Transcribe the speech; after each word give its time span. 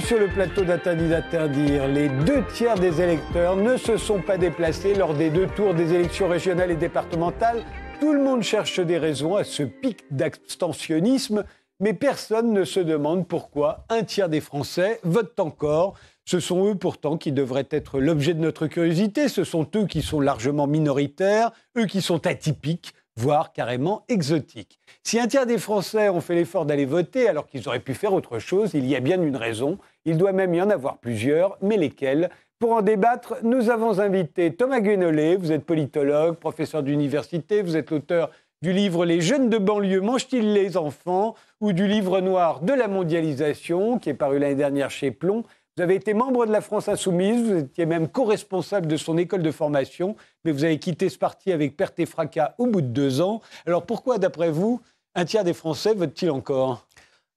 Sur 0.00 0.18
le 0.18 0.26
plateau 0.26 0.64
d'Interdit 0.64 1.08
d'interdire. 1.08 1.86
Les 1.86 2.08
deux 2.08 2.44
tiers 2.52 2.74
des 2.74 3.00
électeurs 3.00 3.54
ne 3.54 3.76
se 3.76 3.96
sont 3.96 4.20
pas 4.20 4.36
déplacés 4.36 4.92
lors 4.92 5.14
des 5.14 5.30
deux 5.30 5.46
tours 5.46 5.72
des 5.72 5.94
élections 5.94 6.26
régionales 6.26 6.72
et 6.72 6.76
départementales. 6.76 7.62
Tout 8.00 8.12
le 8.12 8.20
monde 8.20 8.42
cherche 8.42 8.80
des 8.80 8.98
raisons 8.98 9.36
à 9.36 9.44
ce 9.44 9.62
pic 9.62 10.04
d'abstentionnisme, 10.10 11.44
mais 11.78 11.92
personne 11.92 12.52
ne 12.52 12.64
se 12.64 12.80
demande 12.80 13.28
pourquoi 13.28 13.84
un 13.88 14.02
tiers 14.02 14.28
des 14.28 14.40
Français 14.40 14.98
votent 15.04 15.38
encore. 15.38 15.94
Ce 16.24 16.40
sont 16.40 16.66
eux 16.66 16.74
pourtant 16.74 17.16
qui 17.16 17.30
devraient 17.30 17.68
être 17.70 18.00
l'objet 18.00 18.34
de 18.34 18.40
notre 18.40 18.66
curiosité. 18.66 19.28
Ce 19.28 19.44
sont 19.44 19.66
eux 19.76 19.86
qui 19.86 20.02
sont 20.02 20.20
largement 20.20 20.66
minoritaires, 20.66 21.52
eux 21.78 21.86
qui 21.86 22.02
sont 22.02 22.26
atypiques, 22.26 22.94
voire 23.16 23.52
carrément 23.52 24.04
exotiques. 24.08 24.78
Si 25.02 25.18
un 25.18 25.26
tiers 25.26 25.46
des 25.46 25.58
Français 25.58 26.08
ont 26.08 26.20
fait 26.20 26.34
l'effort 26.34 26.66
d'aller 26.66 26.84
voter 26.84 27.28
alors 27.28 27.46
qu'ils 27.46 27.68
auraient 27.68 27.80
pu 27.80 27.94
faire 27.94 28.12
autre 28.12 28.38
chose, 28.38 28.72
il 28.74 28.86
y 28.86 28.96
a 28.96 29.00
bien 29.00 29.20
une 29.22 29.36
raison. 29.36 29.78
Il 30.04 30.16
doit 30.16 30.32
même 30.32 30.54
y 30.54 30.62
en 30.62 30.70
avoir 30.70 30.98
plusieurs, 30.98 31.56
mais 31.62 31.76
lesquelles? 31.76 32.30
Pour 32.58 32.72
en 32.72 32.82
débattre, 32.82 33.36
nous 33.42 33.70
avons 33.70 33.98
invité 33.98 34.54
Thomas 34.54 34.80
Guénolé. 34.80 35.36
Vous 35.36 35.52
êtes 35.52 35.64
politologue, 35.64 36.36
professeur 36.36 36.82
d'université, 36.82 37.62
vous 37.62 37.76
êtes 37.76 37.90
l'auteur 37.90 38.30
du 38.62 38.72
livre 38.72 39.04
Les 39.04 39.20
jeunes 39.20 39.50
de 39.50 39.58
banlieue 39.58 40.00
mangent-ils 40.00 40.52
les 40.52 40.76
enfants? 40.76 41.34
ou 41.64 41.72
du 41.72 41.86
livre 41.86 42.20
noir 42.20 42.60
de 42.60 42.74
la 42.74 42.88
mondialisation 42.88 43.98
qui 43.98 44.10
est 44.10 44.14
paru 44.14 44.38
l'année 44.38 44.54
dernière 44.54 44.90
chez 44.90 45.10
Plomb. 45.10 45.44
Vous 45.76 45.82
avez 45.82 45.96
été 45.96 46.14
membre 46.14 46.46
de 46.46 46.52
la 46.52 46.60
France 46.60 46.88
Insoumise, 46.88 47.50
vous 47.50 47.58
étiez 47.58 47.84
même 47.84 48.06
co-responsable 48.06 48.86
de 48.86 48.96
son 48.96 49.18
école 49.18 49.42
de 49.42 49.50
formation, 49.50 50.14
mais 50.44 50.52
vous 50.52 50.62
avez 50.62 50.78
quitté 50.78 51.08
ce 51.08 51.18
parti 51.18 51.50
avec 51.50 51.76
perte 51.76 51.98
et 51.98 52.06
fracas 52.06 52.54
au 52.58 52.66
bout 52.66 52.80
de 52.80 52.86
deux 52.86 53.20
ans. 53.20 53.40
Alors 53.66 53.84
pourquoi, 53.84 54.18
d'après 54.18 54.50
vous, 54.50 54.80
un 55.16 55.24
tiers 55.24 55.42
des 55.42 55.52
Français 55.52 55.92
votent-ils 55.94 56.30
encore? 56.30 56.86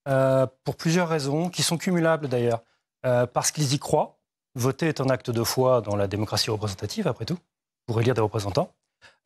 Euh, 0.07 0.45
Pour 0.63 0.75
plusieurs 0.75 1.09
raisons, 1.09 1.49
qui 1.49 1.63
sont 1.63 1.77
cumulables 1.77 2.27
d'ailleurs. 2.27 2.61
Euh, 3.07 3.25
parce 3.25 3.51
qu'ils 3.51 3.73
y 3.73 3.79
croient. 3.79 4.19
Voter 4.53 4.87
est 4.87 5.01
un 5.01 5.09
acte 5.09 5.31
de 5.31 5.43
foi 5.43 5.81
dans 5.81 5.95
la 5.95 6.07
démocratie 6.07 6.51
représentative, 6.51 7.07
après 7.07 7.25
tout, 7.25 7.37
pour 7.87 7.99
élire 8.01 8.13
des 8.13 8.21
représentants. 8.21 8.71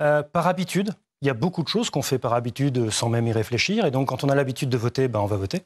Euh, 0.01 0.23
par 0.23 0.47
habitude, 0.47 0.93
il 1.21 1.27
y 1.27 1.29
a 1.29 1.33
beaucoup 1.33 1.63
de 1.63 1.67
choses 1.67 1.89
qu'on 1.89 2.01
fait 2.01 2.17
par 2.17 2.33
habitude 2.33 2.89
sans 2.89 3.09
même 3.09 3.27
y 3.27 3.33
réfléchir. 3.33 3.85
Et 3.85 3.91
donc, 3.91 4.07
quand 4.07 4.23
on 4.23 4.29
a 4.29 4.35
l'habitude 4.35 4.69
de 4.69 4.77
voter, 4.77 5.09
ben, 5.09 5.19
on 5.19 5.25
va 5.25 5.35
voter. 5.35 5.63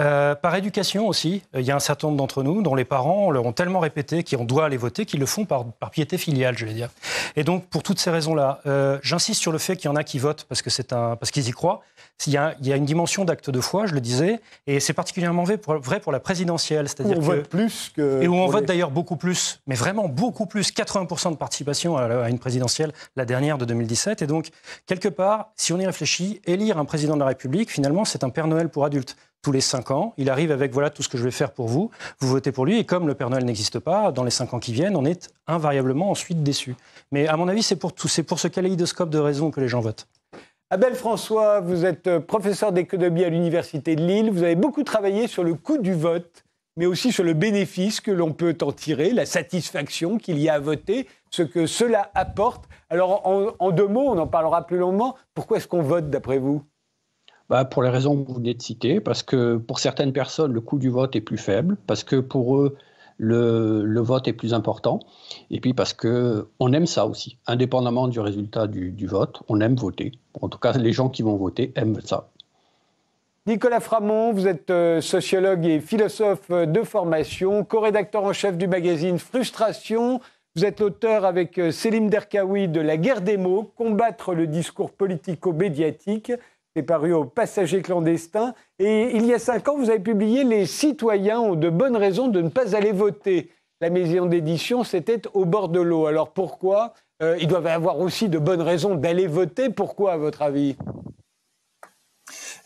Euh, 0.00 0.34
par 0.34 0.54
éducation 0.56 1.06
aussi, 1.06 1.42
il 1.54 1.62
y 1.62 1.70
a 1.70 1.76
un 1.76 1.80
certain 1.80 2.08
nombre 2.08 2.18
d'entre 2.18 2.42
nous 2.42 2.62
dont 2.62 2.74
les 2.74 2.84
parents 2.84 3.30
leur 3.30 3.44
ont 3.44 3.52
tellement 3.52 3.80
répété 3.80 4.24
qu'on 4.24 4.44
doit 4.44 4.66
aller 4.66 4.76
voter 4.76 5.06
qu'ils 5.06 5.20
le 5.20 5.26
font 5.26 5.44
par, 5.44 5.64
piété 5.90 6.18
filiale, 6.18 6.56
je 6.58 6.64
vais 6.64 6.74
dire. 6.74 6.90
Et 7.36 7.44
donc, 7.44 7.66
pour 7.66 7.82
toutes 7.82 7.98
ces 7.98 8.10
raisons-là, 8.10 8.60
euh, 8.66 8.98
j'insiste 9.02 9.40
sur 9.40 9.52
le 9.52 9.58
fait 9.58 9.76
qu'il 9.76 9.90
y 9.90 9.92
en 9.92 9.96
a 9.96 10.04
qui 10.04 10.18
votent 10.18 10.46
parce 10.48 11.30
qu'ils 11.30 11.48
y 11.48 11.52
croient. 11.52 11.82
Il 12.26 12.32
y, 12.32 12.36
a, 12.36 12.54
il 12.60 12.66
y 12.66 12.72
a 12.72 12.76
une 12.76 12.84
dimension 12.84 13.24
d'acte 13.24 13.50
de 13.50 13.60
foi, 13.60 13.86
je 13.86 13.92
le 13.92 14.00
disais, 14.00 14.40
et 14.66 14.80
c'est 14.80 14.92
particulièrement 14.92 15.42
vrai 15.42 15.58
pour, 15.58 15.74
vrai 15.78 16.00
pour 16.00 16.12
la 16.12 16.20
présidentielle, 16.20 16.88
c'est-à-dire 16.88 17.18
on 17.18 17.20
vote 17.20 17.48
plus 17.48 17.92
que 17.94 18.22
et 18.22 18.28
où 18.28 18.34
on 18.34 18.46
vote 18.46 18.64
d'ailleurs 18.64 18.90
beaucoup 18.90 19.16
plus, 19.16 19.60
mais 19.66 19.74
vraiment 19.74 20.08
beaucoup 20.08 20.46
plus, 20.46 20.72
80% 20.72 21.32
de 21.32 21.36
participation 21.36 21.96
à, 21.96 22.30
une 22.30 22.38
présidentielle, 22.38 22.92
la 23.16 23.24
dernière 23.24 23.58
de 23.58 23.64
2017. 23.64 24.22
Et 24.22 24.26
donc, 24.26 24.48
quelque 24.86 25.08
part, 25.08 25.50
si 25.56 25.72
on 25.72 25.78
y 25.78 25.86
réfléchit, 25.86 26.40
élire 26.46 26.78
un 26.78 26.84
président 26.84 27.14
de 27.14 27.20
la 27.20 27.26
République, 27.26 27.70
finalement, 27.70 28.04
c'est 28.04 28.24
un 28.24 28.30
Père 28.30 28.46
Noël 28.46 28.68
pour 28.68 28.84
adultes 28.84 29.16
tous 29.44 29.52
les 29.52 29.60
cinq 29.60 29.92
ans. 29.92 30.14
Il 30.16 30.30
arrive 30.30 30.50
avec 30.50 30.72
voilà 30.72 30.90
tout 30.90 31.02
ce 31.02 31.08
que 31.08 31.18
je 31.18 31.22
vais 31.22 31.30
faire 31.30 31.52
pour 31.52 31.68
vous. 31.68 31.90
Vous 32.18 32.28
votez 32.28 32.50
pour 32.50 32.64
lui 32.66 32.78
et 32.78 32.84
comme 32.84 33.06
le 33.06 33.14
Père 33.14 33.30
Noël 33.30 33.44
n'existe 33.44 33.78
pas, 33.78 34.10
dans 34.10 34.24
les 34.24 34.30
cinq 34.30 34.54
ans 34.54 34.58
qui 34.58 34.72
viennent, 34.72 34.96
on 34.96 35.04
est 35.04 35.28
invariablement 35.46 36.10
ensuite 36.10 36.42
déçu. 36.42 36.74
Mais 37.12 37.28
à 37.28 37.36
mon 37.36 37.46
avis, 37.46 37.62
c'est 37.62 37.76
pour 37.76 37.92
tout, 37.92 38.08
c'est 38.08 38.24
pour 38.24 38.40
ce 38.40 38.48
kaléidoscope 38.48 39.10
de 39.10 39.18
raisons 39.18 39.52
que 39.52 39.60
les 39.60 39.68
gens 39.68 39.80
votent. 39.80 40.08
Abel 40.70 40.94
François, 40.94 41.60
vous 41.60 41.84
êtes 41.84 42.06
euh, 42.06 42.20
professeur 42.20 42.72
d'économie 42.72 43.22
à 43.22 43.28
l'Université 43.28 43.94
de 43.94 44.02
Lille. 44.02 44.30
Vous 44.30 44.42
avez 44.42 44.56
beaucoup 44.56 44.82
travaillé 44.82 45.28
sur 45.28 45.44
le 45.44 45.54
coût 45.54 45.78
du 45.78 45.92
vote, 45.92 46.42
mais 46.76 46.86
aussi 46.86 47.12
sur 47.12 47.22
le 47.22 47.34
bénéfice 47.34 48.00
que 48.00 48.10
l'on 48.10 48.32
peut 48.32 48.56
en 48.62 48.72
tirer, 48.72 49.10
la 49.12 49.26
satisfaction 49.26 50.16
qu'il 50.16 50.38
y 50.38 50.48
a 50.48 50.54
à 50.54 50.58
voter, 50.58 51.06
ce 51.30 51.42
que 51.42 51.66
cela 51.66 52.10
apporte. 52.14 52.64
Alors, 52.88 53.26
en, 53.26 53.52
en 53.58 53.70
deux 53.70 53.86
mots, 53.86 54.08
on 54.08 54.18
en 54.18 54.26
parlera 54.26 54.66
plus 54.66 54.78
longuement. 54.78 55.16
Pourquoi 55.34 55.58
est-ce 55.58 55.68
qu'on 55.68 55.82
vote, 55.82 56.08
d'après 56.08 56.38
vous? 56.38 56.62
Bah, 57.54 57.64
pour 57.64 57.84
les 57.84 57.88
raisons 57.88 58.20
que 58.20 58.26
vous 58.26 58.34
venez 58.34 58.52
de 58.52 58.60
citer, 58.60 58.98
parce 58.98 59.22
que 59.22 59.58
pour 59.58 59.78
certaines 59.78 60.12
personnes, 60.12 60.52
le 60.52 60.60
coût 60.60 60.76
du 60.76 60.90
vote 60.90 61.14
est 61.14 61.20
plus 61.20 61.38
faible, 61.38 61.76
parce 61.86 62.02
que 62.02 62.16
pour 62.16 62.56
eux, 62.56 62.76
le, 63.16 64.00
vote 64.00 64.26
est 64.26 64.32
plus 64.32 64.54
important, 64.54 64.98
et 65.52 65.60
puis 65.60 65.72
parce 65.72 65.92
qu'on 65.92 66.72
aime 66.72 66.86
ça 66.86 67.06
aussi, 67.06 67.38
indépendamment 67.46 68.08
du 68.08 68.18
résultat 68.18 68.66
du, 68.66 68.90
du, 68.90 69.06
vote, 69.06 69.44
on 69.48 69.60
aime 69.60 69.76
voter. 69.76 70.10
En 70.42 70.48
tout 70.48 70.58
cas, 70.58 70.72
les 70.72 70.90
gens 70.90 71.08
qui 71.08 71.22
vont 71.22 71.36
voter 71.36 71.72
aiment 71.76 72.00
ça. 72.00 72.28
Nicolas 73.46 73.78
Framont, 73.78 74.32
vous 74.32 74.48
êtes 74.48 74.70
euh, 74.70 75.00
sociologue 75.00 75.64
et 75.64 75.78
philosophe 75.78 76.50
de 76.50 76.82
formation, 76.82 77.62
co-rédacteur 77.62 78.24
en 78.24 78.32
chef 78.32 78.58
du 78.58 78.66
magazine 78.66 79.20
Frustration. 79.20 80.20
Vous 80.56 80.64
êtes 80.64 80.80
l'auteur 80.80 81.24
avec 81.24 81.58
euh, 81.58 81.70
Selim 81.70 82.08
Derkaoui 82.08 82.66
de 82.66 82.80
La 82.80 82.96
guerre 82.96 83.20
des 83.20 83.36
mots, 83.36 83.72
combattre 83.76 84.34
le 84.34 84.48
discours 84.48 84.90
politico-médiatique. 84.90 86.32
C'est 86.76 86.82
paru 86.82 87.12
au 87.12 87.24
Passager 87.24 87.82
clandestin. 87.82 88.52
Et 88.80 89.14
il 89.14 89.26
y 89.26 89.32
a 89.32 89.38
cinq 89.38 89.68
ans, 89.68 89.76
vous 89.76 89.90
avez 89.90 90.00
publié 90.00 90.42
Les 90.42 90.66
citoyens 90.66 91.38
ont 91.38 91.54
de 91.54 91.70
bonnes 91.70 91.96
raisons 91.96 92.26
de 92.26 92.40
ne 92.42 92.48
pas 92.48 92.74
aller 92.74 92.90
voter. 92.90 93.50
La 93.80 93.90
maison 93.90 94.26
d'édition, 94.26 94.82
c'était 94.82 95.22
au 95.34 95.44
bord 95.44 95.68
de 95.68 95.80
l'eau. 95.80 96.06
Alors 96.06 96.32
pourquoi 96.32 96.94
euh, 97.22 97.36
Ils 97.40 97.46
doivent 97.46 97.68
avoir 97.68 98.00
aussi 98.00 98.28
de 98.28 98.40
bonnes 98.40 98.62
raisons 98.62 98.96
d'aller 98.96 99.28
voter? 99.28 99.70
Pourquoi, 99.70 100.14
à 100.14 100.16
votre 100.16 100.42
avis? 100.42 100.76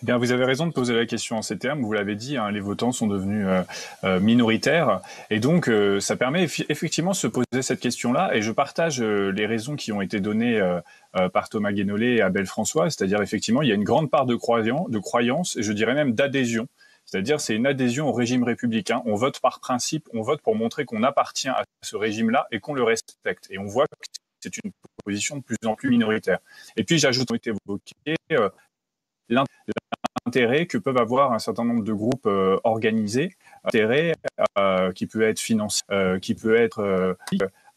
Eh 0.01 0.07
bien, 0.07 0.17
vous 0.17 0.31
avez 0.31 0.45
raison 0.45 0.67
de 0.67 0.73
poser 0.73 0.95
la 0.95 1.07
question 1.07 1.39
en 1.39 1.43
ces 1.43 1.59
termes. 1.59 1.83
Vous 1.83 1.93
l'avez 1.93 2.15
dit, 2.15 2.37
hein, 2.37 2.53
les 2.53 2.61
votants 2.61 2.93
sont 2.93 3.09
devenus 3.09 3.45
euh, 3.49 3.63
euh, 4.05 4.21
minoritaires, 4.21 5.01
et 5.29 5.41
donc 5.41 5.69
euh, 5.69 5.99
ça 5.99 6.15
permet 6.15 6.45
effectivement 6.69 7.11
de 7.11 7.17
se 7.17 7.27
poser 7.27 7.63
cette 7.63 7.81
question-là. 7.81 8.31
Et 8.33 8.41
je 8.41 8.53
partage 8.53 9.01
les 9.01 9.47
raisons 9.47 9.75
qui 9.75 9.91
ont 9.91 10.01
été 10.01 10.21
données 10.21 10.61
par 11.33 11.49
Thomas 11.49 11.73
Guénolé 11.73 12.17
et 12.17 12.23
Abel 12.23 12.47
François, 12.47 12.91
c'est-à-dire 12.91 13.21
effectivement, 13.23 13.63
il 13.63 13.69
y 13.69 13.73
a 13.73 13.75
une 13.75 13.85
grande 13.85 14.09
part 14.09 14.25
de, 14.25 14.37
croyance, 14.37 14.89
de 14.89 14.99
croyance, 14.99 15.57
et 15.57 15.63
je 15.63 15.73
dirais 15.73 15.95
même 15.95 16.13
d'adhésion. 16.13 16.69
C'est-à-dire, 17.05 17.41
c'est 17.41 17.57
une 17.57 17.67
adhésion 17.67 18.09
au 18.09 18.13
régime 18.13 18.45
républicain. 18.45 19.03
On 19.07 19.15
vote 19.15 19.41
par 19.41 19.61
principe, 19.61 20.07
on 20.13 20.21
vote 20.21 20.43
pour 20.43 20.55
montrer 20.55 20.85
qu'on 20.85 21.03
appartient 21.03 21.49
à 21.49 21.65
ce 21.83 21.97
régime-là 21.97 22.47
et 22.53 22.61
qu'on 22.61 22.75
le 22.75 22.83
respecte. 22.83 23.47
Et 23.51 23.59
on 23.59 23.65
voit 23.65 23.87
que 23.87 23.97
c'est 24.41 24.57
une 24.63 24.71
position 25.05 25.39
de 25.39 25.43
plus 25.43 25.57
en 25.65 25.75
plus 25.75 25.89
minoritaire. 25.89 26.39
Et 26.77 26.85
puis, 26.85 26.99
j'ajoute, 26.99 27.31
on 27.31 27.35
été 27.35 27.51
évoqué 27.51 28.17
l'intérêt 29.29 30.67
que 30.67 30.79
peuvent 30.79 30.99
avoir 30.99 31.33
un 31.33 31.39
certain 31.39 31.65
nombre 31.65 31.85
de 31.85 31.93
groupes 31.93 32.27
euh, 32.27 32.59
organisés, 32.65 33.35
intérêt 33.65 34.15
euh, 34.59 34.93
qui 34.93 35.07
peut 35.07 35.23
être 35.23 35.41
financier, 35.41 35.85
euh, 35.91 36.19
qui 36.19 36.35
peut 36.35 36.57
être 36.57 37.17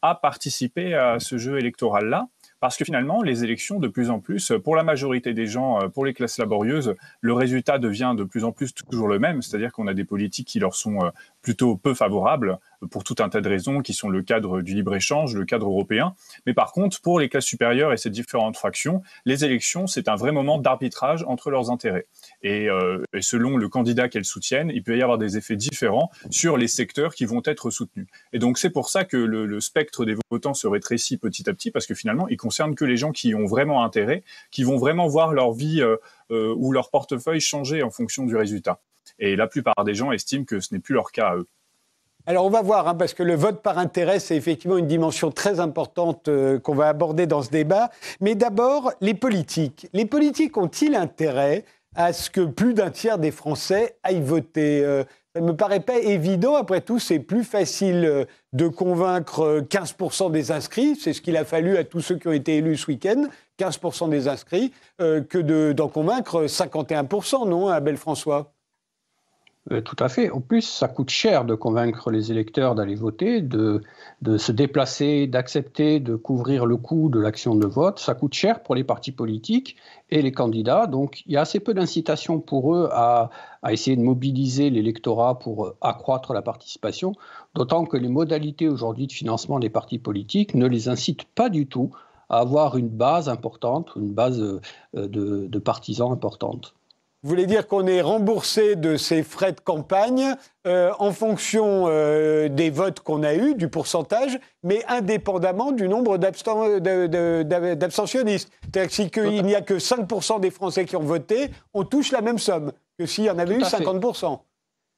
à 0.01 0.15
participer 0.15 0.93
à 0.93 1.19
ce 1.19 1.37
jeu 1.37 1.59
électoral-là. 1.59 2.27
Parce 2.61 2.77
que 2.77 2.85
finalement, 2.85 3.23
les 3.23 3.43
élections, 3.43 3.79
de 3.79 3.89
plus 3.89 4.09
en 4.09 4.19
plus, 4.19 4.53
pour 4.63 4.75
la 4.75 4.83
majorité 4.83 5.33
des 5.33 5.47
gens, 5.47 5.79
pour 5.89 6.05
les 6.05 6.13
classes 6.13 6.37
laborieuses, 6.37 6.95
le 7.19 7.33
résultat 7.33 7.79
devient 7.79 8.13
de 8.15 8.23
plus 8.23 8.43
en 8.43 8.51
plus 8.51 8.73
toujours 8.73 9.07
le 9.07 9.19
même, 9.19 9.41
c'est-à-dire 9.41 9.73
qu'on 9.73 9.87
a 9.87 9.93
des 9.93 10.05
politiques 10.05 10.47
qui 10.47 10.59
leur 10.59 10.75
sont 10.75 11.11
plutôt 11.41 11.75
peu 11.75 11.93
favorables 11.95 12.59
pour 12.91 13.03
tout 13.03 13.15
un 13.19 13.29
tas 13.29 13.41
de 13.41 13.49
raisons 13.49 13.81
qui 13.81 13.93
sont 13.93 14.09
le 14.09 14.21
cadre 14.21 14.61
du 14.61 14.75
libre-échange, 14.75 15.35
le 15.35 15.45
cadre 15.45 15.67
européen. 15.67 16.15
Mais 16.45 16.53
par 16.53 16.71
contre, 16.71 17.01
pour 17.01 17.19
les 17.19 17.29
classes 17.29 17.45
supérieures 17.45 17.93
et 17.93 17.97
ces 17.97 18.09
différentes 18.09 18.57
fractions, 18.57 19.01
les 19.25 19.43
élections, 19.43 19.87
c'est 19.87 20.07
un 20.07 20.15
vrai 20.15 20.31
moment 20.31 20.57
d'arbitrage 20.59 21.23
entre 21.27 21.49
leurs 21.49 21.71
intérêts. 21.71 22.05
Et, 22.43 22.69
euh, 22.69 23.03
et 23.13 23.21
selon 23.21 23.57
le 23.57 23.69
candidat 23.69 24.09
qu'elles 24.09 24.25
soutiennent, 24.25 24.71
il 24.73 24.83
peut 24.83 24.97
y 24.97 25.01
avoir 25.01 25.17
des 25.17 25.37
effets 25.37 25.55
différents 25.55 26.09
sur 26.29 26.57
les 26.57 26.67
secteurs 26.67 27.13
qui 27.13 27.25
vont 27.25 27.41
être 27.45 27.69
soutenus. 27.69 28.07
Et 28.33 28.39
donc 28.39 28.57
c'est 28.57 28.71
pour 28.71 28.89
ça 28.89 29.03
que 29.05 29.17
le, 29.17 29.59
spectre 29.59 30.05
des 30.05 30.15
votants 30.31 30.55
se 30.55 30.67
rétrécit 30.67 31.17
petit 31.17 31.47
à 31.49 31.53
petit, 31.53 31.71
parce 31.71 31.85
que 31.85 31.93
finalement, 31.93 32.27
il 32.29 32.37
concerne 32.37 32.73
que 32.73 32.85
les 32.85 32.97
gens 32.97 33.11
qui 33.11 33.35
ont 33.35 33.45
vraiment 33.45 33.83
intérêt, 33.83 34.23
qui 34.49 34.63
vont 34.63 34.77
vraiment 34.77 35.07
voir 35.07 35.33
leur 35.33 35.51
vie 35.53 35.81
euh, 35.81 35.97
euh, 36.31 36.53
ou 36.57 36.71
leur 36.71 36.89
portefeuille 36.89 37.41
changer 37.41 37.83
en 37.83 37.91
fonction 37.91 38.25
du 38.25 38.35
résultat. 38.35 38.79
Et 39.19 39.35
la 39.35 39.47
plupart 39.47 39.83
des 39.85 39.93
gens 39.93 40.11
estiment 40.11 40.45
que 40.45 40.59
ce 40.59 40.73
n'est 40.73 40.79
plus 40.79 40.95
leur 40.95 41.11
cas 41.11 41.29
à 41.29 41.35
eux. 41.35 41.47
Alors 42.27 42.45
on 42.45 42.49
va 42.49 42.61
voir, 42.61 42.87
hein, 42.87 42.95
parce 42.95 43.13
que 43.13 43.23
le 43.23 43.35
vote 43.35 43.61
par 43.61 43.77
intérêt, 43.77 44.19
c'est 44.19 44.35
effectivement 44.35 44.77
une 44.77 44.87
dimension 44.87 45.31
très 45.31 45.59
importante 45.59 46.29
qu'on 46.61 46.75
va 46.75 46.87
aborder 46.87 47.25
dans 47.25 47.41
ce 47.41 47.49
débat. 47.49 47.89
Mais 48.19 48.35
d'abord, 48.35 48.91
les 49.01 49.15
politiques. 49.15 49.87
Les 49.93 50.05
politiques 50.05 50.57
ont-ils 50.57 50.95
intérêt 50.95 51.65
à 51.95 52.13
ce 52.13 52.29
que 52.29 52.41
plus 52.41 52.73
d'un 52.73 52.89
tiers 52.89 53.17
des 53.17 53.31
Français 53.31 53.97
aillent 54.03 54.21
voter 54.21 54.83
euh, 54.83 55.03
Ça 55.35 55.41
ne 55.41 55.47
me 55.47 55.55
paraît 55.55 55.81
pas 55.81 55.97
évident. 55.97 56.55
Après 56.55 56.81
tout, 56.81 56.99
c'est 56.99 57.19
plus 57.19 57.43
facile 57.43 58.05
euh, 58.05 58.25
de 58.53 58.67
convaincre 58.67 59.61
15% 59.69 60.31
des 60.31 60.51
inscrits. 60.51 60.95
C'est 60.95 61.13
ce 61.13 61.21
qu'il 61.21 61.37
a 61.37 61.45
fallu 61.45 61.77
à 61.77 61.83
tous 61.83 62.01
ceux 62.01 62.15
qui 62.15 62.27
ont 62.27 62.33
été 62.33 62.57
élus 62.57 62.77
ce 62.77 62.87
week-end, 62.87 63.25
15% 63.59 64.09
des 64.09 64.27
inscrits, 64.27 64.73
que 64.97 65.71
d'en 65.71 65.87
convaincre 65.87 66.45
51%, 66.45 67.47
non, 67.47 67.67
Abel 67.67 67.97
François? 67.97 68.53
Euh, 69.69 69.79
tout 69.79 69.95
à 69.99 70.09
fait. 70.09 70.31
En 70.31 70.41
plus, 70.41 70.63
ça 70.63 70.87
coûte 70.87 71.11
cher 71.11 71.45
de 71.45 71.53
convaincre 71.53 72.09
les 72.09 72.31
électeurs 72.31 72.73
d'aller 72.73 72.95
voter, 72.95 73.41
de, 73.41 73.83
se 74.37 74.51
déplacer, 74.51 75.27
d'accepter, 75.27 75.99
de 75.99 76.15
couvrir 76.15 76.65
le 76.65 76.77
coût 76.77 77.09
de 77.09 77.19
l'action 77.19 77.53
de 77.53 77.67
vote. 77.67 77.99
Ça 77.99 78.15
coûte 78.15 78.33
cher 78.33 78.63
pour 78.63 78.73
les 78.73 78.83
partis 78.83 79.11
politiques 79.11 79.75
et 80.09 80.23
les 80.23 80.31
candidats. 80.31 80.87
Donc, 80.87 81.21
il 81.27 81.33
y 81.33 81.37
a 81.37 81.41
assez 81.41 81.59
peu 81.59 81.75
d'incitation 81.75 82.39
pour 82.39 82.73
eux 82.73 82.89
à, 82.91 83.29
essayer 83.69 83.95
de 83.95 84.01
mobiliser 84.01 84.71
l'électorat 84.71 85.37
pour 85.37 85.75
accroître 85.81 86.33
la 86.33 86.41
participation, 86.41 87.13
d'autant 87.53 87.85
que 87.85 87.97
les 87.97 88.09
modalités 88.09 88.67
aujourd'hui 88.67 89.05
de 89.05 89.11
financement 89.11 89.59
des 89.59 89.69
partis 89.69 89.99
politiques 89.99 90.55
ne 90.55 90.65
les 90.65 90.89
incitent 90.89 91.25
pas 91.25 91.49
du 91.49 91.67
tout 91.67 91.91
à 92.29 92.39
avoir 92.39 92.77
une 92.77 92.89
base 92.89 93.29
importante, 93.29 93.91
une 93.95 94.13
base 94.13 94.41
euh, 94.41 94.59
de 95.07 95.59
partisans 95.59 96.11
importante. 96.11 96.73
Vous 97.23 97.29
voulez 97.29 97.45
dire 97.45 97.67
qu'on 97.67 97.85
est 97.85 98.01
remboursé 98.01 98.75
de 98.75 98.97
ces 98.97 99.21
frais 99.21 99.51
de 99.51 99.59
campagne 99.59 100.33
euh, 100.65 100.91
en 100.97 101.11
fonction 101.11 101.83
euh, 101.85 102.49
des 102.49 102.71
votes 102.71 103.01
qu'on 103.01 103.21
a 103.21 103.35
eus, 103.35 103.53
du 103.53 103.67
pourcentage, 103.67 104.39
mais 104.63 104.83
indépendamment 104.87 105.71
du 105.71 105.87
nombre 105.87 106.17
d'abstentionnistes. 106.17 108.49
C'est-à-dire 108.63 109.11
qu'il 109.11 109.45
n'y 109.45 109.53
a 109.53 109.61
que 109.61 109.75
5% 109.75 110.39
des 110.39 110.49
Français 110.49 110.85
qui 110.85 110.95
ont 110.95 111.03
voté, 111.03 111.51
on 111.75 111.83
touche 111.83 112.11
la 112.11 112.21
même 112.21 112.39
somme 112.39 112.71
que 112.97 113.05
s'il 113.05 113.25
y 113.25 113.29
en 113.29 113.37
avait 113.37 113.53
eu 113.53 113.61
50%. 113.61 114.39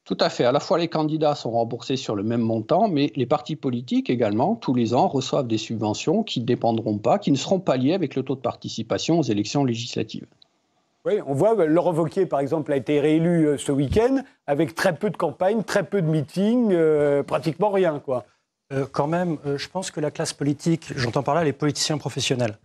Tout 0.06 0.18
à 0.22 0.30
fait. 0.30 0.46
À 0.46 0.54
la 0.54 0.62
fois, 0.62 0.78
les 0.78 0.88
candidats 0.88 1.36
sont 1.36 1.52
remboursés 1.52 1.98
sur 1.98 2.16
le 2.16 2.24
même 2.24 2.42
montant, 2.42 2.88
mais 2.88 3.12
les 3.18 3.26
partis 3.26 3.58
politiques 3.58 4.10
également, 4.10 4.56
tous 4.56 4.74
les 4.74 4.94
ans, 4.94 5.10
reçoivent 5.10 5.48
des 5.48 5.58
subventions 5.58 6.24
qui 6.24 6.40
ne 6.40 6.46
dépendront 6.46 7.00
pas, 7.00 7.20
qui 7.20 7.32
ne 7.32 7.38
seront 7.38 7.60
pas 7.60 7.76
liées 7.76 7.94
avec 7.94 8.16
le 8.16 8.24
taux 8.24 8.36
de 8.36 8.42
participation 8.42 9.20
aux 9.20 9.24
élections 9.24 9.66
législatives. 9.66 10.26
Oui, 11.06 11.20
on 11.28 11.34
voit, 11.34 11.60
euh, 11.60 11.66
Laurent 11.66 11.94
Wauquiez, 11.94 12.26
par 12.26 12.40
exemple, 12.40 12.72
a 12.72 12.78
été 12.78 13.02
réélu 13.02 13.46
euh, 13.46 13.58
ce 13.58 13.74
week-end 13.74 14.24
avec 14.48 14.74
très 14.74 14.96
peu 14.96 15.10
de 15.10 15.18
campagnes, 15.18 15.64
très 15.64 15.84
peu 15.84 16.02
de 16.02 16.08
meetings, 16.08 16.72
euh, 16.72 17.24
pratiquement 17.24 17.72
rien, 17.72 18.00
quoi. 18.00 18.26
quand 18.92 19.06
même, 19.06 19.38
je 19.56 19.68
pense 19.68 19.92
que 19.92 20.00
la 20.00 20.10
classe 20.10 20.34
politique, 20.34 20.94
j'entends 20.96 21.22
par 21.22 21.36
là 21.36 21.44
les 21.44 21.54
politiciens 21.54 22.00
professionnels, 22.00 22.58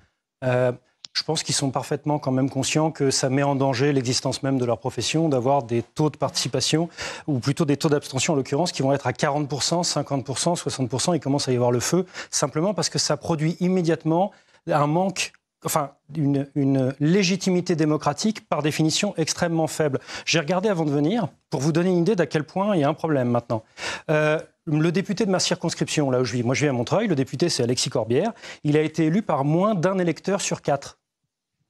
je 0.43 1.23
pense 1.27 1.43
qu'ils 1.43 1.55
sont 1.55 1.71
parfaitement 1.71 2.19
quand 2.19 2.31
même 2.31 2.49
conscients 2.49 2.91
que 2.91 3.11
ça 3.11 3.29
met 3.29 3.43
en 3.43 3.57
danger 3.57 3.93
l'existence 3.93 4.43
même 4.43 4.57
de 4.57 4.65
leur 4.65 4.79
profession 4.79 5.29
d'avoir 5.29 5.65
des 5.65 5.83
taux 5.83 6.09
de 6.09 6.17
participation, 6.17 6.89
ou 7.27 7.41
plutôt 7.41 7.67
des 7.67 7.77
taux 7.77 7.91
d'abstention 7.91 8.33
en 8.33 8.37
l'occurrence, 8.37 8.73
qui 8.73 8.81
vont 8.81 8.95
être 8.95 9.07
à 9.07 9.13
40%, 9.13 9.83
50%, 9.83 10.57
60%. 10.57 11.15
Il 11.15 11.21
commence 11.21 11.47
à 11.49 11.53
y 11.53 11.57
avoir 11.57 11.73
le 11.73 11.81
feu, 11.81 12.07
simplement 12.31 12.73
parce 12.73 12.89
que 12.89 12.99
ça 12.99 13.19
produit 13.19 13.59
immédiatement 13.61 14.33
un 14.67 14.87
manque 14.87 15.33
enfin, 15.65 15.93
une, 16.17 16.95
légitimité 17.01 17.77
démocratique 17.77 18.49
par 18.49 18.63
définition 18.63 19.15
extrêmement 19.17 19.67
faible. 19.67 20.01
J'ai 20.25 20.39
regardé 20.39 20.69
avant 20.69 20.85
de 20.85 20.91
venir 20.91 21.29
pour 21.51 21.61
vous 21.61 21.73
donner 21.73 21.91
une 21.91 21.99
idée 21.99 22.17
d'à 22.17 22.27
quel 22.27 22.45
point 22.45 22.77
il 22.77 22.81
y 22.81 22.85
a 22.85 22.89
un 22.89 22.95
problème 22.95 23.29
maintenant. 23.29 23.65
Euh, 24.11 24.39
le 24.67 24.93
député 24.93 25.25
de 25.25 25.31
ma 25.31 25.41
circonscription, 25.41 26.11
là 26.11 26.21
où 26.21 26.25
je 26.25 26.35
vis, 26.35 26.43
moi 26.43 26.55
je 26.55 26.65
vis 26.65 26.69
à 26.69 26.73
Montreuil, 26.73 27.09
le 27.09 27.15
député 27.15 27.49
c'est 27.49 27.63
Alexis 27.63 27.91
Corbière, 27.91 28.33
il 28.65 28.77
a 28.77 28.83
été 28.83 29.07
élu 29.07 29.23
par 29.23 29.45
moins 29.45 29.75
d'un 29.75 29.99
électeur 29.99 30.41
sur 30.41 30.63
quatre. 30.63 30.99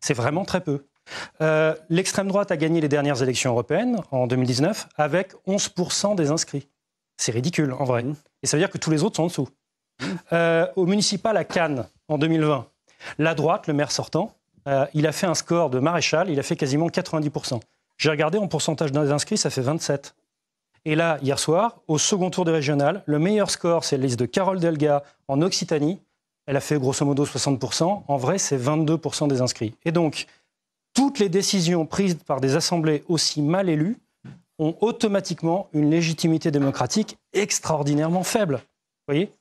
C'est 0.00 0.14
vraiment 0.14 0.44
très 0.44 0.60
peu. 0.60 0.86
Euh, 1.40 1.74
l'extrême 1.88 2.28
droite 2.28 2.50
a 2.50 2.56
gagné 2.56 2.80
les 2.80 2.88
dernières 2.88 3.22
élections 3.22 3.52
européennes 3.52 4.00
en 4.10 4.26
2019 4.26 4.88
avec 4.96 5.32
11% 5.46 6.14
des 6.14 6.30
inscrits. 6.30 6.68
C'est 7.16 7.32
ridicule 7.32 7.72
en 7.72 7.84
vrai. 7.84 8.02
Mmh. 8.02 8.14
Et 8.42 8.46
ça 8.46 8.56
veut 8.56 8.62
dire 8.62 8.70
que 8.70 8.78
tous 8.78 8.90
les 8.90 9.02
autres 9.02 9.16
sont 9.16 9.24
en 9.24 9.26
dessous. 9.26 9.48
Euh, 10.32 10.66
au 10.76 10.86
municipal 10.86 11.36
à 11.36 11.44
Cannes 11.44 11.86
en 12.08 12.18
2020, 12.18 12.68
la 13.18 13.34
droite, 13.34 13.66
le 13.66 13.74
maire 13.74 13.90
sortant, 13.90 14.34
euh, 14.66 14.86
il 14.94 15.06
a 15.06 15.12
fait 15.12 15.26
un 15.26 15.34
score 15.34 15.70
de 15.70 15.78
maréchal, 15.78 16.30
il 16.30 16.38
a 16.38 16.42
fait 16.42 16.56
quasiment 16.56 16.88
90%. 16.88 17.60
J'ai 17.96 18.10
regardé 18.10 18.38
en 18.38 18.48
pourcentage 18.48 18.92
d'inscrits, 18.92 19.38
ça 19.38 19.50
fait 19.50 19.60
27. 19.60 20.14
Et 20.84 20.94
là, 20.94 21.18
hier 21.22 21.38
soir, 21.38 21.80
au 21.88 21.98
second 21.98 22.30
tour 22.30 22.44
des 22.44 22.52
régionales, 22.52 23.02
le 23.06 23.18
meilleur 23.18 23.50
score, 23.50 23.84
c'est 23.84 23.96
la 23.96 24.04
liste 24.04 24.18
de 24.18 24.26
Carole 24.26 24.60
Delga 24.60 25.02
en 25.26 25.42
Occitanie. 25.42 25.98
Elle 26.46 26.56
a 26.56 26.60
fait 26.60 26.78
grosso 26.78 27.04
modo 27.04 27.24
60%. 27.24 28.02
En 28.06 28.16
vrai, 28.16 28.38
c'est 28.38 28.56
22% 28.56 29.28
des 29.28 29.40
inscrits. 29.40 29.74
Et 29.84 29.92
donc, 29.92 30.26
toutes 30.94 31.18
les 31.18 31.28
décisions 31.28 31.84
prises 31.86 32.14
par 32.14 32.40
des 32.40 32.56
assemblées 32.56 33.04
aussi 33.08 33.42
mal 33.42 33.68
élues 33.68 33.98
ont 34.58 34.76
automatiquement 34.80 35.68
une 35.72 35.90
légitimité 35.90 36.50
démocratique 36.50 37.16
extraordinairement 37.32 38.24
faible. 38.24 38.56
Vous 38.56 39.14
voyez? 39.14 39.32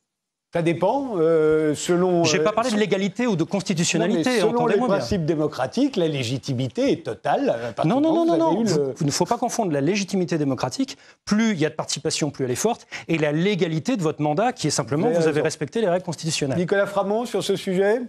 Ça 0.53 0.61
dépend 0.61 1.17
euh, 1.17 1.75
selon. 1.75 2.23
Je 2.23 2.37
n'ai 2.37 2.43
pas 2.43 2.51
euh, 2.51 2.53
parlé 2.53 2.71
de 2.71 2.77
légalité 2.77 3.27
ou 3.27 3.35
de 3.35 3.43
constitutionnalité. 3.43 4.39
Non, 4.41 4.51
selon 4.51 4.65
les 4.65 4.77
principes 4.77 5.25
démocratiques, 5.25 5.97
la 5.97 6.07
légitimité 6.07 6.91
est 6.91 7.05
totale. 7.05 7.73
Non, 7.83 7.99
non, 7.99 8.13
non, 8.13 8.25
non, 8.25 8.37
non. 8.37 8.63
Il 8.99 9.05
ne 9.05 9.11
faut 9.11 9.25
pas 9.25 9.37
confondre 9.37 9.71
la 9.71 9.81
légitimité 9.81 10.37
démocratique. 10.37 10.97
Plus 11.25 11.51
il 11.51 11.59
y 11.59 11.65
a 11.65 11.69
de 11.69 11.75
participation, 11.75 12.31
plus 12.31 12.45
elle 12.45 12.51
est 12.51 12.55
forte, 12.55 12.87
et 13.07 13.17
la 13.17 13.33
légalité 13.33 13.97
de 13.97 14.01
votre 14.01 14.21
mandat, 14.21 14.53
qui 14.53 14.67
est 14.67 14.71
simplement 14.71 15.09
vous, 15.09 15.27
avez 15.27 15.41
respecté 15.41 15.81
les 15.81 15.89
règles 15.89 16.05
constitutionnelles. 16.05 16.57
Nicolas 16.57 16.85
Framont 16.85 17.25
sur 17.25 17.43
ce 17.43 17.55
sujet. 17.55 18.01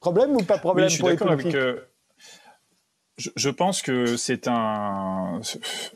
Problème 0.00 0.36
ou 0.36 0.42
pas 0.42 0.58
problème 0.58 0.90
pour 0.98 1.08
les 1.08 1.16
politiques 1.16 1.52
avec, 1.52 1.76
je, 3.18 3.30
je, 3.34 3.48
pense 3.48 3.80
que 3.80 4.16
c'est 4.16 4.46
un. 4.46 5.40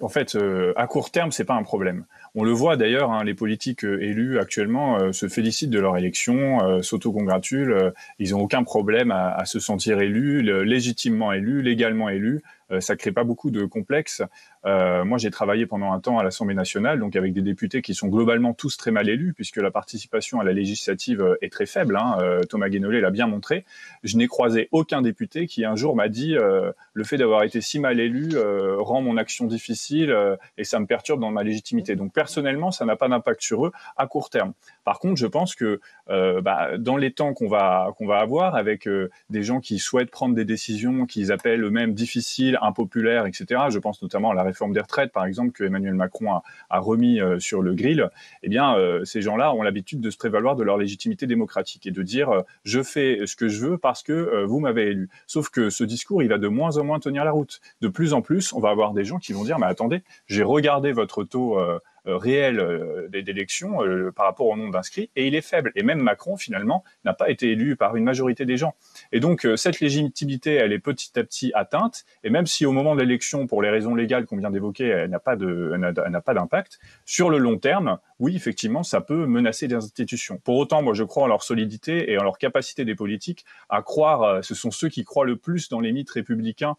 En 0.00 0.08
fait, 0.08 0.34
euh, 0.34 0.72
à 0.76 0.86
court 0.86 1.10
terme, 1.10 1.32
c'est 1.32 1.44
pas 1.44 1.54
un 1.54 1.62
problème. 1.62 2.06
On 2.34 2.44
le 2.44 2.52
voit 2.52 2.76
d'ailleurs, 2.76 3.10
hein, 3.10 3.24
les 3.24 3.34
politiques 3.34 3.84
euh, 3.84 4.00
élus 4.00 4.38
actuellement 4.38 4.98
euh, 4.98 5.12
se 5.12 5.28
félicitent 5.28 5.70
de 5.70 5.80
leur 5.80 5.96
élection, 5.96 6.62
euh, 6.62 6.80
s'autocongratulent, 6.82 7.92
ils 8.18 8.30
n'ont 8.30 8.42
aucun 8.42 8.62
problème 8.62 9.10
à, 9.10 9.32
à, 9.32 9.44
se 9.46 9.58
sentir 9.58 10.00
élus, 10.00 10.42
légitimement 10.64 11.32
élus, 11.32 11.62
légalement 11.62 12.08
élus. 12.08 12.42
Ça 12.78 12.94
crée 12.94 13.12
pas 13.12 13.25
beaucoup 13.25 13.50
de 13.50 13.64
complexes. 13.64 14.22
Euh, 14.67 15.05
moi, 15.05 15.19
j'ai 15.19 15.31
travaillé 15.31 15.67
pendant 15.67 15.93
un 15.93 16.00
temps 16.00 16.19
à 16.19 16.22
l'Assemblée 16.22 16.55
nationale, 16.55 17.00
donc 17.00 17.17
avec 17.17 17.32
des 17.32 17.43
députés 17.43 17.82
qui 17.82 17.94
sont 17.94 18.08
globalement 18.08 18.52
tous 18.52 18.76
très 18.76 18.90
mal 18.90 19.08
élus, 19.08 19.32
puisque 19.32 19.56
la 19.56 19.70
participation 19.70 20.40
à 20.40 20.44
la 20.44 20.52
législative 20.52 21.22
euh, 21.22 21.37
est 21.40 21.52
très 21.52 21.67
faible. 21.67 21.96
Hein. 21.96 22.19
Euh, 22.20 22.43
Thomas 22.43 22.69
Guénolé 22.69 23.00
l'a 23.00 23.11
bien 23.11 23.26
montré. 23.26 23.64
Je 24.02 24.17
n'ai 24.17 24.26
croisé 24.26 24.69
aucun 24.72 25.02
député 25.02 25.46
qui 25.46 25.64
un 25.64 25.76
jour 25.76 25.96
m'a 25.96 26.08
dit 26.08 26.37
euh, 26.37 26.72
le 26.93 27.05
fait 27.05 27.17
d'avoir 27.17 27.43
été 27.43 27.61
si 27.61 27.78
mal 27.78 27.99
élu 28.00 28.31
euh, 28.34 28.76
rend 28.78 29.00
mon 29.00 29.16
action 29.16 29.46
difficile 29.46 30.14
et 30.58 30.64
ça 30.64 30.78
me 30.81 30.87
perturbe 30.87 31.20
dans 31.20 31.31
ma 31.31 31.43
légitimité. 31.43 31.96
Donc 31.96 32.12
personnellement, 32.12 32.70
ça 32.70 32.84
n'a 32.84 32.96
pas 32.96 33.08
d'impact 33.08 33.40
sur 33.40 33.66
eux 33.66 33.73
à 33.96 34.06
court 34.06 34.31
terme. 34.31 34.52
Par 34.84 34.98
contre, 34.98 35.16
je 35.16 35.26
pense 35.26 35.54
que 35.54 35.80
bah, 36.08 36.76
dans 36.78 36.96
les 36.96 37.12
temps 37.12 37.34
qu'on 37.34 37.48
va 37.48 37.92
qu'on 37.96 38.06
va 38.06 38.18
avoir, 38.18 38.54
avec 38.54 38.88
des 39.30 39.42
gens 39.42 39.60
qui 39.60 39.78
souhaitent 39.78 40.10
prendre 40.10 40.34
des 40.34 40.44
décisions 40.44 41.06
qu'ils 41.06 41.32
appellent 41.32 41.62
eux-mêmes 41.62 41.94
difficiles, 41.94 42.58
impopulaires, 42.62 43.26
etc. 43.26 43.62
Je 43.70 43.78
pense 43.78 44.02
notamment 44.02 44.30
à 44.30 44.34
la 44.34 44.42
réforme 44.42 44.72
des 44.72 44.80
retraites, 44.80 45.12
par 45.12 45.25
exemple, 45.25 45.52
que 45.52 45.64
Emmanuel 45.64 45.94
Macron 45.94 46.32
a, 46.70 46.78
remis 46.80 47.20
euh, 47.20 47.38
sur 47.38 47.62
le 47.62 47.75
grill, 47.75 48.08
eh 48.42 48.49
bien, 48.49 48.76
euh, 48.76 49.04
ces 49.04 49.20
gens-là 49.22 49.54
ont 49.54 49.62
l'habitude 49.62 50.00
de 50.00 50.10
se 50.10 50.16
prévaloir 50.16 50.56
de 50.56 50.62
leur 50.62 50.78
légitimité 50.78 51.26
démocratique 51.26 51.87
et 51.87 51.90
de 51.90 52.02
dire 52.02 52.30
euh, 52.30 52.42
je 52.64 52.82
fais 52.82 53.20
ce 53.26 53.37
que 53.37 53.49
je 53.49 53.66
veux 53.66 53.78
parce 53.78 54.02
que 54.02 54.44
vous 54.44 54.60
m'avez 54.60 54.88
élu. 54.88 55.08
Sauf 55.26 55.50
que 55.50 55.70
ce 55.70 55.84
discours, 55.84 56.22
il 56.22 56.28
va 56.28 56.38
de 56.38 56.49
moins 56.49 56.76
en 56.78 56.84
moins 56.84 57.00
tenir 57.00 57.25
la 57.25 57.32
route. 57.32 57.60
De 57.80 57.88
plus 57.88 58.12
en 58.12 58.22
plus, 58.22 58.52
on 58.52 58.60
va 58.60 58.70
avoir 58.70 58.92
des 58.92 59.04
gens 59.04 59.18
qui 59.18 59.32
vont 59.32 59.44
dire 59.44 59.58
mais 59.58 59.66
attendez, 59.66 60.02
j'ai 60.26 60.42
regardé 60.42 60.92
votre 60.92 61.25
taux 61.25 61.58
euh, 61.58 61.78
réel 62.07 62.61
euh, 62.61 63.09
d'élections 63.09 63.85
euh, 63.85 64.11
par 64.11 64.26
rapport 64.26 64.47
au 64.47 64.57
nombre 64.57 64.73
d'inscrits, 64.73 65.11
et 65.16 65.26
il 65.26 65.35
est 65.35 65.40
faible. 65.40 65.73
Et 65.75 65.83
même 65.83 66.00
Macron, 66.00 66.37
finalement, 66.37 66.85
n'a 67.04 67.12
pas 67.12 67.30
été 67.30 67.50
élu 67.50 67.76
par 67.76 67.97
une 67.97 68.04
majorité 68.04 68.45
des 68.45 68.57
gens. 68.57 68.75
Et 69.12 69.21
donc, 69.21 69.47
cette 69.57 69.80
légitimité, 69.80 70.54
elle 70.54 70.73
est 70.73 70.78
petit 70.78 71.19
à 71.19 71.25
petit 71.25 71.52
atteinte, 71.54 72.04
et 72.25 72.30
même 72.30 72.47
si 72.47 72.66
au 72.66 72.73
moment 72.73 72.95
de 72.95 73.00
l'élection, 73.00 73.47
pour 73.47 73.62
les 73.62 73.71
raisons 73.71 73.95
légales 73.95 74.26
qu'on 74.26 74.37
vient 74.37 74.50
d'évoquer, 74.50 74.87
elle 74.87 75.11
n'a 75.11 75.19
pas 75.21 76.35
d'impact, 76.35 76.78
sur 77.04 77.30
le 77.30 77.38
long 77.38 77.59
terme, 77.59 77.99
oui, 78.19 78.37
effectivement, 78.37 78.83
ça 78.83 79.00
peut 79.00 79.26
menacer 79.26 79.69
des 79.69 79.75
institutions. 79.75 80.38
Pour 80.45 80.57
autant, 80.57 80.83
moi, 80.83 80.95
je 80.95 81.04
crois 81.04 81.25
en 81.25 81.26
leur 81.26 81.42
solidité 81.42 82.11
et 82.11 82.19
en 82.19 82.25
leur 82.25 82.38
capacité 82.38 82.85
des 82.85 82.95
politiques 82.95 83.45
à 83.69 83.83
croire, 83.83 84.45
ce 84.45 84.54
sont 84.54 84.71
ceux 84.71 84.88
qui 84.88 85.04
croient 85.04 85.25
le 85.25 85.37
plus 85.37 85.69
dans 85.69 85.80
les 85.80 85.92
mythes 85.92 86.11
républicains 86.11 86.76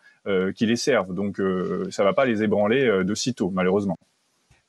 qui 0.56 0.66
les 0.66 0.76
servent. 0.76 1.14
Donc, 1.14 1.38
ça 1.90 2.04
ne 2.04 2.08
va 2.08 2.14
pas 2.14 2.26
les 2.26 2.44
ébranler 2.44 3.04
de 3.04 3.16
sitôt, 3.16 3.50
malheureusement. 3.50 3.98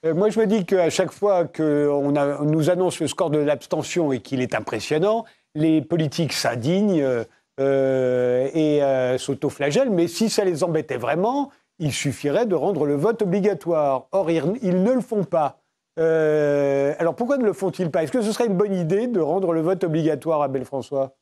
Euh, 0.05 0.15
moi, 0.15 0.31
je 0.31 0.41
me 0.41 0.47
dis 0.47 0.65
qu'à 0.65 0.91
chaque 0.91 1.13
fois 1.13 1.45
qu'on 1.45 2.13
nous 2.45 2.71
annonce 2.71 3.01
le 3.01 3.07
score 3.07 3.31
de 3.31 3.39
l'abstention 3.39 4.13
et 4.13 4.21
qu'il 4.21 4.41
est 4.41 4.55
impressionnant, 4.55 5.25
les 5.55 5.81
politiques 5.81 6.33
s'indignent 6.33 7.25
euh, 7.61 8.51
et 8.53 8.83
euh, 8.83 9.17
s'autoflagellent. 9.19 9.91
Mais 9.91 10.09
si 10.09 10.29
ça 10.29 10.45
les 10.45 10.65
embêtait 10.65 10.97
vraiment, 10.97 11.51
il 11.79 11.93
suffirait 11.93 12.47
de 12.47 12.55
rendre 12.55 12.85
le 12.85 12.97
vote 12.97 13.23
obligatoire. 13.23 14.07
Or, 14.11 14.31
ils, 14.31 14.83
ne 14.83 14.93
le 14.93 15.01
font 15.01 15.25
pas. 15.25 15.61
alors 15.97 17.15
pourquoi 17.15 17.39
ne 17.39 17.45
le 17.45 17.53
font-ils 17.53 17.91
pas? 17.91 18.03
Est-ce 18.03 18.13
que 18.13 18.23
ce 18.23 18.33
serait 18.33 18.47
une 18.47 18.57
bonne 18.57 18.75
idée 18.75 19.07
de 19.07 19.21
rendre 19.21 19.53
le 19.53 19.61
vote 19.61 19.85
obligatoire 19.85 20.43
à 20.43 20.49
Belfrançois 20.49 21.15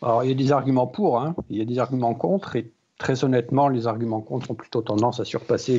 Alors, 0.00 0.24
il 0.24 0.30
y 0.30 0.32
a 0.32 0.36
des 0.36 0.50
arguments 0.50 0.86
pour, 0.86 1.20
hein. 1.20 1.34
il 1.50 1.58
y 1.58 1.60
a 1.60 1.66
des 1.66 1.78
arguments 1.78 2.14
contre, 2.14 2.56
très 2.98 3.24
honnêtement, 3.24 3.68
les 3.68 3.86
arguments 3.86 4.20
contre 4.20 4.50
ont 4.50 4.54
plutôt 4.54 4.82
tendance 4.82 5.20
à 5.20 5.24
surpasser 5.24 5.78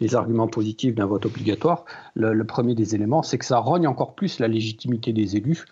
les, 0.00 0.14
arguments 0.14 0.46
positifs 0.46 0.94
d'un 0.94 1.06
vote 1.06 1.26
obligatoire. 1.26 1.84
Le, 2.14 2.44
premier 2.44 2.74
des 2.74 2.94
éléments, 2.94 3.22
c'est 3.22 3.38
que 3.38 3.44
ça 3.44 3.58
rogne 3.58 3.86
encore 3.88 4.14
plus 4.14 4.38
la 4.38 4.48
légitimité 4.48 5.12
des 5.12 5.36
élus. 5.36 5.64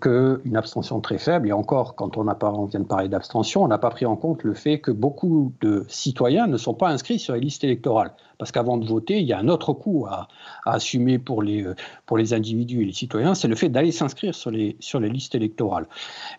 qu'une 0.00 0.56
abstention 0.56 1.00
très 1.02 1.18
faible, 1.18 1.48
et 1.48 1.52
encore, 1.52 1.94
quand 1.94 2.16
on, 2.16 2.26
on 2.26 2.64
vient 2.64 2.80
de 2.80 2.86
parler 2.86 3.08
d'abstention, 3.10 3.62
on 3.62 3.68
n'a 3.68 3.76
pas 3.76 3.90
pris 3.90 4.06
en 4.06 4.16
compte 4.16 4.42
le 4.42 4.54
fait 4.54 4.80
que 4.80 4.90
beaucoup 4.90 5.52
de 5.60 5.84
citoyens 5.88 6.46
ne 6.46 6.56
sont 6.56 6.72
pas 6.72 6.88
inscrits 6.88 7.18
sur 7.18 7.34
les 7.34 7.40
listes 7.40 7.64
électorales. 7.64 8.12
Parce 8.38 8.50
qu'avant 8.50 8.78
de 8.78 8.86
voter, 8.86 9.20
il 9.20 9.26
y 9.26 9.34
a 9.34 9.38
un 9.38 9.48
autre 9.48 9.74
coût 9.74 10.06
à, 10.08 10.28
assumer 10.64 11.18
pour 11.18 11.42
les, 11.42 11.66
pour 12.06 12.16
les 12.16 12.32
individus 12.32 12.80
et 12.80 12.86
les 12.86 12.94
citoyens, 12.94 13.34
c'est 13.34 13.48
le 13.48 13.56
fait 13.56 13.68
d'aller 13.68 13.92
s'inscrire 13.92 14.34
sur 14.34 14.50
les, 14.50 14.76
sur 14.80 15.00
les 15.00 15.10
listes 15.10 15.34
électorales. 15.34 15.86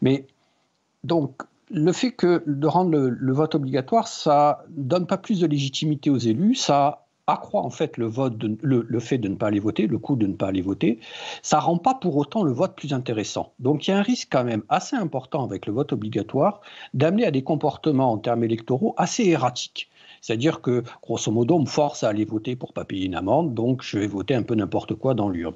Mais 0.02 0.26
donc, 1.04 1.44
le 1.72 1.92
fait 1.92 2.12
que 2.12 2.44
de 2.46 2.68
rendre 2.68 2.98
le, 2.98 3.34
vote 3.34 3.56
obligatoire, 3.56 4.08
ça 4.08 4.64
donne 4.70 5.08
pas 5.08 5.18
plus 5.18 5.40
de 5.40 5.48
légitimité 5.48 6.10
aux 6.10 6.18
élus, 6.18 6.56
ça 6.56 7.06
accroît 7.28 7.62
en 7.62 7.72
fait 7.72 7.98
le 7.98 8.12
fait 8.12 9.18
de 9.18 9.28
ne 9.28 9.36
pas 9.36 9.48
aller 9.48 9.60
voter, 9.60 9.88
le 9.88 9.98
coût 9.98 10.16
de 10.16 10.28
ne 10.28 10.34
pas 10.34 10.48
aller 10.48 10.62
voter, 10.62 11.00
ça 11.42 11.60
rend 11.60 11.78
pas 11.78 11.96
pour 11.96 12.16
autant 12.18 12.44
le 12.44 12.52
vote 12.52 12.76
plus 12.76 12.94
intéressant. 12.94 13.54
Donc 13.60 13.88
il 13.88 13.92
y 13.92 13.94
a 13.94 13.98
un 13.98 14.04
risque 14.04 14.28
quand 14.32 14.44
même 14.44 14.64
assez 14.70 14.96
important 14.96 15.44
avec 15.44 15.66
le 15.66 15.74
vote 15.74 15.92
obligatoire 15.92 16.62
d'amener 16.94 17.26
à 17.26 17.32
des 17.32 17.44
comportements 17.44 18.12
en 18.12 18.20
termes 18.20 18.44
électoraux 18.44 18.94
assez 18.98 19.26
erratiques. 19.26 19.90
C'est-à-dire 20.26 20.62
que, 20.62 20.82
grosso 21.04 21.32
modo, 21.32 21.58
on 21.58 21.60
me 21.60 21.66
force 21.68 22.04
à 22.04 22.10
aller 22.10 22.26
voter 22.26 22.56
pour 22.56 22.70
ne 22.70 22.74
pas 22.74 22.84
payer 22.84 23.06
une 23.06 23.14
amende, 23.14 23.54
donc 23.54 23.84
je 23.84 24.00
vais 24.00 24.08
voter 24.08 24.34
un 24.34 24.42
peu 24.42 24.56
n'importe 24.56 24.96
quoi 24.96 25.14
dans 25.14 25.30
l'urne. 25.30 25.54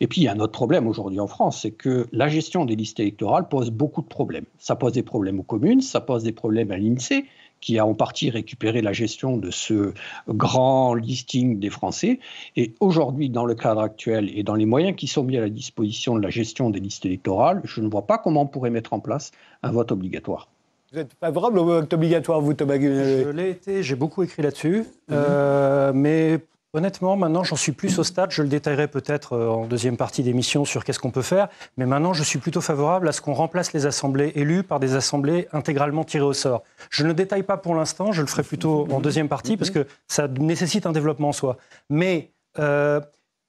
Et 0.00 0.08
puis, 0.08 0.22
il 0.22 0.24
y 0.24 0.28
a 0.28 0.32
un 0.32 0.40
autre 0.40 0.50
problème 0.50 0.88
aujourd'hui 0.88 1.20
en 1.20 1.28
France, 1.28 1.60
c'est 1.62 1.70
que 1.70 2.08
la 2.10 2.26
gestion 2.26 2.64
des 2.64 2.74
listes 2.74 2.98
électorales 2.98 3.46
pose 3.48 3.70
beaucoup 3.70 4.02
de 4.02 4.08
problèmes. 4.08 4.46
Ça 4.58 4.74
pose 4.74 4.94
des 4.94 5.04
problèmes 5.04 5.38
aux 5.38 5.44
communes, 5.44 5.80
ça 5.80 6.00
pose 6.00 6.24
des 6.24 6.32
problèmes 6.32 6.72
à 6.72 6.78
l'INSEE, 6.78 7.26
qui 7.60 7.78
a 7.78 7.86
en 7.86 7.94
partie 7.94 8.28
récupéré 8.28 8.82
la 8.82 8.92
gestion 8.92 9.36
de 9.36 9.52
ce 9.52 9.94
grand 10.28 10.94
listing 10.94 11.60
des 11.60 11.70
Français. 11.70 12.18
Et 12.56 12.74
aujourd'hui, 12.80 13.30
dans 13.30 13.44
le 13.44 13.54
cadre 13.54 13.82
actuel 13.82 14.36
et 14.36 14.42
dans 14.42 14.56
les 14.56 14.66
moyens 14.66 14.96
qui 14.96 15.06
sont 15.06 15.22
mis 15.22 15.36
à 15.36 15.40
la 15.42 15.48
disposition 15.48 16.16
de 16.16 16.22
la 16.22 16.30
gestion 16.30 16.70
des 16.70 16.80
listes 16.80 17.06
électorales, 17.06 17.60
je 17.62 17.80
ne 17.80 17.88
vois 17.88 18.08
pas 18.08 18.18
comment 18.18 18.42
on 18.42 18.46
pourrait 18.48 18.70
mettre 18.70 18.94
en 18.94 19.00
place 19.00 19.30
un 19.62 19.70
vote 19.70 19.92
obligatoire. 19.92 20.48
Vous 20.90 20.98
êtes 20.98 21.12
favorable 21.20 21.58
au 21.58 21.64
vote 21.66 21.92
obligatoire, 21.92 22.40
vous, 22.40 22.54
Thomas 22.54 22.76
Je 22.80 23.28
l'ai 23.28 23.50
été, 23.50 23.82
j'ai 23.82 23.94
beaucoup 23.94 24.22
écrit 24.22 24.40
là-dessus. 24.40 24.86
Euh, 25.10 25.92
mais 25.94 26.40
honnêtement, 26.72 27.14
maintenant, 27.14 27.44
j'en 27.44 27.56
suis 27.56 27.72
plus 27.72 27.98
au 27.98 28.04
stade. 28.04 28.30
Je 28.30 28.40
le 28.40 28.48
détaillerai 28.48 28.88
peut-être 28.88 29.34
euh, 29.34 29.48
en 29.50 29.66
deuxième 29.66 29.98
partie 29.98 30.22
d'émission 30.22 30.64
sur 30.64 30.84
qu'est-ce 30.84 30.98
qu'on 30.98 31.10
peut 31.10 31.20
faire. 31.20 31.48
Mais 31.76 31.84
maintenant, 31.84 32.14
je 32.14 32.22
suis 32.22 32.38
plutôt 32.38 32.62
favorable 32.62 33.06
à 33.06 33.12
ce 33.12 33.20
qu'on 33.20 33.34
remplace 33.34 33.74
les 33.74 33.84
assemblées 33.84 34.32
élues 34.34 34.62
par 34.62 34.80
des 34.80 34.94
assemblées 34.94 35.46
intégralement 35.52 36.04
tirées 36.04 36.24
au 36.24 36.32
sort. 36.32 36.62
Je 36.88 37.02
ne 37.02 37.08
le 37.08 37.14
détaille 37.14 37.42
pas 37.42 37.58
pour 37.58 37.74
l'instant, 37.74 38.12
je 38.12 38.22
le 38.22 38.26
ferai 38.26 38.42
plutôt 38.42 38.88
en 38.90 39.00
deuxième 39.00 39.28
partie 39.28 39.58
parce 39.58 39.70
que 39.70 39.86
ça 40.06 40.26
nécessite 40.26 40.86
un 40.86 40.92
développement 40.92 41.28
en 41.28 41.32
soi. 41.32 41.58
Mais. 41.90 42.30
Euh, 42.58 43.00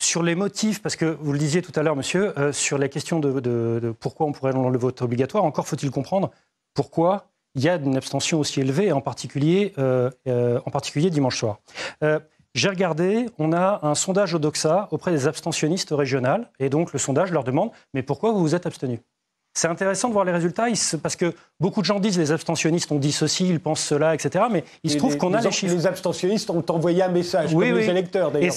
sur 0.02 0.24
les 0.24 0.34
motifs, 0.34 0.82
parce 0.82 0.96
que 0.96 1.18
vous 1.20 1.34
le 1.34 1.38
disiez 1.38 1.62
tout 1.62 1.74
à 1.78 1.84
l'heure, 1.84 1.98
monsieur, 1.98 2.34
sur 2.54 2.78
la 2.78 2.88
question 2.88 3.20
de, 3.20 3.94
pourquoi 4.00 4.28
on 4.28 4.32
pourrait 4.32 4.54
le 4.54 4.78
vote 4.78 5.02
obligatoire, 5.02 5.44
encore 5.44 5.68
faut-il 5.68 5.92
comprendre 5.92 6.32
pourquoi 6.74 7.29
il 7.56 7.64
y 7.64 7.70
a 7.70 7.76
une 7.76 7.98
abstention 7.98 8.40
aussi 8.40 8.62
élevée, 8.62 8.92
en 8.92 9.02
particulier, 9.02 9.74
euh, 9.78 10.10
euh, 10.28 10.60
en 10.66 10.72
particulier 10.72 11.10
dimanche 11.10 11.38
soir. 11.38 11.60
Euh, 12.04 12.20
j'ai 12.56 12.70
regardé, 12.70 13.28
on 13.38 13.54
a 13.54 13.80
un 13.84 13.96
sondage 13.96 14.34
au 14.34 14.40
Doxa 14.40 14.88
auprès 14.92 15.12
des 15.12 15.28
abstentionnistes 15.28 15.92
régionales, 15.92 16.50
et 16.60 16.70
donc 16.70 16.94
le 16.94 17.00
sondage 17.00 17.32
leur 17.32 17.44
demande 17.44 17.72
Mais 17.94 18.04
pourquoi 18.04 18.32
vous 18.32 18.40
vous 18.40 18.56
êtes 18.56 18.66
abstenu 18.66 19.00
c'est 19.56 19.68
intéressant 19.68 20.08
de 20.08 20.14
voir 20.14 20.26
les 20.26 20.32
résultats 20.32 20.68
parce 21.02 21.16
que 21.16 21.34
beaucoup 21.60 21.82
de 21.82 21.86
gens 21.86 22.00
disent 22.00 22.18
les 22.18 22.32
abstentionnistes 22.32 22.92
ont 22.92 23.00
dit 23.00 23.12
ceci, 23.12 23.50
ils 23.50 23.60
pensent 23.60 23.84
cela, 23.84 24.14
etc. 24.14 24.46
Mais 24.50 24.64
il 24.84 24.92
se 24.92 24.98
trouve 24.98 25.18
qu'on 25.18 25.34
a 25.34 25.42
les, 25.42 25.52
chiffres. 25.52 25.76
Les 25.76 25.88
abstentionnistes 25.88 26.50
ont 26.50 26.64
envoyé 26.70 27.04
un 27.04 27.10
message, 27.10 27.54
oui, 27.54 27.70
comme 27.70 27.80
les 27.80 27.90
électeurs 27.90 28.32
d'ailleurs. 28.32 28.48
Et 28.48 28.52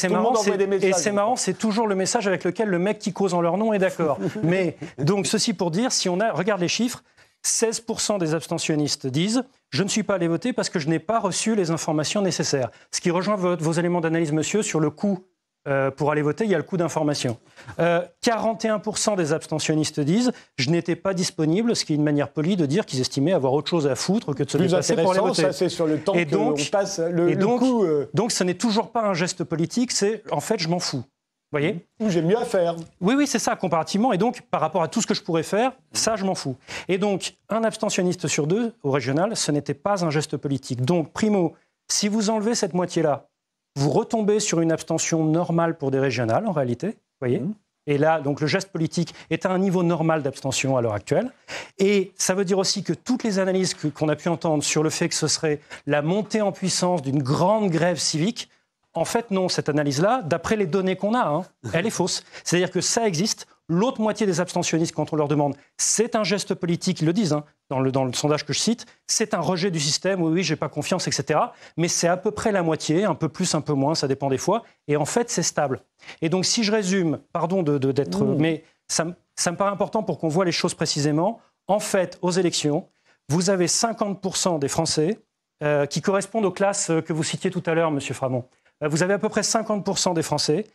c'est 0.92 1.10
marrant, 1.12 1.34
c'est 1.36 1.58
toujours 1.58 1.88
le 1.88 1.94
message 1.94 2.28
avec 2.28 2.44
lequel 2.44 2.68
le 2.68 2.78
mec 2.78 2.98
qui 2.98 3.12
cause 3.12 3.34
en 3.34 3.40
leur 3.40 3.56
nom 3.56 3.72
est 3.72 3.78
d'accord. 3.78 4.18
Mais 4.44 4.76
donc 4.98 5.26
ceci 5.26 5.54
pour 5.54 5.70
dire, 5.70 5.90
si 5.90 6.08
on 6.08 6.20
a, 6.20 6.30
regarde 6.30 6.60
les 6.60 6.68
chiffres, 6.68 7.02
16% 7.44 8.18
des 8.18 8.34
abstentionnistes 8.34 9.06
disent 9.06 9.42
Je 9.70 9.82
ne 9.82 9.88
suis 9.88 10.02
pas 10.02 10.14
allé 10.14 10.28
voter 10.28 10.52
parce 10.52 10.70
que 10.70 10.78
je 10.78 10.88
n'ai 10.88 10.98
pas 10.98 11.18
reçu 11.18 11.54
les 11.54 11.70
informations 11.70 12.22
nécessaires. 12.22 12.70
Ce 12.90 13.00
qui 13.00 13.10
rejoint 13.10 13.36
vos, 13.36 13.72
éléments 13.72 14.00
d'analyse, 14.00 14.32
monsieur, 14.32 14.62
sur 14.62 14.80
le 14.80 14.90
coût 14.90 15.24
euh, 15.68 15.92
pour 15.92 16.10
aller 16.10 16.22
voter, 16.22 16.44
il 16.44 16.50
y 16.50 16.56
a 16.56 16.58
le 16.58 16.64
coût 16.64 16.76
d'information. 16.76 17.38
41% 17.78 19.12
euh, 19.12 19.16
des 19.16 19.32
abstentionnistes 19.32 20.00
disent 20.00 20.32
je 20.56 20.70
n'étais 20.70 20.96
pas 20.96 21.14
disponible, 21.14 21.76
ce 21.76 21.84
qui 21.84 21.92
est 21.92 21.96
une 21.96 22.02
manière 22.02 22.30
polie 22.30 22.56
de 22.56 22.66
dire 22.66 22.84
qu'ils 22.84 23.00
estimaient 23.00 23.32
avoir 23.32 23.52
autre 23.52 23.70
chose 23.70 23.86
à 23.86 23.94
foutre 23.94 24.34
que 24.34 24.42
de 24.42 24.50
se 24.50 24.58
déplacer 24.58 24.96
pour 24.96 25.12
aller 25.12 25.20
voter. 25.20 25.42
Ça, 25.42 25.52
c'est 25.52 25.68
sur 25.68 25.86
le 25.86 26.00
temps 26.00 26.14
et 26.14 26.24
donc, 26.24 26.68
passe 26.70 26.98
le, 26.98 27.30
et 27.30 27.36
donc, 27.36 27.62
euh. 27.62 28.08
donc, 28.12 28.32
ce 28.32 28.42
n'est 28.42 28.54
toujours 28.54 28.90
pas 28.90 29.02
un 29.02 29.14
geste 29.14 29.44
politique, 29.44 29.92
c'est 29.92 30.24
en 30.32 30.40
fait 30.40 30.58
je 30.58 30.68
m'en 30.68 30.80
fous 30.80 31.04
voyez 31.52 31.86
Ou 32.00 32.10
j'ai 32.10 32.22
mieux 32.22 32.38
à 32.38 32.44
faire. 32.44 32.76
Oui, 33.00 33.14
oui, 33.16 33.26
c'est 33.26 33.38
ça, 33.38 33.54
comparativement. 33.54 34.12
Et 34.12 34.18
donc, 34.18 34.42
par 34.50 34.60
rapport 34.60 34.82
à 34.82 34.88
tout 34.88 35.00
ce 35.00 35.06
que 35.06 35.14
je 35.14 35.22
pourrais 35.22 35.42
faire, 35.42 35.72
ça, 35.92 36.16
je 36.16 36.24
m'en 36.24 36.34
fous. 36.34 36.56
Et 36.88 36.98
donc, 36.98 37.36
un 37.48 37.62
abstentionniste 37.62 38.26
sur 38.26 38.46
deux 38.46 38.72
au 38.82 38.90
régional, 38.90 39.36
ce 39.36 39.52
n'était 39.52 39.74
pas 39.74 40.04
un 40.04 40.10
geste 40.10 40.36
politique. 40.36 40.82
Donc, 40.82 41.12
primo, 41.12 41.54
si 41.88 42.08
vous 42.08 42.30
enlevez 42.30 42.54
cette 42.54 42.74
moitié-là, 42.74 43.28
vous 43.76 43.90
retombez 43.90 44.40
sur 44.40 44.60
une 44.60 44.72
abstention 44.72 45.24
normale 45.24 45.78
pour 45.78 45.90
des 45.90 46.00
régionales, 46.00 46.46
en 46.46 46.52
réalité, 46.52 46.96
voyez 47.20 47.40
mmh. 47.40 47.54
Et 47.86 47.98
là, 47.98 48.20
donc 48.20 48.40
le 48.40 48.46
geste 48.46 48.70
politique 48.70 49.14
est 49.30 49.44
à 49.44 49.50
un 49.50 49.58
niveau 49.58 49.82
normal 49.82 50.22
d'abstention 50.22 50.76
à 50.76 50.82
l'heure 50.82 50.94
actuelle. 50.94 51.32
Et 51.78 52.12
ça 52.16 52.34
veut 52.34 52.44
dire 52.44 52.58
aussi 52.58 52.84
que 52.84 52.92
toutes 52.92 53.24
les 53.24 53.38
analyses 53.38 53.74
qu'on 53.74 54.08
a 54.08 54.16
pu 54.16 54.28
entendre 54.28 54.62
sur 54.62 54.82
le 54.82 54.90
fait 54.90 55.08
que 55.08 55.14
ce 55.14 55.26
serait 55.26 55.60
la 55.86 56.00
montée 56.00 56.42
en 56.42 56.52
puissance 56.52 57.02
d'une 57.02 57.22
grande 57.22 57.70
grève 57.70 57.98
civique 57.98 58.48
en 58.94 59.04
fait, 59.04 59.30
non, 59.30 59.48
cette 59.48 59.68
analyse-là, 59.68 60.22
d'après 60.22 60.56
les 60.56 60.66
données 60.66 60.96
qu'on 60.96 61.14
a, 61.14 61.26
hein, 61.26 61.44
elle 61.72 61.86
est 61.86 61.90
fausse. 61.90 62.24
C'est-à-dire 62.44 62.70
que 62.70 62.80
ça 62.80 63.06
existe. 63.06 63.46
L'autre 63.68 64.00
moitié 64.00 64.26
des 64.26 64.40
abstentionnistes, 64.40 64.94
quand 64.94 65.12
on 65.12 65.16
leur 65.16 65.28
demande, 65.28 65.54
c'est 65.78 66.14
un 66.14 66.24
geste 66.24 66.54
politique, 66.54 67.00
ils 67.00 67.06
le 67.06 67.12
disent 67.12 67.32
hein, 67.32 67.44
dans, 67.70 67.80
le, 67.80 67.90
dans, 67.90 68.04
le, 68.04 68.12
sondage 68.12 68.44
que 68.44 68.52
je 68.52 68.58
cite, 68.58 68.84
c'est 69.06 69.34
un 69.34 69.40
rejet 69.40 69.70
du 69.70 69.80
système, 69.80 70.20
oui, 70.20 70.30
oui, 70.32 70.42
j'ai 70.42 70.56
pas 70.56 70.68
confiance, 70.68 71.06
etc. 71.06 71.40
Mais 71.78 71.88
c'est 71.88 72.08
à 72.08 72.18
peu 72.18 72.32
près 72.32 72.52
la 72.52 72.62
moitié, 72.62 73.04
un 73.04 73.14
peu 73.14 73.28
plus, 73.28 73.54
un 73.54 73.62
peu 73.62 73.72
moins, 73.72 73.94
ça 73.94 74.08
dépend 74.08 74.28
des 74.28 74.36
fois. 74.36 74.64
Et 74.88 74.96
en 74.96 75.06
fait, 75.06 75.30
c'est 75.30 75.42
stable. 75.42 75.80
Et 76.20 76.28
donc, 76.28 76.44
si 76.44 76.64
je 76.64 76.72
résume, 76.72 77.20
pardon 77.32 77.62
d'être, 77.62 77.78
de, 77.78 77.92
d'être, 77.92 78.24
mmh. 78.24 78.36
mais 78.38 78.64
ça, 78.88 79.04
me 79.04 79.56
paraît 79.56 79.70
important 79.70 80.02
pour 80.02 80.18
qu'on 80.18 80.28
voit 80.28 80.44
les 80.44 80.52
choses 80.52 80.74
précisément. 80.74 81.40
En 81.66 81.78
fait, 81.78 82.18
aux 82.20 82.32
élections, 82.32 82.88
vous 83.28 83.48
avez 83.48 83.66
50% 83.66 84.58
des 84.58 84.68
Français 84.68 85.20
euh, 85.62 85.86
qui 85.86 86.02
correspondent 86.02 86.44
aux 86.44 86.52
classes 86.52 86.90
que 87.06 87.12
vous 87.12 87.22
citiez 87.22 87.50
tout 87.50 87.62
à 87.64 87.74
l'heure, 87.74 87.90
Monsieur 87.90 88.12
Framont. 88.12 88.44
Euh, 88.82 88.88
vous 88.88 89.02
avez 89.02 89.14
à 89.14 89.18
peu 89.18 89.28
près 89.28 89.42
50% 89.42 90.14
des 90.14 90.22
Français 90.22 90.66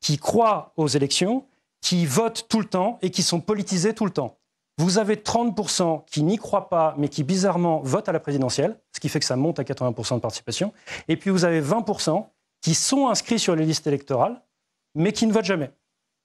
qui 0.00 0.18
croient 0.18 0.72
aux 0.76 0.88
élections, 0.88 1.44
qui 1.80 2.06
votent 2.06 2.46
tout 2.48 2.60
le 2.60 2.66
temps 2.66 2.98
et 3.02 3.10
qui 3.10 3.22
sont 3.22 3.40
politisés 3.40 3.94
tout 3.94 4.04
le 4.04 4.10
temps. 4.10 4.38
Vous 4.78 4.98
avez 4.98 5.16
30% 5.16 6.04
qui 6.06 6.22
n'y 6.22 6.36
croient 6.36 6.68
pas, 6.68 6.94
mais 6.98 7.08
qui 7.08 7.24
bizarrement 7.24 7.80
votent 7.80 8.08
à 8.08 8.12
la 8.12 8.20
présidentielle, 8.20 8.78
ce 8.92 9.00
qui 9.00 9.08
fait 9.08 9.20
que 9.20 9.24
ça 9.24 9.36
monte 9.36 9.58
à 9.58 9.62
80% 9.62 10.16
de 10.16 10.20
participation. 10.20 10.72
Et 11.08 11.16
puis 11.16 11.30
vous 11.30 11.44
avez 11.44 11.62
20% 11.62 12.26
qui 12.60 12.74
sont 12.74 13.08
inscrits 13.08 13.38
sur 13.38 13.56
les 13.56 13.64
listes 13.64 13.86
électorales, 13.86 14.42
mais 14.94 15.12
qui 15.12 15.26
ne 15.26 15.32
votent 15.32 15.46
jamais. 15.46 15.70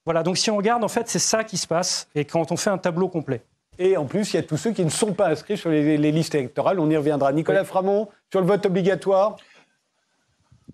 Voilà, 0.06 0.24
donc 0.24 0.38
si 0.38 0.50
on 0.50 0.58
regarde, 0.58 0.84
en 0.84 0.88
fait, 0.88 1.08
c'est 1.08 1.20
ça 1.20 1.44
qui 1.44 1.58
se 1.58 1.68
passe, 1.68 2.08
et 2.16 2.26
quand 2.26 2.52
on 2.52 2.58
fait 2.58 2.72
un 2.72 2.78
tableau 2.78 3.08
complet. 3.08 3.42
Et 3.78 3.96
en 3.96 4.06
plus, 4.06 4.34
il 4.34 4.36
y 4.36 4.40
a 4.40 4.44
tous 4.44 4.58
ceux 4.58 4.72
qui 4.72 4.84
ne 4.84 4.90
sont 4.90 5.14
pas 5.14 5.30
inscrits 5.30 5.58
sur 5.58 5.70
les, 5.70 5.98
listes 5.98 6.36
électorales. 6.36 6.80
On 6.80 6.90
y 6.90 6.98
reviendra. 6.98 7.32
Nicolas 7.32 7.64
Framont, 7.64 8.10
sur 8.30 8.42
le 8.42 8.48
vote 8.48 8.66
obligatoire 8.66 9.38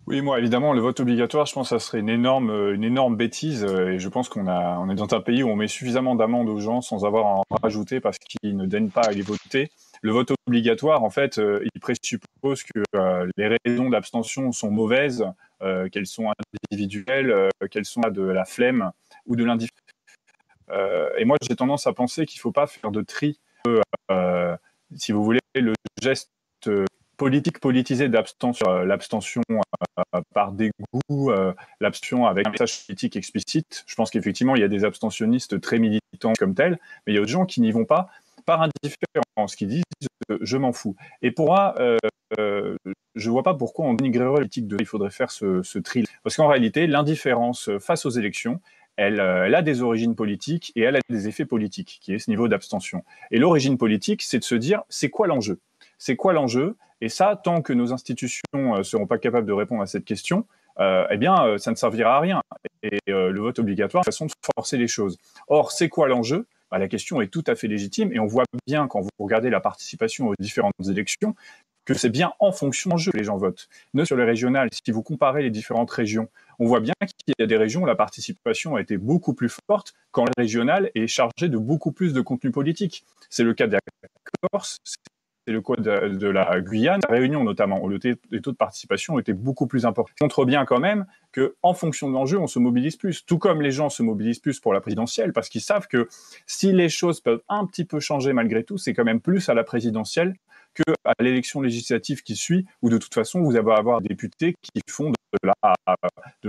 oui, 0.08 0.22
moi, 0.22 0.40
évidemment, 0.40 0.72
le 0.72 0.80
vote 0.80 1.02
obligatoire, 1.02 1.46
je 1.46 1.54
pense 1.54 1.70
que 1.70 1.78
ça 1.78 1.86
serait 1.86 2.00
une 2.00 2.08
énorme, 2.08 2.50
euh, 2.50 2.74
une 2.74 2.86
énorme 2.86 3.18
bêtise. 3.18 3.66
Euh, 3.66 3.90
et 3.90 4.00
je 4.00 4.08
pense 4.08 4.30
qu'on 4.30 4.48
a, 4.48 4.78
on 4.80 4.90
est 4.90 4.96
dans 4.96 5.14
un 5.14 5.20
pays 5.20 5.44
où 5.44 5.50
on 5.50 5.58
met 5.58 5.68
suffisamment 5.68 6.16
d'amendes 6.16 6.48
aux 6.48 6.60
gens 6.60 6.80
sans 6.80 7.04
avoir 7.04 7.26
à 7.26 7.40
en 7.40 7.44
rajouter 7.62 8.00
parce 8.00 8.18
qu'ils 8.18 8.56
ne 8.56 8.66
daignent 8.66 8.90
pas 8.90 9.02
aller 9.02 9.22
voter. 9.22 9.70
Le 10.02 10.14
vote 10.14 10.32
obligatoire, 10.48 11.04
en 11.04 11.10
fait, 11.10 11.40
euh, 11.40 11.62
il 11.76 11.82
présuppose 11.82 12.64
que 12.64 12.84
les 13.36 13.58
raisons 13.66 13.90
d'abstention 13.90 14.54
sont 14.54 14.72
mauvaises, 14.72 15.26
qu'elles 15.92 16.08
sont 16.08 16.32
individuelles, 16.72 17.50
qu'elles 17.70 17.86
sont 17.86 18.02
de 18.02 18.22
la 18.22 18.46
flemme 18.46 18.92
ou 19.26 19.36
de 19.36 19.44
l'indifférence. 19.44 19.82
et 21.18 21.26
moi, 21.26 21.36
j'ai 21.42 21.56
tendance 21.56 21.88
à 21.88 21.94
penser 21.94 22.26
qu'il 22.26 22.38
ne 22.38 22.42
faut 22.42 22.52
pas 22.52 22.68
faire 22.68 22.92
de 22.92 23.02
tri. 23.02 23.40
si 24.96 25.12
vous 25.12 25.24
voulez, 25.24 25.42
le 25.56 25.74
geste 26.02 26.30
politique 27.18 27.60
politisée 27.60 28.08
d'abstention, 28.08 28.68
euh, 28.70 28.86
l'abstention 28.86 29.42
euh, 29.52 30.22
par 30.34 30.52
dégoût, 30.52 31.32
euh, 31.32 31.54
l'abstention 31.82 32.26
avec 32.26 32.48
un 32.48 32.52
message 32.52 32.86
politique 32.86 33.16
explicite. 33.16 33.84
Je 33.88 33.96
pense 33.96 34.12
qu'effectivement, 34.12 34.56
il 34.56 34.62
y 34.62 34.66
a 34.66 34.68
des 34.68 34.86
abstentionnistes 34.86 35.60
très 35.60 35.80
militants 35.80 36.34
comme 36.38 36.54
tels, 36.54 36.80
mais 37.06 37.14
il 37.14 37.16
y 37.16 37.18
a 37.18 37.22
d'autres 37.22 37.32
gens 37.32 37.46
qui 37.46 37.62
n'y 37.62 37.72
vont 37.72 37.86
pas 37.86 38.10
par 38.46 38.62
indifférence, 38.62 39.56
qui 39.58 39.66
disent 39.66 39.84
je 40.30 40.58
m'en 40.58 40.72
fous. 40.72 40.96
Et 41.22 41.32
pour 41.32 41.48
moi, 41.48 41.76
je 42.38 42.78
ne 43.16 43.30
vois 43.30 43.44
pas 43.44 43.54
pourquoi 43.54 43.86
on 43.86 43.94
dénigrerait 43.94 44.36
politique 44.36 44.68
de 44.68 44.78
il 44.80 44.86
faudrait 44.86 45.10
faire 45.10 45.32
ce, 45.32 45.62
ce 45.64 45.80
tri. 45.80 46.06
Parce 46.24 46.38
qu'en 46.38 46.48
réalité, 46.48 46.88
l'indifférence 46.88 47.70
face 47.80 48.06
aux 48.06 48.10
élections, 48.10 48.62
elle, 48.96 49.20
elle, 49.20 49.54
a 49.54 49.62
des 49.62 49.82
origines 49.82 50.16
politiques 50.16 50.72
et 50.78 50.82
elle 50.82 50.96
a 50.96 51.00
des 51.10 51.28
effets 51.28 51.46
politiques, 51.46 52.00
qui 52.02 52.14
est 52.14 52.20
ce 52.20 52.30
niveau 52.30 52.48
d'abstention. 52.48 53.04
Et 53.32 53.38
l'origine 53.38 53.78
politique, 53.78 54.22
c'est 54.22 54.40
de 54.40 54.46
se 54.46 54.56
dire, 54.56 54.84
c'est 54.88 55.10
quoi 55.10 55.28
l'enjeu? 55.28 55.60
C'est 55.98 56.16
quoi 56.16 56.34
l'enjeu? 56.34 56.75
Et 57.01 57.10
ça, 57.10 57.39
tant 57.42 57.62
que 57.62 57.74
nos 57.74 57.94
institutions 57.94 58.44
ne 58.54 58.80
euh, 58.80 58.84
seront 58.84 59.08
pas 59.08 59.18
capables 59.18 59.48
de 59.48 59.54
répondre 59.54 59.82
à 59.82 59.88
cette 59.88 60.06
question, 60.06 60.46
euh, 60.80 61.06
eh 61.10 61.18
bien, 61.18 61.46
euh, 61.46 61.58
ça 61.58 61.72
ne 61.72 61.75
servira 61.75 62.18
à 62.18 62.20
rien. 62.20 62.42
Et 62.84 63.00
le 63.08 63.39
vote 63.39 63.60
obligatoire, 63.60 64.04
une 64.04 64.12
façon 64.12 64.27
de 64.27 64.32
forcer 64.56 64.77
les 64.77 64.88
choses. 64.88 65.18
Or, 65.48 65.72
c'est 65.72 65.89
quoi 65.89 66.08
l'enjeu? 66.08 66.46
Bah, 66.70 66.77
la 66.77 66.88
question 66.88 67.22
est 67.22 67.27
tout 67.27 67.44
à 67.48 67.56
fait 67.56 67.68
légitime 67.68 68.12
et 68.13 68.20
on 68.20 68.27
voit 68.27 68.44
bien 68.68 68.88
quand 68.88 69.01
vous 69.01 69.10
regardez 69.20 69.50
la 69.50 69.60
participation 69.60 70.27
aux 70.27 70.34
différentes 70.39 70.74
élections 70.88 71.36
que 71.86 71.94
c'est 71.94 72.10
bien 72.10 72.34
en 72.39 72.51
fonction 72.51 72.92
de 72.92 72.98
jeu 72.98 73.12
que 73.12 73.18
les 73.18 73.24
gens 73.24 73.38
votent. 73.38 73.70
Sur 74.04 74.18
les 74.18 74.25
régionales, 74.25 74.68
si 74.72 74.92
vous 74.92 75.01
comparez 75.01 75.42
les 75.42 75.50
différentes 75.50 75.89
régions, 75.89 76.27
on 76.60 76.68
voit 76.68 76.82
bien 76.82 76.94
qu'il 77.01 77.34
y 77.39 77.44
a 77.44 77.48
des 77.48 77.56
régions 77.56 77.84
où 77.84 77.86
la 77.86 77.96
participation 77.96 78.75
a 78.75 78.82
été 78.82 78.98
beaucoup 78.98 79.34
plus 79.34 79.56
forte 79.70 79.94
quand 80.12 80.25
le 80.25 80.34
régional 80.38 80.92
est 80.96 81.08
chargé 81.08 81.48
de 81.48 81.58
beaucoup 81.58 81.94
plus 81.94 82.12
de 82.12 82.20
contenu 82.20 82.51
politique. 82.51 83.06
C'est 83.30 83.44
le 83.44 83.54
cas 83.54 83.68
de 83.68 83.74
la 83.74 83.80
Corse, 84.51 84.80
le 85.51 85.62
cas 85.62 85.75
de, 85.75 86.27
la 86.27 86.60
Guyane, 86.62 87.01
Réunion 87.10 87.44
notamment, 87.44 87.84
où 87.84 87.89
les 87.89 88.42
taux 88.42 88.51
de 88.51 88.58
participation 88.58 89.20
étaient 89.20 89.34
beaucoup 89.34 89.68
plus 89.68 89.86
importants. 89.86 90.13
Ça 90.20 90.25
montre 90.25 90.46
bien 90.46 90.66
quand 90.66 90.80
même 90.80 91.06
que, 91.32 91.56
en 91.62 91.74
fonction 91.74 92.10
de 92.10 92.13
l'enjeu, 92.13 92.39
on 92.39 92.48
se 92.48 92.60
mobilise 92.60 92.96
plus. 92.96 93.25
Tout 93.25 93.38
comme 93.38 93.62
les 93.62 93.72
gens 93.72 93.89
se 93.89 94.04
mobilisent 94.04 94.39
plus 94.39 94.60
pour 94.60 94.74
la 94.74 94.82
présidentielle, 94.82 95.34
parce 95.34 95.50
qu'ils 95.50 95.62
savent 95.62 95.88
que 95.88 96.08
si 96.46 96.72
les 96.72 96.89
choses 96.89 97.22
peuvent 97.22 97.42
un 97.50 97.66
petit 97.66 97.86
peu 97.86 98.00
changer 98.00 98.34
malgré 98.34 98.63
tout, 98.63 98.77
c'est 98.77 98.94
quand 98.94 99.06
même 99.06 99.22
plus 99.22 99.50
à 99.50 99.54
la 99.54 99.63
présidentielle 99.63 100.36
qu'à 100.74 101.13
l'élection 101.20 101.62
législative 101.62 102.22
qui 102.24 102.36
suit, 102.36 102.66
où 102.82 102.89
de 102.89 102.98
toute 102.98 103.13
façon, 103.13 103.42
vous 103.42 103.56
allez 103.56 103.72
avoir 103.72 104.01
des 104.01 104.10
députés 104.10 104.56
qui 104.62 104.82
font 104.89 105.12
de 105.44 105.51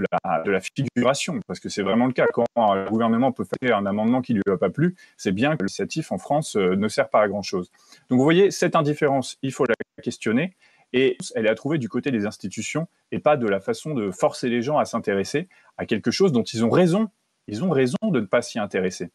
la, 0.01 0.43
de 0.45 0.51
la, 0.51 0.61
figuration, 0.61 1.41
parce 1.47 1.61
que 1.61 1.69
c'est 1.69 1.83
vraiment 1.83 2.07
le 2.07 2.13
cas. 2.13 2.27
Quand 2.33 2.47
un 2.57 2.85
gouvernement 2.87 3.33
peut 3.33 3.47
faire 3.61 3.77
un 3.77 3.87
amendement 3.87 4.21
qui 4.23 4.35
ne 4.35 4.41
lui 4.45 4.53
a 4.53 4.57
pas 4.57 4.71
plu, 4.71 4.97
c'est 5.17 5.33
bien 5.33 5.57
que 5.57 5.63
l'initiative 5.63 6.07
en 6.11 6.19
France 6.19 6.57
euh, 6.57 6.77
ne 6.77 6.89
sert 6.89 7.09
pas 7.09 7.23
à 7.23 7.29
grand-chose. 7.29 7.71
Donc 8.09 8.19
vous 8.19 8.25
voyez, 8.25 8.51
cette 8.51 8.77
indifférence, 8.77 9.39
il 9.43 9.53
faut 9.53 9.65
la 9.65 9.75
questionner, 10.03 10.57
et 10.93 11.17
elle 11.35 11.47
est 11.47 11.51
à 11.51 11.55
trouver 11.55 11.79
du 11.79 11.89
côté 11.89 12.11
des 12.11 12.27
institutions, 12.27 12.89
et 13.13 13.19
pas 13.19 13.37
de 13.37 13.47
la 13.47 13.61
façon 13.61 13.95
de 13.95 14.11
forcer 14.11 14.49
les 14.49 14.63
gens 14.63 14.79
à 14.79 14.85
s'intéresser 14.85 15.49
à 15.77 15.87
quelque 15.87 16.11
chose 16.11 16.33
dont 16.33 16.43
ils 16.43 16.65
ont 16.65 16.71
raison. 16.71 17.09
Ils 17.47 17.65
ont 17.65 17.71
raison 17.71 17.97
de 18.03 18.21
ne 18.21 18.27
pas 18.27 18.43
s'y 18.43 18.59
intéresser. 18.59 19.11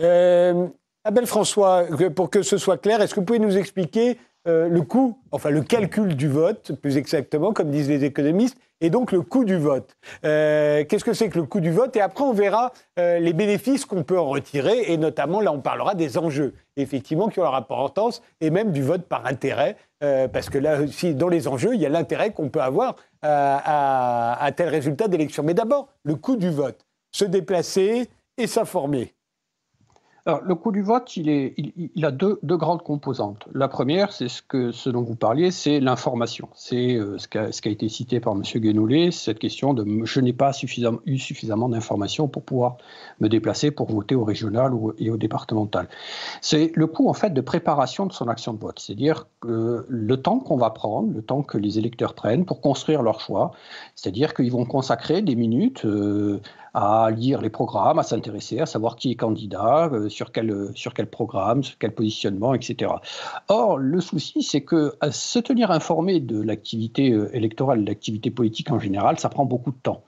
Euh, 0.00 0.68
Abel 1.04 1.26
François, 1.26 1.84
pour 2.14 2.28
que 2.28 2.42
ce 2.42 2.58
soit 2.58 2.76
clair, 2.76 3.00
est-ce 3.00 3.14
que 3.14 3.20
vous 3.20 3.26
pouvez 3.26 3.38
nous 3.38 3.56
expliquer 3.56 4.18
euh, 4.46 4.68
le 4.68 4.82
coût, 4.82 5.18
enfin 5.30 5.48
le 5.48 5.62
calcul 5.62 6.14
du 6.14 6.28
vote, 6.28 6.72
plus 6.80 6.98
exactement, 6.98 7.54
comme 7.54 7.70
disent 7.70 7.88
les 7.88 8.04
économistes, 8.04 8.58
et 8.82 8.90
donc 8.90 9.10
le 9.10 9.22
coût 9.22 9.46
du 9.46 9.56
vote? 9.56 9.96
Euh, 10.26 10.84
qu'est-ce 10.84 11.04
que 11.04 11.14
c'est 11.14 11.30
que 11.30 11.38
le 11.38 11.46
coût 11.46 11.60
du 11.60 11.70
vote? 11.70 11.96
Et 11.96 12.02
après, 12.02 12.22
on 12.22 12.34
verra 12.34 12.72
euh, 12.98 13.18
les 13.18 13.32
bénéfices 13.32 13.86
qu'on 13.86 14.02
peut 14.02 14.18
en 14.18 14.28
retirer, 14.28 14.92
et 14.92 14.98
notamment, 14.98 15.40
là, 15.40 15.52
on 15.52 15.60
parlera 15.60 15.94
des 15.94 16.18
enjeux, 16.18 16.52
effectivement, 16.76 17.28
qui 17.28 17.40
ont 17.40 17.44
leur 17.44 17.54
importance, 17.54 18.20
et 18.42 18.50
même 18.50 18.70
du 18.70 18.82
vote 18.82 19.06
par 19.06 19.24
intérêt, 19.24 19.76
parce 20.32 20.48
que 20.48 20.56
là 20.56 20.80
aussi, 20.80 21.14
dans 21.14 21.28
les 21.28 21.46
enjeux, 21.46 21.74
il 21.74 21.80
y 21.80 21.84
a 21.84 21.90
l'intérêt 21.90 22.32
qu'on 22.32 22.48
peut 22.48 22.62
avoir 22.62 22.96
à, 23.20 24.42
à 24.42 24.52
tel 24.52 24.70
résultat 24.70 25.08
d'élection. 25.08 25.42
Mais 25.42 25.52
d'abord, 25.52 25.88
le 26.04 26.14
coût 26.14 26.36
du 26.36 26.48
vote. 26.48 26.86
Se 27.12 27.26
déplacer 27.26 28.08
et 28.38 28.46
s'informer. 28.46 29.12
Alors, 30.26 30.42
le 30.42 30.54
coût 30.54 30.70
du 30.70 30.82
vote, 30.82 31.16
il, 31.16 32.04
a 32.04 32.10
deux, 32.10 32.38
grandes 32.42 32.82
composantes. 32.82 33.46
La 33.54 33.68
première, 33.68 34.12
c'est 34.12 34.28
ce, 34.28 34.88
dont 34.90 35.02
vous 35.02 35.14
parliez, 35.14 35.50
c'est 35.50 35.80
l'information. 35.80 36.48
C'est 36.54 36.94
euh, 36.94 37.16
ce, 37.18 37.28
qui 37.28 37.68
a 37.68 37.70
été 37.70 37.88
cité 37.88 38.20
par 38.20 38.34
M. 38.34 38.42
Guénoulet, 38.42 39.10
cette 39.10 39.38
question 39.38 39.72
de 39.72 40.04
je 40.04 40.20
n'ai 40.20 40.32
pas 40.32 40.52
eu 41.06 41.18
suffisamment 41.18 41.68
d'informations 41.68 42.28
pour 42.28 42.42
pouvoir 42.42 42.76
me 43.20 43.28
déplacer 43.28 43.70
pour 43.70 43.90
voter 43.90 44.14
au 44.14 44.24
régional 44.24 44.74
ou, 44.74 44.92
et 44.98 45.10
au 45.10 45.16
départemental. 45.16 45.88
C'est 46.40 46.72
le 46.74 46.86
coût, 46.86 47.08
en 47.08 47.14
fait, 47.14 47.30
de 47.30 47.40
préparation 47.40 48.06
de 48.06 48.12
son 48.12 48.28
action 48.28 48.52
de 48.52 48.58
vote. 48.58 48.78
C'est-à-dire 48.78 49.26
le 49.42 50.16
temps 50.16 50.38
qu'on 50.38 50.56
va 50.56 50.70
prendre, 50.70 51.12
le 51.14 51.22
temps 51.22 51.42
que 51.42 51.56
les 51.56 51.78
électeurs 51.78 52.14
prennent 52.14 52.44
pour 52.44 52.60
construire 52.60 53.02
leur 53.02 53.20
choix, 53.20 53.52
c'est-à-dire 53.94 54.34
qu'ils 54.34 54.52
vont 54.52 54.64
consacrer 54.64 55.22
des 55.22 55.34
minutes 55.34 55.84
euh, 55.84 56.40
à 56.74 57.10
lire 57.10 57.40
les 57.40 57.50
programmes, 57.50 57.98
à 57.98 58.02
s'intéresser, 58.02 58.60
à 58.60 58.66
savoir 58.66 58.96
qui 58.96 59.10
est 59.10 59.16
candidat, 59.16 59.90
euh, 59.92 60.08
sur, 60.08 60.32
quel, 60.32 60.70
sur 60.74 60.94
quel 60.94 61.08
programme, 61.08 61.62
sur 61.62 61.78
quel 61.78 61.94
positionnement, 61.94 62.54
etc. 62.54 62.92
Or, 63.48 63.78
le 63.78 64.00
souci, 64.00 64.42
c'est 64.42 64.62
que 64.62 64.94
se 65.10 65.38
tenir 65.38 65.70
informé 65.70 66.20
de 66.20 66.40
l'activité 66.40 67.12
euh, 67.12 67.34
électorale, 67.34 67.82
de 67.82 67.88
l'activité 67.88 68.30
politique 68.30 68.70
en 68.70 68.78
général, 68.78 69.18
ça 69.18 69.28
prend 69.28 69.44
beaucoup 69.44 69.70
de 69.70 69.78
temps. 69.82 70.04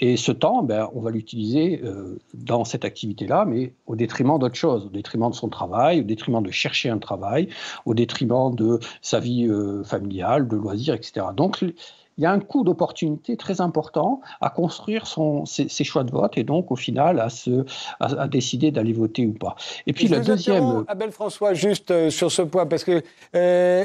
Et 0.00 0.16
ce 0.16 0.32
temps, 0.32 0.62
ben, 0.62 0.88
on 0.94 1.00
va 1.00 1.10
l'utiliser 1.10 1.80
euh, 1.84 2.18
dans 2.34 2.64
cette 2.64 2.84
activité-là, 2.84 3.44
mais 3.44 3.74
au 3.86 3.96
détriment 3.96 4.38
d'autres 4.38 4.56
choses, 4.56 4.86
au 4.86 4.90
détriment 4.90 5.30
de 5.30 5.34
son 5.34 5.48
travail, 5.48 6.00
au 6.00 6.04
détriment 6.04 6.42
de 6.42 6.50
chercher 6.50 6.90
un 6.90 6.98
travail, 6.98 7.48
au 7.84 7.94
détriment 7.94 8.54
de 8.54 8.80
sa 9.02 9.20
vie 9.20 9.48
familiale, 9.84 10.48
de 10.48 10.56
loisirs, 10.56 10.94
etc. 10.94 11.26
Donc, 11.36 11.64
il 12.18 12.24
y 12.24 12.26
a 12.26 12.32
un 12.32 12.40
coût 12.40 12.64
d'opportunité 12.64 13.36
très 13.36 13.60
important 13.60 14.20
à 14.40 14.50
construire 14.50 15.06
son, 15.06 15.46
ses, 15.46 15.68
choix 15.84 16.04
de 16.04 16.10
vote 16.10 16.36
et 16.36 16.44
donc 16.44 16.70
au 16.70 16.76
final 16.76 17.18
à, 17.20 17.28
se, 17.30 17.64
à, 17.98 18.28
décider 18.28 18.70
d'aller 18.70 18.92
voter 18.92 19.26
ou 19.26 19.32
pas. 19.32 19.56
Et 19.86 19.92
puis 19.92 20.08
le 20.08 20.20
deuxième. 20.20 20.84
Abel 20.88 21.12
François, 21.12 21.54
juste 21.54 21.90
euh, 21.90 22.10
sur 22.10 22.30
ce 22.30 22.42
point, 22.42 22.66
parce 22.66 22.84
que 22.84 23.02
euh, 23.34 23.84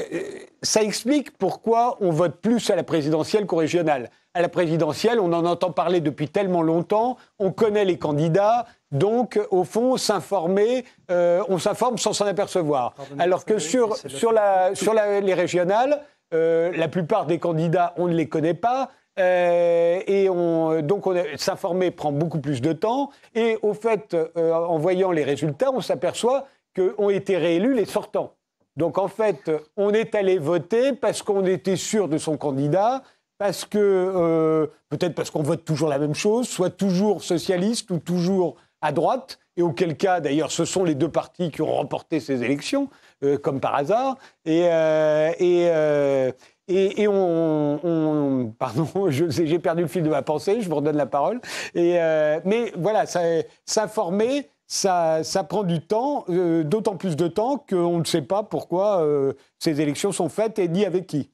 ça 0.62 0.82
explique 0.82 1.36
pourquoi 1.38 1.96
on 2.00 2.10
vote 2.10 2.36
plus 2.40 2.70
à 2.70 2.76
la 2.76 2.82
présidentielle 2.82 3.46
qu'au 3.46 3.56
régional. 3.56 4.10
À 4.34 4.42
la 4.42 4.50
présidentielle, 4.50 5.18
on 5.18 5.32
en 5.32 5.46
entend 5.46 5.72
parler 5.72 6.02
depuis 6.02 6.28
tellement 6.28 6.60
longtemps, 6.60 7.16
on 7.38 7.52
connaît 7.52 7.86
les 7.86 7.96
candidats, 7.96 8.66
donc, 8.92 9.40
au 9.50 9.64
fond, 9.64 9.96
s'informer, 9.96 10.84
euh, 11.10 11.42
on 11.48 11.58
s'informe 11.58 11.98
sans 11.98 12.12
s'en 12.12 12.26
apercevoir. 12.26 12.94
Alors 13.18 13.44
que 13.44 13.58
sur, 13.58 13.96
sur, 13.96 14.32
la, 14.32 14.74
sur 14.74 14.94
la, 14.94 15.20
les 15.20 15.34
régionales, 15.34 16.02
euh, 16.34 16.72
la 16.76 16.88
plupart 16.88 17.26
des 17.26 17.38
candidats, 17.38 17.94
on 17.96 18.08
ne 18.08 18.14
les 18.14 18.28
connaît 18.28 18.54
pas. 18.54 18.90
Euh, 19.18 20.00
et 20.06 20.28
on, 20.28 20.82
donc 20.82 21.04
s'informer 21.36 21.90
prend 21.90 22.12
beaucoup 22.12 22.40
plus 22.40 22.60
de 22.60 22.72
temps. 22.72 23.10
Et 23.34 23.58
au 23.62 23.72
fait, 23.72 24.14
euh, 24.14 24.52
en 24.52 24.78
voyant 24.78 25.10
les 25.10 25.24
résultats, 25.24 25.70
on 25.72 25.80
s'aperçoit 25.80 26.46
qu'ont 26.74 27.08
été 27.08 27.36
réélus 27.36 27.74
les 27.74 27.86
sortants. 27.86 28.34
Donc 28.76 28.98
en 28.98 29.08
fait, 29.08 29.50
on 29.78 29.92
est 29.92 30.14
allé 30.14 30.38
voter 30.38 30.92
parce 30.92 31.22
qu'on 31.22 31.46
était 31.46 31.76
sûr 31.76 32.08
de 32.08 32.18
son 32.18 32.36
candidat, 32.36 33.02
parce 33.38 33.64
que 33.64 34.70
peut-être 34.90 35.14
parce 35.14 35.30
qu'on 35.30 35.42
vote 35.42 35.64
toujours 35.64 35.88
la 35.88 35.98
même 35.98 36.14
chose, 36.14 36.46
soit 36.46 36.68
toujours 36.68 37.22
socialiste 37.22 37.90
ou 37.90 37.98
toujours 37.98 38.56
à 38.82 38.92
droite, 38.92 39.38
et 39.56 39.62
auquel 39.62 39.96
cas, 39.96 40.20
d'ailleurs, 40.20 40.52
ce 40.52 40.64
sont 40.64 40.84
les 40.84 40.94
deux 40.94 41.08
partis 41.08 41.50
qui 41.50 41.62
ont 41.62 41.72
remporté 41.72 42.20
ces 42.20 42.42
élections. 42.42 42.90
Euh, 43.24 43.38
comme 43.38 43.60
par 43.60 43.74
hasard. 43.74 44.18
Et, 44.44 44.66
euh, 44.66 45.32
euh, 45.40 46.32
et, 46.68 47.02
et, 47.02 47.08
on, 47.08 48.52
pardon, 48.58 48.86
j'ai 49.08 49.58
perdu 49.58 49.82
le 49.82 49.88
fil 49.88 50.02
de 50.02 50.10
ma 50.10 50.20
pensée, 50.20 50.60
je 50.60 50.68
vous 50.68 50.76
redonne 50.76 50.98
la 50.98 51.06
parole. 51.06 51.40
Et, 51.74 51.98
mais 52.44 52.72
voilà, 52.76 53.04
s'informer, 53.64 54.50
ça, 54.66 55.24
ça, 55.24 55.44
prend 55.44 55.62
du 55.62 55.80
temps, 55.80 56.26
d'autant 56.28 56.96
plus 56.96 57.16
de 57.16 57.28
temps 57.28 57.64
qu'on 57.68 57.98
ne 57.98 58.04
sait 58.04 58.22
pas 58.22 58.42
pourquoi 58.42 59.06
ces 59.58 59.80
élections 59.80 60.12
sont 60.12 60.28
faites 60.28 60.58
et 60.58 60.68
ni 60.68 60.84
avec 60.84 61.06
qui. 61.06 61.30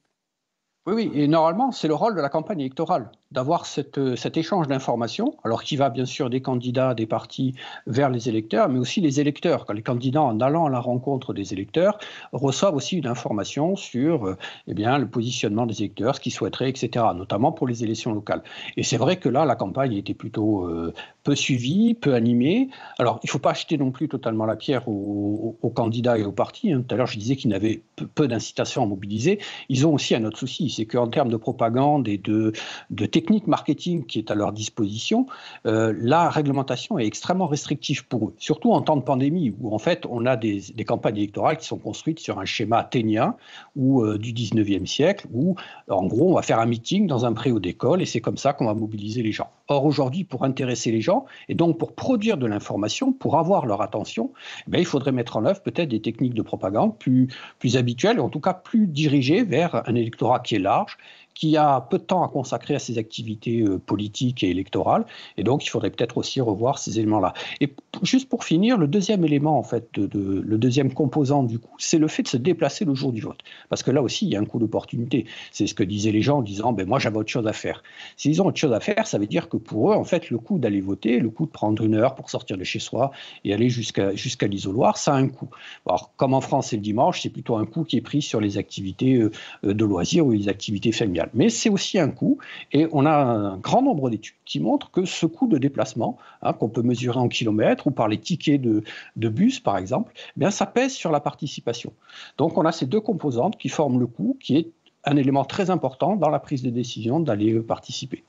Oui, 0.85 0.93
oui, 0.93 1.11
et 1.15 1.27
normalement, 1.27 1.71
c'est 1.71 1.87
le 1.87 1.95
rôle 1.95 2.15
de 2.15 2.21
la 2.21 2.29
campagne 2.29 2.59
électorale 2.59 3.09
d'avoir 3.33 3.65
euh, 3.97 4.15
cet 4.15 4.37
échange 4.37 4.67
d'informations, 4.67 5.35
alors 5.43 5.63
qui 5.63 5.75
va 5.75 5.89
bien 5.89 6.05
sûr 6.05 6.29
des 6.29 6.41
candidats, 6.41 6.93
des 6.93 7.07
partis 7.07 7.55
vers 7.87 8.09
les 8.09 8.29
électeurs, 8.29 8.69
mais 8.69 8.79
aussi 8.79 9.01
les 9.01 9.19
électeurs. 9.19 9.65
Quand 9.65 9.73
les 9.73 9.81
candidats, 9.81 10.21
en 10.21 10.39
allant 10.39 10.65
à 10.65 10.69
la 10.69 10.79
rencontre 10.79 11.33
des 11.33 11.53
électeurs, 11.53 11.97
reçoivent 12.31 12.75
aussi 12.75 12.97
une 12.97 13.07
information 13.07 13.75
sur 13.75 14.27
euh, 14.27 14.37
eh 14.67 14.73
bien, 14.73 14.97
le 14.99 15.07
positionnement 15.07 15.65
des 15.65 15.79
électeurs, 15.79 16.15
ce 16.15 16.21
qu'ils 16.21 16.31
souhaiteraient, 16.31 16.69
etc., 16.69 17.05
notamment 17.15 17.51
pour 17.51 17.67
les 17.67 17.83
élections 17.83 18.13
locales. 18.13 18.43
Et 18.77 18.83
c'est 18.83 18.97
vrai 18.97 19.17
que 19.17 19.29
là, 19.29 19.45
la 19.45 19.55
campagne 19.55 19.93
était 19.93 20.13
plutôt 20.13 20.65
euh, 20.65 20.93
peu 21.23 21.35
suivie, 21.35 21.95
peu 21.95 22.13
animée. 22.13 22.69
Alors, 22.99 23.19
il 23.23 23.27
ne 23.27 23.31
faut 23.31 23.39
pas 23.39 23.51
acheter 23.51 23.77
non 23.77 23.91
plus 23.91 24.07
totalement 24.07 24.45
la 24.45 24.55
pierre 24.55 24.87
aux, 24.87 25.73
candidats 25.75 26.19
et 26.19 26.23
aux 26.23 26.31
partis. 26.31 26.71
Hein. 26.71 26.83
Tout 26.87 26.93
à 26.93 26.97
l'heure, 26.97 27.07
je 27.07 27.17
disais 27.17 27.35
qu'ils 27.35 27.49
n'avaient 27.49 27.81
peu, 27.95 28.05
peu 28.05 28.27
d'incitation 28.27 28.83
à 28.83 28.85
mobiliser. 28.85 29.39
Ils 29.69 29.87
ont 29.87 29.93
aussi 29.93 30.13
un 30.13 30.23
autre 30.23 30.37
souci, 30.37 30.69
c'est 30.69 30.85
qu'en 30.85 31.07
termes 31.07 31.29
de 31.29 31.37
propagande 31.37 32.07
et 32.07 32.17
de, 32.17 32.53
de 32.91 33.05
technique 33.23 33.47
marketing 33.47 34.05
qui 34.05 34.19
est 34.19 34.31
à 34.31 34.35
leur 34.35 34.51
disposition, 34.51 35.27
euh, 35.65 35.93
la 35.97 36.29
réglementation 36.29 36.99
est 36.99 37.05
extrêmement 37.05 37.47
restrictive 37.47 38.05
pour 38.05 38.27
eux, 38.27 38.33
surtout 38.37 38.73
en 38.73 38.81
temps 38.81 38.97
de 38.97 39.01
pandémie 39.01 39.55
où 39.61 39.73
en 39.73 39.77
fait 39.77 40.05
on 40.09 40.25
a 40.25 40.35
des, 40.35 40.61
campagnes 40.85 41.15
électorales 41.15 41.55
qui 41.55 41.65
sont 41.65 41.77
construites 41.77 42.19
sur 42.19 42.37
un 42.39 42.43
schéma 42.43 42.79
athénien 42.79 43.37
ou 43.77 44.03
euh, 44.03 44.17
du 44.17 44.33
19e 44.33 44.85
siècle 44.85 45.25
où 45.31 45.55
en 45.89 46.05
gros 46.05 46.31
on 46.31 46.35
va 46.35 46.41
faire 46.41 46.59
un 46.59 46.65
meeting 46.65 47.07
dans 47.07 47.25
un 47.25 47.31
préau 47.31 47.61
d'école 47.61 48.01
et 48.01 48.05
c'est 48.05 48.19
comme 48.19 48.35
ça 48.35 48.51
qu'on 48.51 48.65
va 48.65 48.73
mobiliser 48.73 49.23
les 49.23 49.31
gens. 49.31 49.49
Or 49.69 49.85
aujourd'hui 49.85 50.25
pour 50.25 50.43
intéresser 50.43 50.91
les 50.91 50.99
gens 50.99 51.23
et 51.47 51.55
donc 51.55 51.77
pour 51.77 51.93
produire 51.93 52.35
de 52.35 52.45
l'information, 52.45 53.13
pour 53.13 53.39
avoir 53.39 53.65
leur 53.65 53.81
attention, 53.81 54.33
eh 54.73 54.79
il 54.79 54.85
faudrait 54.85 55.13
mettre 55.13 55.37
en 55.37 55.45
œuvre 55.45 55.61
peut-être 55.61 55.87
des 55.87 56.01
techniques 56.01 56.33
de 56.33 56.41
propagande 56.41 56.97
plus, 56.97 57.29
plus 57.59 57.77
habituelles, 57.77 58.19
en 58.19 58.27
tout 58.27 58.41
cas 58.41 58.53
plus 58.53 58.87
dirigées 58.87 59.45
vers 59.45 59.87
un 59.87 59.95
électorat 59.95 60.41
qui 60.41 60.55
est 60.55 60.59
large, 60.59 60.97
qui 61.33 61.57
a 61.57 61.81
peu 61.81 61.97
de 61.97 62.03
temps 62.03 62.23
à 62.23 62.27
consacrer 62.27 62.75
à 62.75 62.79
ses 62.79 62.97
activités 62.97 63.61
euh, 63.61 63.79
politiques 63.79 64.43
et 64.43 64.49
électorales, 64.49 65.05
et 65.37 65.43
donc 65.43 65.65
il 65.65 65.69
faudrait 65.69 65.89
peut-être 65.89 66.17
aussi 66.17 66.41
revoir 66.41 66.77
ces 66.77 66.99
éléments-là. 66.99 67.33
Et 67.61 67.73
juste 68.01 68.29
pour 68.29 68.43
finir, 68.43 68.77
le 68.77 68.87
deuxième 68.87 69.23
élément, 69.25 69.57
en 69.57 69.63
fait, 69.63 69.87
le 69.97 70.57
deuxième 70.57 70.93
composant 70.93 71.43
du 71.43 71.59
coup, 71.59 71.75
c'est 71.77 71.97
le 71.97 72.07
fait 72.07 72.23
de 72.23 72.27
se 72.27 72.37
déplacer 72.37 72.85
le 72.85 72.93
jour 72.93 73.11
du 73.11 73.21
vote. 73.21 73.39
Parce 73.69 73.83
que 73.83 73.91
là 73.91 74.01
aussi, 74.01 74.25
il 74.25 74.31
y 74.31 74.35
a 74.35 74.39
un 74.39 74.45
coup 74.45 74.59
d'opportunité. 74.59 75.25
C'est 75.51 75.67
ce 75.67 75.73
que 75.73 75.83
disaient 75.83 76.11
les 76.11 76.21
gens 76.21 76.39
en 76.39 76.41
disant, 76.41 76.73
ben 76.73 76.87
moi 76.87 76.99
j'avais 76.99 77.17
autre 77.17 77.31
chose 77.31 77.47
à 77.47 77.53
faire. 77.53 77.83
S'ils 78.17 78.41
ont 78.41 78.47
autre 78.47 78.59
chose 78.59 78.73
à 78.73 78.79
faire, 78.79 79.07
ça 79.07 79.17
veut 79.17 79.27
dire 79.27 79.49
que 79.49 79.57
pour 79.57 79.91
eux, 79.91 79.95
en 79.95 80.03
fait, 80.03 80.29
le 80.29 80.37
coût 80.37 80.59
d'aller 80.59 80.81
voter, 80.81 81.19
le 81.19 81.29
coût 81.29 81.45
de 81.45 81.51
prendre 81.51 81.83
une 81.83 81.95
heure 81.95 82.15
pour 82.15 82.29
sortir 82.29 82.57
de 82.57 82.63
chez 82.63 82.79
soi 82.79 83.11
et 83.43 83.53
aller 83.53 83.69
jusqu'à 83.69 84.15
jusqu'à 84.15 84.47
l'isoloir, 84.47 84.97
ça 84.97 85.13
a 85.13 85.17
un 85.17 85.27
coût. 85.27 85.49
Alors, 85.85 86.11
comme 86.17 86.33
en 86.33 86.41
France 86.41 86.67
c'est 86.67 86.75
le 86.75 86.81
dimanche, 86.81 87.21
c'est 87.21 87.29
plutôt 87.29 87.55
un 87.57 87.65
coût 87.65 87.83
qui 87.83 87.97
est 87.97 88.01
pris 88.01 88.21
sur 88.21 88.39
les 88.39 88.57
activités 88.57 89.15
euh, 89.15 89.31
de 89.63 89.85
loisirs 89.85 90.25
ou 90.25 90.31
les 90.31 90.49
activités 90.49 90.91
familiales 90.91 91.22
mais 91.33 91.49
c'est 91.49 91.69
aussi 91.69 91.99
un 91.99 92.09
coût. 92.09 92.37
Et 92.71 92.87
on 92.91 93.05
a 93.05 93.13
un 93.13 93.57
grand 93.57 93.81
nombre 93.81 94.09
d'études 94.09 94.35
qui 94.45 94.59
montrent 94.59 94.91
que 94.91 95.05
ce 95.05 95.25
coût 95.25 95.47
de 95.47 95.57
déplacement, 95.57 96.17
hein, 96.41 96.53
qu'on 96.53 96.69
peut 96.69 96.81
mesurer 96.81 97.19
en 97.19 97.27
kilomètres 97.27 97.87
ou 97.87 97.91
par 97.91 98.07
les 98.07 98.19
tickets 98.19 98.61
de, 98.61 98.83
bus, 99.29 99.59
par 99.59 99.77
exemple, 99.77 100.13
eh 100.15 100.39
bien, 100.39 100.51
ça 100.51 100.65
pèse 100.65 100.93
sur 100.93 101.11
la 101.11 101.19
participation. 101.19 101.93
Donc 102.37 102.57
on 102.57 102.65
a 102.65 102.71
ces 102.71 102.85
deux 102.85 103.01
composantes 103.01 103.57
qui 103.57 103.69
forment 103.69 103.99
le 103.99 104.07
coût, 104.07 104.37
qui 104.39 104.57
est 104.57 104.71
un 105.05 105.17
élément 105.17 105.45
très 105.45 105.69
important 105.69 106.15
dans 106.15 106.29
la 106.29 106.39
prise 106.39 106.63
de 106.63 106.69
décision 106.69 107.19
d'aller 107.19 107.59
participer. 107.59 108.23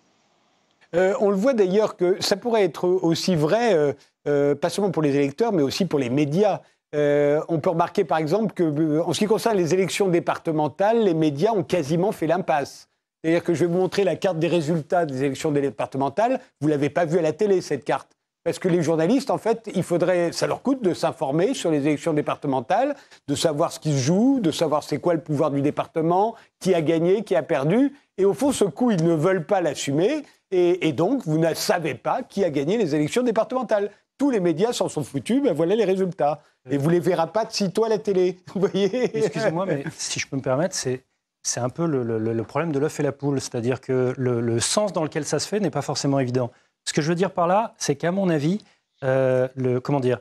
Euh, 0.95 1.15
on 1.21 1.31
le 1.31 1.37
voit 1.37 1.55
d'ailleurs 1.55 1.97
que 1.97 2.23
ça 2.23 2.37
pourrait 2.37 2.63
être 2.63 2.89
aussi 2.89 3.35
vrai, 3.35 3.75
euh, 3.75 3.93
euh, 4.29 4.55
pas 4.55 4.69
seulement 4.69 4.91
pour 4.91 5.03
les 5.03 5.17
électeurs, 5.17 5.53
mais 5.53 5.63
aussi 5.63 5.87
pour 5.87 5.99
les 5.99 6.11
médias. 6.11 6.61
On 6.95 7.61
peut 7.61 7.71
remarquer 7.71 8.05
par 8.05 8.19
exemple 8.19 8.55
que, 8.55 9.01
en 9.01 9.13
ce 9.13 9.19
qui 9.19 9.27
concerne 9.27 9.57
les 9.57 9.75
élections 9.75 10.09
départementales, 10.09 11.03
les 11.03 11.15
médias 11.15 11.53
ont 11.53 11.65
quasiment 11.65 12.13
fait 12.13 12.27
l'impasse. 12.27 12.89
C'est-à-dire 13.23 13.43
que 13.43 13.55
je 13.55 13.61
vais 13.61 13.73
vous 13.73 13.79
montrer 13.79 14.05
la 14.05 14.17
carte 14.17 14.39
des 14.39 14.49
résultats 14.49 15.07
des 15.07 15.25
élections 15.25 15.51
départementales. 15.51 16.41
Vous 16.61 16.69
l'avez 16.69 16.91
pas 16.91 17.07
vue 17.07 17.19
à 17.19 17.23
la 17.23 17.33
télé, 17.33 17.63
cette 17.63 17.85
carte. 17.85 18.15
Parce 18.45 18.59
que 18.59 18.69
les 18.69 18.83
journalistes, 18.83 19.31
en 19.31 19.39
fait, 19.39 19.71
il 19.75 19.83
faudrait, 19.83 20.31
ça 20.33 20.47
leur 20.47 20.61
coûte 20.61 20.83
de 20.83 20.93
s'informer 20.93 21.55
sur 21.55 21.71
les 21.71 21.87
élections 21.87 22.13
départementales, 22.13 22.95
de 23.27 23.35
savoir 23.35 23.73
ce 23.73 23.81
qui 23.81 23.93
se 23.93 23.99
joue, 23.99 24.41
de 24.41 24.51
savoir 24.51 24.83
c'est 24.83 24.99
quoi 24.99 25.15
le 25.15 25.23
pouvoir 25.23 25.51
du 25.51 25.63
département, 25.63 26.35
qui 26.61 26.75
a 26.75 26.83
gagné, 26.83 27.25
qui 27.25 27.35
a 27.35 27.43
perdu. 27.43 27.95
Et 28.19 28.27
au 28.27 28.35
fond, 28.35 28.53
ce 28.53 28.65
coup, 28.65 28.91
ils 28.91 29.03
ne 29.03 29.15
veulent 29.15 29.47
pas 29.47 29.63
l'assumer. 29.63 30.23
Et, 30.51 30.93
donc, 30.93 31.23
vous 31.25 31.39
ne 31.39 31.55
savez 31.55 31.95
pas 31.95 32.23
qui 32.23 32.45
a 32.45 32.51
gagné 32.51 32.77
les 32.77 32.95
élections 32.95 33.23
départementales. 33.23 33.91
Tous 34.19 34.31
les 34.31 34.41
médias 34.41 34.75
s'en 34.75 34.91
sont 34.91 35.03
foutus, 35.03 35.43
ben 35.43 35.55
voilà 35.55 35.75
les 35.75 35.85
résultats. 35.85 36.43
Et 36.71 36.79
vous 36.79 36.89
ne 36.89 36.95
les 36.95 37.01
verrez 37.01 37.31
pas 37.33 37.45
de 37.45 37.53
sitôt 37.53 37.85
à 37.85 37.89
la 37.89 37.99
télé. 37.99 38.39
Vous 38.55 38.61
voyez 38.61 39.17
Excusez-moi, 39.17 39.67
mais 39.67 39.85
si 39.97 40.19
je 40.19 40.27
peux 40.27 40.37
me 40.37 40.43
permettre, 40.43 40.75
c'est 40.75 41.05
c'est 41.47 41.61
un 41.61 41.69
peu 41.69 41.87
le, 41.87 42.43
problème 42.43 42.73
de 42.73 42.79
l'œuf 42.79 42.99
et 43.01 43.03
la 43.03 43.13
poule, 43.13 43.39
c'est-à-dire 43.39 43.83
que 43.83 44.15
le, 44.17 44.61
sens 44.61 44.95
dans 44.95 45.05
lequel 45.05 45.27
ça 45.27 45.39
se 45.39 45.47
fait 45.47 45.61
n'est 45.61 45.71
pas 45.71 45.83
forcément 45.83 46.19
évident. 46.19 46.51
Ce 46.87 46.95
que 46.95 47.03
je 47.03 47.09
veux 47.11 47.15
dire 47.15 47.31
par 47.31 47.47
là, 47.47 47.75
c'est 47.77 47.97
qu'à 47.97 48.13
mon 48.13 48.31
avis, 48.31 48.65
euh, 49.03 49.47
le, 49.55 49.79
comment 49.79 50.01
dire, 50.01 50.21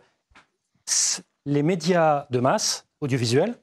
les 1.46 1.64
médias 1.64 2.28
de 2.30 2.40
masse 2.40 2.88
audiovisuels 3.00 3.56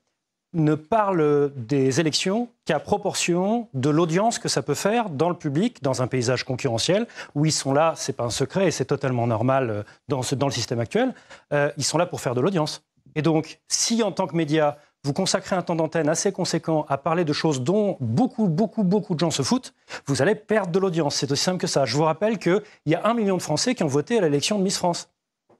ne 0.52 0.74
parlent 0.74 1.52
des 1.54 2.00
élections 2.00 2.48
qu'à 2.64 2.80
proportion 2.80 3.68
de 3.74 3.88
l'audience 3.88 4.38
que 4.38 4.48
ça 4.48 4.62
peut 4.62 4.74
faire 4.74 5.08
dans 5.10 5.28
le 5.28 5.36
public, 5.36 5.82
dans 5.82 6.02
un 6.02 6.06
paysage 6.06 6.44
concurrentiel, 6.44 7.06
où 7.34 7.46
ils 7.46 7.52
sont 7.52 7.72
là, 7.72 7.94
c'est 7.96 8.14
pas 8.14 8.24
un 8.24 8.30
secret 8.30 8.66
et 8.66 8.70
c'est 8.70 8.84
totalement 8.84 9.26
normal 9.26 9.70
euh, 9.70 9.82
dans, 10.08 10.22
dans 10.32 10.46
le 10.46 10.52
système 10.52 10.80
actuel, 10.80 11.14
euh, 11.52 11.70
ils 11.76 11.84
sont 11.84 11.98
là 11.98 12.06
pour 12.06 12.20
faire 12.20 12.34
de 12.34 12.40
l'audience. 12.40 12.82
Et 13.14 13.22
donc, 13.22 13.60
si 13.68 14.02
en 14.02 14.12
tant 14.12 14.26
que 14.26 14.36
média, 14.36 14.78
vous 15.04 15.12
consacrez 15.12 15.56
un 15.56 15.62
temps 15.62 15.74
d'antenne 15.74 16.08
assez 16.08 16.30
conséquent 16.32 16.84
à 16.88 16.98
parler 16.98 17.24
de 17.24 17.32
choses 17.32 17.62
dont 17.62 17.96
beaucoup, 18.00 18.48
beaucoup, 18.48 18.84
beaucoup 18.84 19.14
de 19.14 19.20
gens 19.20 19.30
se 19.30 19.42
foutent, 19.42 19.74
vous 20.06 20.20
allez 20.22 20.34
perdre 20.34 20.70
de 20.70 20.78
l'audience. 20.78 21.16
C'est 21.16 21.30
aussi 21.30 21.42
simple 21.42 21.58
que 21.58 21.66
ça. 21.66 21.84
Je 21.86 21.96
vous 21.96 22.04
rappelle 22.04 22.38
qu'il 22.38 22.62
y 22.86 22.94
a 22.94 23.06
un 23.06 23.14
million 23.14 23.36
de 23.36 23.42
Français 23.42 23.74
qui 23.74 23.82
ont 23.82 23.88
voté 23.88 24.18
à 24.18 24.20
l'élection 24.20 24.58
de 24.58 24.62
Miss 24.62 24.76
France. 24.76 25.08
Vous 25.48 25.56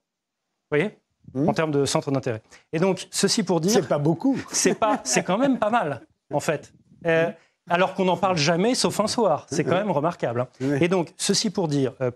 voyez? 0.76 0.99
Mmh. 1.35 1.49
En 1.49 1.53
termes 1.53 1.71
de 1.71 1.85
centre 1.85 2.11
d'intérêt. 2.11 2.43
Et 2.73 2.79
donc, 2.79 3.07
ceci 3.11 3.43
pour 3.43 3.61
dire. 3.61 3.73
C'est 3.73 3.88
pas 3.88 3.99
beaucoup. 3.99 4.38
C'est 4.53 4.75
pas, 4.75 5.01
c'est 5.05 5.23
quand 5.23 5.38
même 5.38 5.59
pas 5.59 5.71
mal, 5.71 6.03
en 6.33 6.40
fait. 6.40 6.73
Euh, 7.07 7.31
alors 7.71 7.95
qu'on 7.95 8.05
n'en 8.05 8.16
parle 8.16 8.37
jamais, 8.37 8.75
sauf 8.75 8.99
un 8.99 9.07
soir. 9.07 9.47
C'est 9.49 9.62
quand 9.62 9.77
même 9.77 9.93
remarquable. 9.93 10.40
Hein. 10.40 10.77
Et 10.81 10.88
donc, 10.88 11.12
ceci 11.16 11.51
pour 11.51 11.69
dire, 11.69 11.93
euh, 12.01 12.11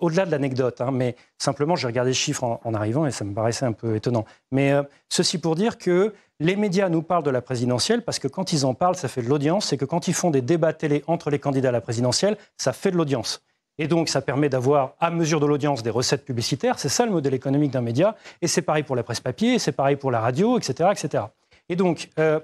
au-delà 0.00 0.26
de 0.26 0.32
l'anecdote, 0.32 0.80
hein, 0.80 0.90
mais 0.92 1.14
simplement, 1.38 1.76
j'ai 1.76 1.86
regardé 1.86 2.10
les 2.10 2.14
chiffres 2.14 2.58
en, 2.62 2.74
arrivant 2.74 3.06
et 3.06 3.12
ça 3.12 3.24
me 3.24 3.32
paraissait 3.32 3.64
un 3.66 3.72
peu 3.72 3.94
étonnant. 3.94 4.24
Mais 4.50 4.72
euh, 4.72 4.82
ceci 5.08 5.38
pour 5.38 5.54
dire 5.54 5.78
que 5.78 6.12
les 6.40 6.56
médias 6.56 6.88
nous 6.88 7.02
parlent 7.02 7.22
de 7.22 7.30
la 7.30 7.40
présidentielle 7.40 8.02
parce 8.02 8.18
que 8.18 8.26
quand 8.26 8.52
ils 8.52 8.66
en 8.66 8.74
parlent, 8.74 8.96
ça 8.96 9.08
fait 9.08 9.22
de 9.22 9.28
l'audience. 9.28 9.66
C'est 9.66 9.76
que 9.76 9.84
quand 9.84 10.08
ils 10.08 10.14
font 10.14 10.30
des 10.30 10.42
débats 10.42 10.72
télé 10.72 11.04
entre 11.06 11.30
les 11.30 11.38
candidats 11.38 11.68
à 11.68 11.72
la 11.72 11.80
présidentielle, 11.80 12.36
ça 12.56 12.72
fait 12.72 12.90
de 12.90 12.96
l'audience. 12.96 13.42
Et 13.78 13.88
donc, 13.88 14.08
ça 14.08 14.22
permet 14.22 14.48
d'avoir, 14.48 14.94
à 15.00 15.10
mesure 15.10 15.40
de 15.40 15.46
l'audience, 15.46 15.82
des 15.82 15.90
recettes 15.90 16.24
publicitaires. 16.24 16.78
C'est 16.78 16.88
ça 16.88 17.04
le 17.04 17.12
modèle 17.12 17.34
économique 17.34 17.72
d'un 17.72 17.82
média. 17.82 18.16
Et 18.40 18.46
c'est 18.46 18.62
pareil 18.62 18.82
pour 18.82 18.96
la 18.96 19.02
presse 19.02 19.20
papier, 19.20 19.58
c'est 19.58 19.72
pareil 19.72 19.96
pour 19.96 20.10
la 20.10 20.20
radio, 20.20 20.58
etc. 20.58 20.90
etc. 20.92 21.24
Et 21.68 21.76
donc, 21.76 22.08
euh, 22.18 22.40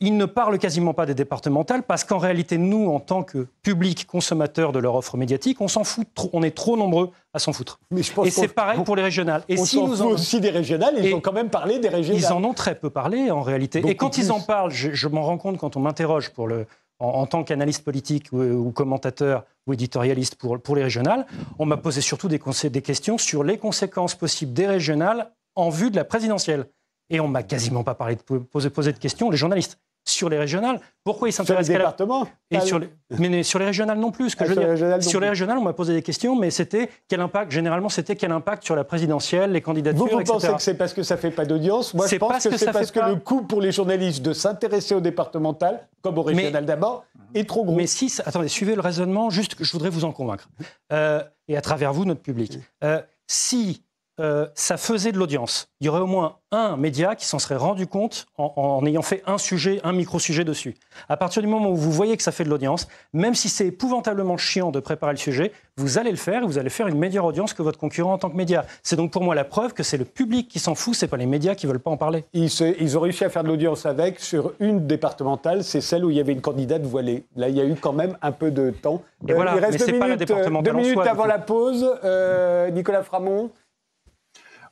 ils 0.00 0.16
ne 0.16 0.24
parlent 0.24 0.58
quasiment 0.58 0.94
pas 0.94 1.06
des 1.06 1.14
départementales 1.14 1.82
parce 1.82 2.04
qu'en 2.04 2.18
réalité, 2.18 2.58
nous, 2.58 2.90
en 2.90 3.00
tant 3.00 3.22
que 3.22 3.46
public 3.62 4.06
consommateur 4.06 4.72
de 4.72 4.78
leur 4.78 4.94
offre 4.94 5.16
médiatique, 5.16 5.60
on 5.60 5.68
s'en 5.68 5.84
fout, 5.84 6.06
on 6.32 6.42
est 6.42 6.50
trop 6.50 6.76
nombreux 6.76 7.10
à 7.32 7.38
s'en 7.38 7.52
foutre. 7.52 7.80
et 7.96 8.30
c'est 8.30 8.48
pareil 8.48 8.80
pour 8.84 8.96
les 8.96 9.02
régionales. 9.02 9.42
Et 9.48 9.58
on 9.58 9.64
si 9.64 9.82
nous 9.82 10.02
en... 10.02 10.06
aussi 10.06 10.40
des 10.40 10.50
régionales, 10.50 10.94
ils 11.02 11.14
ont 11.14 11.20
quand 11.20 11.32
même 11.32 11.50
parlé 11.50 11.78
des 11.78 11.88
régionales. 11.88 12.20
Ils 12.20 12.32
en 12.32 12.42
ont 12.44 12.54
très 12.54 12.74
peu 12.74 12.90
parlé 12.90 13.30
en 13.30 13.42
réalité. 13.42 13.82
et 13.86 13.94
quand 13.94 14.18
ils 14.18 14.32
en 14.32 14.40
parlent, 14.40 14.72
je, 14.72 15.08
m'en 15.08 15.22
rends 15.22 15.38
compte 15.38 15.58
quand 15.58 15.76
on 15.76 15.80
m'interroge 15.80 16.30
pour 16.30 16.48
le, 16.48 16.66
en, 17.00 17.26
tant 17.26 17.44
qu'analyste 17.44 17.82
politique 17.82 18.30
ou, 18.32 18.70
commentateur 18.72 19.44
ou 19.66 19.72
éditorialiste 19.72 20.36
pour, 20.36 20.60
pour 20.60 20.76
les 20.76 20.84
régionales, 20.84 21.26
on 21.58 21.66
m'a 21.66 21.78
posé 21.78 22.00
surtout 22.00 22.28
des, 22.28 22.38
questions 22.82 23.18
sur 23.18 23.42
les 23.42 23.58
conséquences 23.58 24.14
possibles 24.14 24.52
des 24.52 24.66
régionales 24.66 25.32
en 25.54 25.70
vue 25.70 25.90
de 25.90 25.96
la 25.96 26.04
présidentielle. 26.04 26.66
Et 27.08 27.18
on 27.18 27.26
m'a 27.26 27.42
quasiment 27.42 27.82
pas 27.82 27.94
parlé 27.94 28.16
de 28.16 28.38
poser 28.38 28.92
de 28.92 28.98
questions, 28.98 29.30
les 29.30 29.36
journalistes. 29.36 29.78
Sur 30.04 30.28
les 30.28 30.38
régionales, 30.38 30.80
pourquoi 31.04 31.28
ils 31.28 31.32
s'intéressent 31.32 31.76
départements 31.76 32.26
et 32.50 32.60
sur 32.60 32.78
les... 32.78 32.88
Mais 33.18 33.42
sur 33.42 33.58
les 33.58 33.66
régionales 33.66 33.98
non 33.98 34.10
plus. 34.10 34.30
Ce 34.30 34.36
que 34.36 34.44
ah, 34.44 34.46
je 34.46 34.54
veux 34.54 34.76
sur, 34.76 34.96
Les 34.96 35.02
sur 35.02 35.20
les 35.20 35.28
régionales, 35.28 35.58
on 35.58 35.62
m'a 35.62 35.72
posé 35.72 35.92
des 35.92 36.02
questions, 36.02 36.36
mais 36.36 36.50
c'était 36.50 36.88
quel 37.06 37.20
impact 37.20 37.52
Généralement, 37.52 37.88
c'était 37.88 38.16
quel 38.16 38.32
impact 38.32 38.64
sur 38.64 38.74
la 38.74 38.84
présidentielle, 38.84 39.52
les 39.52 39.60
candidatures, 39.60 40.06
Vous, 40.06 40.18
vous 40.18 40.24
pensez 40.24 40.52
que 40.52 40.62
c'est 40.62 40.74
parce 40.74 40.94
que 40.94 41.02
ça 41.02 41.16
fait 41.16 41.30
pas 41.30 41.44
d'audience? 41.44 41.94
Moi, 41.94 42.06
je 42.06 42.16
pense 42.16 42.44
que, 42.44 42.56
c'est 42.56 42.72
parce 42.72 42.90
que 42.90 43.00
le 43.00 43.16
coût 43.16 43.42
pour 43.42 43.60
les 43.60 43.72
journalistes 43.72 44.22
de 44.22 44.32
s'intéresser 44.32 44.94
au 44.94 45.00
départemental, 45.00 45.86
comme 46.02 46.18
au 46.18 46.22
régional 46.22 46.64
d'abord, 46.64 47.04
est 47.34 47.48
trop 47.48 47.64
gros. 47.64 47.76
Mais 47.76 47.86
si, 47.86 48.12
attendez, 48.24 48.48
suivez 48.48 48.74
le 48.74 48.80
raisonnement, 48.80 49.30
juste 49.30 49.54
que 49.54 49.64
je 49.64 49.72
voudrais 49.72 49.90
vous 49.90 50.04
en 50.04 50.12
convaincre. 50.12 50.48
Euh, 50.92 51.22
et 51.48 51.56
à 51.56 51.60
travers 51.60 51.92
vous, 51.92 52.04
notre 52.04 52.22
public. 52.22 52.58
Euh, 52.84 53.00
si 53.26 53.84
euh, 54.20 54.46
ça 54.54 54.76
faisait 54.76 55.12
de 55.12 55.18
l'audience. 55.18 55.68
Il 55.80 55.86
y 55.86 55.88
aurait 55.88 56.00
au 56.00 56.06
moins 56.06 56.36
un 56.52 56.76
média 56.76 57.14
qui 57.14 57.24
s'en 57.24 57.38
serait 57.38 57.56
rendu 57.56 57.86
compte 57.86 58.26
en, 58.36 58.84
ayant 58.84 59.02
fait 59.02 59.22
un 59.26 59.38
sujet, 59.38 59.80
un 59.84 59.92
micro-sujet 59.92 60.44
dessus. 60.44 60.74
À 61.08 61.16
partir 61.16 61.42
du 61.42 61.48
moment 61.48 61.70
où 61.70 61.76
vous 61.76 61.92
voyez 61.92 62.16
que 62.16 62.22
ça 62.22 62.32
fait 62.32 62.44
de 62.44 62.50
l'audience, 62.50 62.88
même 63.12 63.34
si 63.34 63.48
c'est 63.48 63.68
épouvantablement 63.68 64.36
chiant 64.36 64.70
de 64.70 64.80
préparer 64.80 65.12
le 65.12 65.18
sujet, 65.18 65.52
vous 65.76 65.96
allez 65.96 66.10
le 66.10 66.16
faire 66.16 66.42
et 66.42 66.46
vous 66.46 66.58
allez 66.58 66.68
faire 66.68 66.88
une 66.88 66.98
meilleure 66.98 67.24
audience 67.24 67.54
que 67.54 67.62
votre 67.62 67.78
concurrent 67.78 68.12
en 68.12 68.18
tant 68.18 68.28
que 68.28 68.36
média. 68.36 68.66
C'est 68.82 68.96
donc 68.96 69.12
pour 69.12 69.22
moi 69.22 69.34
la 69.34 69.44
preuve 69.44 69.72
que 69.72 69.82
c'est 69.82 69.96
le 69.96 70.04
public 70.04 70.48
qui 70.48 70.58
s'en 70.58 70.74
fout, 70.74 70.94
c'est 70.94 71.08
pas 71.08 71.16
les 71.16 71.26
médias 71.26 71.54
qui 71.54 71.66
veulent 71.66 71.80
pas 71.80 71.90
en 71.90 71.96
parler. 71.96 72.24
Ils, 72.32 72.50
ils 72.80 72.98
ont 72.98 73.00
réussi 73.00 73.24
à 73.24 73.30
faire 73.30 73.44
de 73.44 73.48
l'audience 73.48 73.86
avec 73.86 74.18
sur 74.18 74.52
une 74.58 74.86
départementale, 74.86 75.64
c'est 75.64 75.80
celle 75.80 76.04
où 76.04 76.10
il 76.10 76.16
y 76.16 76.20
avait 76.20 76.32
une 76.32 76.42
candidate 76.42 76.82
voilée. 76.82 77.24
Là, 77.36 77.48
il 77.48 77.56
y 77.56 77.60
a 77.60 77.64
eu 77.64 77.76
quand 77.76 77.92
même 77.92 78.18
un 78.22 78.32
peu 78.32 78.50
de 78.50 78.70
temps. 78.70 79.02
Et 79.26 79.32
voilà, 79.32 79.54
il 79.54 79.60
reste 79.60 79.72
mais 79.72 79.78
deux 79.78 79.92
minutes, 79.92 80.00
pas 80.00 80.08
la 80.08 80.16
départementale 80.16 80.72
deux 80.74 80.78
minutes 80.78 80.94
soi, 80.94 81.08
avant 81.08 81.26
la 81.26 81.38
pause. 81.38 81.88
Euh, 82.04 82.70
Nicolas 82.70 83.02
Framont. 83.02 83.50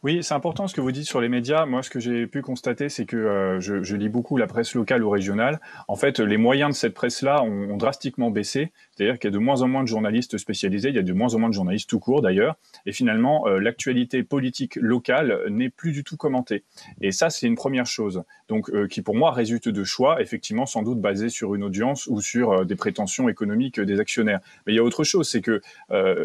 Oui, 0.04 0.22
c'est 0.22 0.34
important 0.34 0.68
ce 0.68 0.74
que 0.74 0.80
vous 0.80 0.92
dites 0.92 1.06
sur 1.06 1.20
les 1.20 1.28
médias. 1.28 1.66
Moi, 1.66 1.82
ce 1.82 1.90
que 1.90 1.98
j'ai 1.98 2.28
pu 2.28 2.40
constater, 2.40 2.88
c'est 2.88 3.04
que 3.04 3.16
euh, 3.16 3.60
je, 3.60 3.96
lis 3.96 4.08
beaucoup 4.08 4.36
la 4.36 4.46
presse 4.46 4.74
locale 4.74 5.02
ou 5.02 5.10
régionale. 5.10 5.60
En 5.88 5.96
fait, 5.96 6.20
les 6.20 6.36
moyens 6.36 6.70
de 6.70 6.76
cette 6.76 6.94
presse-là 6.94 7.42
ont, 7.42 7.76
drastiquement 7.76 8.30
baissé. 8.30 8.72
C'est-à-dire 8.98 9.18
qu'il 9.18 9.30
y 9.30 9.32
a 9.32 9.38
de 9.38 9.42
moins 9.42 9.62
en 9.62 9.68
moins 9.68 9.82
de 9.82 9.88
journalistes 9.88 10.38
spécialisés, 10.38 10.88
il 10.88 10.96
y 10.96 10.98
a 10.98 11.02
de 11.02 11.12
moins 11.12 11.34
en 11.34 11.38
moins 11.38 11.48
de 11.48 11.54
journalistes 11.54 11.88
tout 11.88 12.00
court 12.00 12.20
d'ailleurs. 12.20 12.56
Et 12.84 12.92
finalement, 12.92 13.46
euh, 13.46 13.58
l'actualité 13.60 14.22
politique 14.22 14.76
locale 14.76 15.42
n'est 15.48 15.70
plus 15.70 15.92
du 15.92 16.04
tout 16.04 16.16
commentée. 16.16 16.64
Et 17.00 17.12
ça, 17.12 17.30
c'est 17.30 17.46
une 17.46 17.56
première 17.56 17.86
chose. 17.86 18.22
Donc, 18.48 18.70
euh, 18.70 18.86
qui 18.86 19.02
pour 19.02 19.14
moi 19.14 19.30
résulte 19.30 19.68
de 19.68 19.84
choix, 19.84 20.20
effectivement, 20.20 20.66
sans 20.66 20.82
doute 20.82 21.00
basés 21.00 21.28
sur 21.28 21.54
une 21.54 21.62
audience 21.62 22.06
ou 22.08 22.20
sur 22.20 22.66
des 22.66 22.76
prétentions 22.76 23.28
économiques 23.28 23.80
des 23.80 24.00
actionnaires. 24.00 24.40
Mais 24.66 24.72
il 24.72 24.76
y 24.76 24.80
a 24.80 24.84
autre 24.84 25.04
chose, 25.04 25.28
c'est 25.28 25.40
que 25.40 25.60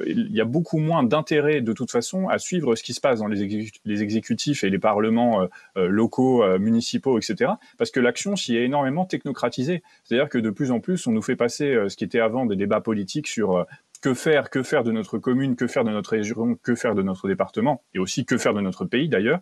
il 0.08 0.32
y 0.32 0.42
a 0.42 0.46
beaucoup 0.46 0.80
moins 0.80 1.04
d'intérêt 1.04 1.62
de 1.62 1.74
toute 1.74 1.92
façon 1.92 2.28
à 2.28 2.40
suivre 2.40 2.76
ce 2.76 2.84
qui 2.84 2.94
se 2.94 3.02
passe 3.02 3.20
dans 3.20 3.28
les 3.28 3.44
les 3.86 4.04
exécutifs 4.04 4.64
et 4.64 4.70
les 4.70 4.80
parlements 4.80 5.42
euh, 5.42 5.48
euh, 5.78 5.88
locaux, 5.88 6.44
euh, 6.44 6.60
municipaux, 6.60 7.18
etc. 7.18 7.52
Parce 7.78 7.92
que 7.92 8.00
l'action 8.00 8.36
s'y 8.36 8.56
est 8.56 8.64
énormément 8.64 9.06
technocratisée. 9.06 9.84
C'est-à-dire 10.04 10.30
que 10.30 10.38
de 10.38 10.50
plus 10.50 10.72
en 10.72 10.80
plus, 10.80 11.06
on 11.08 11.12
nous 11.12 11.22
fait 11.22 11.36
passer 11.36 11.78
ce 11.88 11.96
qui 11.96 12.04
était 12.04 12.20
avant 12.20 12.46
des 12.46 12.56
débats 12.63 12.82
politiques 12.82 13.28
sur 13.28 13.65
que 14.02 14.13
faire, 14.13 14.49
que 14.49 14.63
faire 14.63 14.84
de 14.84 14.91
notre 14.91 15.17
commune, 15.17 15.56
que 15.56 15.67
faire 15.67 15.86
de 15.86 15.91
notre 15.91 16.12
région, 16.12 16.58
que 16.62 16.76
faire 16.76 16.93
de 16.93 17.04
notre 17.04 17.28
département, 17.28 17.84
et 17.93 17.99
aussi 17.99 18.26
que 18.26 18.38
faire 18.38 18.54
de 18.54 18.60
notre 18.60 18.84
pays 18.84 19.08
d'ailleurs, 19.08 19.39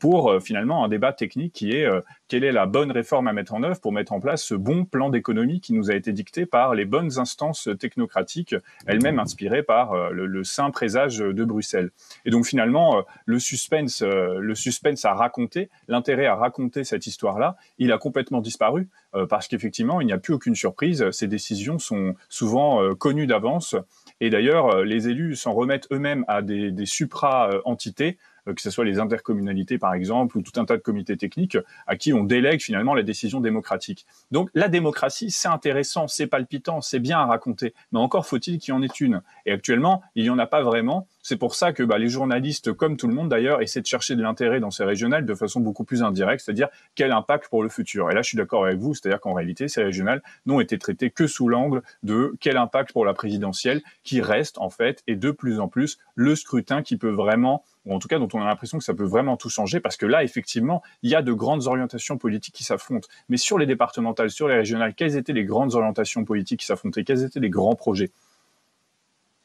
pour 0.00 0.42
finalement 0.42 0.84
un 0.84 0.88
débat 0.88 1.12
technique 1.12 1.52
qui 1.52 1.70
est 1.70 1.88
quelle 2.32 2.44
est 2.44 2.52
la 2.52 2.64
bonne 2.64 2.90
réforme 2.90 3.28
à 3.28 3.34
mettre 3.34 3.52
en 3.52 3.62
œuvre 3.62 3.78
pour 3.78 3.92
mettre 3.92 4.14
en 4.14 4.18
place 4.18 4.42
ce 4.42 4.54
bon 4.54 4.86
plan 4.86 5.10
d'économie 5.10 5.60
qui 5.60 5.74
nous 5.74 5.90
a 5.90 5.94
été 5.94 6.14
dicté 6.14 6.46
par 6.46 6.74
les 6.74 6.86
bonnes 6.86 7.18
instances 7.18 7.68
technocratiques, 7.78 8.56
elles-mêmes 8.86 9.18
inspirées 9.18 9.62
par 9.62 9.92
euh, 9.92 10.08
le, 10.12 10.42
saint 10.42 10.70
présage 10.70 11.18
de 11.18 11.44
Bruxelles. 11.44 11.90
Et 12.24 12.30
donc 12.30 12.46
finalement, 12.46 12.96
euh, 12.96 13.02
le 13.26 13.38
suspense, 13.38 14.00
euh, 14.00 14.38
le 14.38 14.54
suspense 14.54 15.04
à 15.04 15.12
raconter, 15.12 15.68
l'intérêt 15.88 16.24
à 16.24 16.34
raconter 16.34 16.84
cette 16.84 17.06
histoire-là, 17.06 17.58
il 17.76 17.92
a 17.92 17.98
complètement 17.98 18.40
disparu 18.40 18.88
parce 19.28 19.46
qu'effectivement, 19.46 20.00
il 20.00 20.06
n'y 20.06 20.14
a 20.14 20.18
plus 20.18 20.32
aucune 20.32 20.54
surprise. 20.54 21.10
Ces 21.10 21.26
décisions 21.26 21.78
sont 21.78 22.14
souvent 22.30 22.94
connues 22.94 23.26
d'avance. 23.26 23.76
Et 24.22 24.30
d'ailleurs, 24.30 24.84
les 24.84 25.10
élus 25.10 25.36
s'en 25.36 25.52
remettent 25.52 25.86
eux-mêmes 25.92 26.24
à 26.28 26.40
des, 26.40 26.70
des 26.70 26.86
supra-entités 26.86 28.16
que 28.46 28.60
ce 28.60 28.70
soit 28.70 28.84
les 28.84 28.98
intercommunalités 28.98 29.78
par 29.78 29.94
exemple, 29.94 30.38
ou 30.38 30.42
tout 30.42 30.58
un 30.60 30.64
tas 30.64 30.76
de 30.76 30.82
comités 30.82 31.16
techniques 31.16 31.58
à 31.86 31.96
qui 31.96 32.12
on 32.12 32.24
délègue 32.24 32.60
finalement 32.60 32.94
la 32.94 33.02
décision 33.02 33.40
démocratique. 33.40 34.06
Donc 34.30 34.50
la 34.54 34.68
démocratie, 34.68 35.30
c'est 35.30 35.48
intéressant, 35.48 36.08
c'est 36.08 36.26
palpitant, 36.26 36.80
c'est 36.80 37.00
bien 37.00 37.18
à 37.18 37.26
raconter, 37.26 37.74
mais 37.92 37.98
encore 37.98 38.26
faut-il 38.26 38.58
qu'il 38.58 38.74
y 38.74 38.76
en 38.76 38.82
ait 38.82 38.88
une. 39.00 39.22
Et 39.46 39.52
actuellement, 39.52 40.02
il 40.14 40.24
n'y 40.24 40.30
en 40.30 40.38
a 40.38 40.46
pas 40.46 40.62
vraiment. 40.62 41.06
C'est 41.24 41.36
pour 41.36 41.54
ça 41.54 41.72
que 41.72 41.84
bah, 41.84 41.98
les 41.98 42.08
journalistes, 42.08 42.72
comme 42.72 42.96
tout 42.96 43.06
le 43.06 43.14
monde 43.14 43.28
d'ailleurs, 43.28 43.62
essaient 43.62 43.80
de 43.80 43.86
chercher 43.86 44.16
de 44.16 44.22
l'intérêt 44.22 44.58
dans 44.58 44.72
ces 44.72 44.84
régionales 44.84 45.24
de 45.24 45.34
façon 45.34 45.60
beaucoup 45.60 45.84
plus 45.84 46.02
indirecte, 46.02 46.44
c'est-à-dire 46.44 46.68
quel 46.96 47.12
impact 47.12 47.48
pour 47.48 47.62
le 47.62 47.68
futur. 47.68 48.10
Et 48.10 48.14
là, 48.14 48.22
je 48.22 48.28
suis 48.28 48.36
d'accord 48.36 48.64
avec 48.66 48.78
vous, 48.78 48.94
c'est-à-dire 48.94 49.20
qu'en 49.20 49.32
réalité, 49.32 49.68
ces 49.68 49.84
régionales 49.84 50.20
n'ont 50.46 50.60
été 50.60 50.78
traitées 50.78 51.10
que 51.10 51.28
sous 51.28 51.48
l'angle 51.48 51.82
de 52.02 52.34
quel 52.40 52.56
impact 52.56 52.92
pour 52.92 53.04
la 53.04 53.14
présidentielle, 53.14 53.82
qui 54.02 54.20
reste 54.20 54.58
en 54.58 54.70
fait, 54.70 55.02
et 55.06 55.14
de 55.14 55.30
plus 55.30 55.60
en 55.60 55.68
plus, 55.68 55.98
le 56.16 56.34
scrutin 56.34 56.82
qui 56.82 56.96
peut 56.96 57.10
vraiment 57.10 57.62
ou 57.84 57.94
en 57.94 57.98
tout 57.98 58.08
cas 58.08 58.18
dont 58.18 58.28
on 58.32 58.40
a 58.40 58.44
l'impression 58.44 58.78
que 58.78 58.84
ça 58.84 58.94
peut 58.94 59.04
vraiment 59.04 59.36
tout 59.36 59.48
changer, 59.48 59.80
parce 59.80 59.96
que 59.96 60.06
là, 60.06 60.22
effectivement, 60.22 60.82
il 61.02 61.10
y 61.10 61.14
a 61.14 61.22
de 61.22 61.32
grandes 61.32 61.66
orientations 61.66 62.18
politiques 62.18 62.54
qui 62.54 62.64
s'affrontent. 62.64 63.08
Mais 63.28 63.36
sur 63.36 63.58
les 63.58 63.66
départementales, 63.66 64.30
sur 64.30 64.48
les 64.48 64.54
régionales, 64.54 64.94
quelles 64.94 65.16
étaient 65.16 65.32
les 65.32 65.44
grandes 65.44 65.74
orientations 65.74 66.24
politiques 66.24 66.60
qui 66.60 66.66
s'affrontaient? 66.66 67.04
Quels 67.04 67.24
étaient 67.24 67.40
les 67.40 67.50
grands 67.50 67.74
projets? 67.74 68.10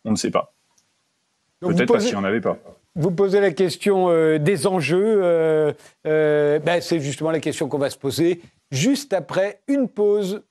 On 0.06 0.12
ne 0.12 0.15
sait 0.15 0.32
pas. 0.32 0.54
Peut-être 1.60 1.91
pas 1.91 2.00
s'il 2.00 2.12
n'y 2.12 2.15
en 2.15 2.23
avait 2.23 2.41
pas. 2.41 2.58
Vous 2.95 3.12
posez 3.12 3.39
la 3.39 3.52
question 3.52 4.10
euh, 4.10 4.39
des 4.39 4.65
enjeux. 4.65 5.19
Euh, 5.23 5.71
euh, 6.06 6.60
ben, 6.60 6.82
c'est 6.82 7.00
justement 7.00 7.32
la 7.32 7.39
question 7.39 7.67
qu'on 7.67 7.78
va 7.78 7.89
se 7.89 7.97
poser 7.97 8.41
juste 8.71 9.13
après 9.13 9.62
une 9.67 9.88
pause 9.88 10.43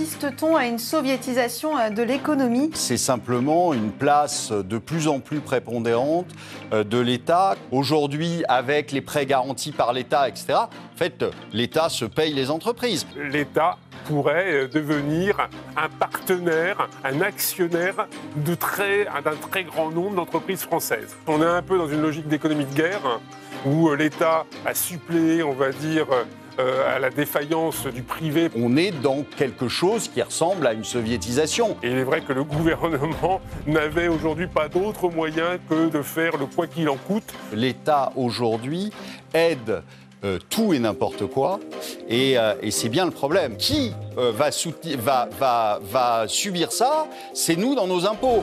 assiste-t-on 0.00 0.54
à 0.54 0.66
une 0.66 0.78
soviétisation 0.78 1.76
euh, 1.76 1.90
de 1.90 2.04
l'économie? 2.04 2.70
C'est 2.74 2.96
simplement 2.96 3.74
une 3.74 3.90
place 3.90 4.52
de 4.52 4.78
plus 4.78 5.08
en 5.08 5.18
plus 5.18 5.40
prépondérante 5.40 6.28
euh, 6.72 6.84
de 6.84 6.98
l'État. 6.98 7.56
Aujourd'hui, 7.72 8.44
avec 8.48 8.92
les 8.92 9.00
prêts 9.00 9.26
garantis 9.26 9.72
par 9.72 9.92
l'État, 9.92 10.28
etc., 10.28 10.54
en 10.54 10.96
fait, 10.96 11.24
l'État 11.52 11.88
se 11.88 12.04
paye 12.04 12.32
les 12.32 12.48
entreprises. 12.52 13.08
L'État 13.16 13.76
pourrait 14.06 14.52
euh, 14.52 14.68
devenir 14.68 15.48
un 15.76 15.88
partenaire, 15.88 16.88
un 17.02 17.20
actionnaire 17.20 18.06
d'un 18.36 18.54
très, 18.54 19.08
très 19.50 19.64
grand 19.64 19.90
nombre 19.90 20.14
d'entreprises 20.14 20.62
françaises. 20.62 21.16
On 21.26 21.42
est 21.42 21.44
un 21.44 21.62
peu 21.62 21.76
dans 21.76 21.88
une 21.88 22.02
logique 22.02 22.28
d'économie 22.28 22.66
de 22.66 22.74
guerre 22.74 23.18
où 23.66 23.92
l'État 23.96 24.46
a 24.64 24.74
suppléé, 24.74 25.42
on 25.42 25.54
va 25.54 25.72
dire, 25.72 26.06
euh, 26.58 26.96
à 26.96 26.98
la 26.98 27.10
défaillance 27.10 27.86
du 27.86 28.02
privé. 28.02 28.50
On 28.56 28.76
est 28.76 28.90
dans 28.90 29.22
quelque 29.36 29.68
chose 29.68 30.08
qui 30.08 30.20
ressemble 30.22 30.66
à 30.66 30.72
une 30.72 30.84
soviétisation. 30.84 31.76
Et 31.82 31.90
il 31.90 31.98
est 31.98 32.04
vrai 32.04 32.20
que 32.20 32.32
le 32.32 32.44
gouvernement 32.56 33.40
n'avait 33.66 34.08
aujourd'hui 34.08 34.46
pas 34.46 34.68
d'autre 34.68 35.08
moyen 35.08 35.58
que 35.68 35.88
de 35.88 36.02
faire 36.02 36.36
le 36.36 36.46
quoi 36.46 36.66
qu'il 36.66 36.88
en 36.88 36.96
coûte. 36.96 37.32
L'État 37.52 38.12
aujourd'hui 38.16 38.92
aide 39.32 39.82
euh, 40.24 40.38
tout 40.50 40.72
et 40.72 40.78
n'importe 40.80 41.26
quoi. 41.26 41.60
Et, 42.08 42.36
euh, 42.36 42.54
c'est 42.70 42.88
bien 42.88 43.04
le 43.04 43.12
problème. 43.12 43.56
Qui 43.56 43.92
va, 44.16 44.50
va, 45.00 45.28
va, 45.38 45.80
va 45.82 46.24
subir 46.28 46.72
ça? 46.72 47.06
C'est 47.34 47.56
nous 47.56 47.74
dans 47.74 47.86
nos 47.86 48.06
impôts. 48.06 48.42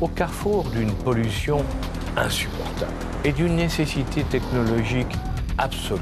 Au 0.00 0.08
carrefour 0.08 0.64
d'une 0.70 0.92
pollution 0.92 1.64
insupportable 2.16 2.92
et 3.24 3.32
d'une 3.32 3.56
nécessité 3.56 4.22
technologique 4.24 5.12
absolue. 5.58 6.00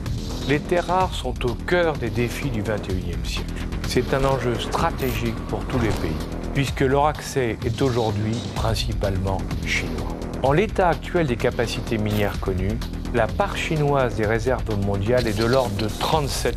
Les 0.48 0.60
terres 0.60 0.86
rares 0.86 1.14
sont 1.14 1.44
au 1.44 1.54
cœur 1.54 1.94
des 1.94 2.10
défis 2.10 2.50
du 2.50 2.62
XXIe 2.62 3.16
siècle. 3.24 3.52
C'est 3.88 4.14
un 4.14 4.24
enjeu 4.24 4.54
stratégique 4.58 5.36
pour 5.48 5.64
tous 5.66 5.78
les 5.78 5.88
pays, 5.88 6.16
puisque 6.54 6.80
leur 6.80 7.06
accès 7.06 7.58
est 7.64 7.82
aujourd'hui 7.82 8.36
principalement 8.54 9.38
chinois. 9.66 10.16
En 10.42 10.52
l'état 10.52 10.88
actuel 10.88 11.26
des 11.26 11.36
capacités 11.36 11.98
minières 11.98 12.38
connues, 12.40 12.78
la 13.14 13.26
part 13.26 13.56
chinoise 13.56 14.16
des 14.16 14.26
réserves 14.26 14.62
mondiales 14.84 15.26
est 15.26 15.38
de 15.38 15.46
l'ordre 15.46 15.76
de 15.76 15.88
37%. 15.88 16.54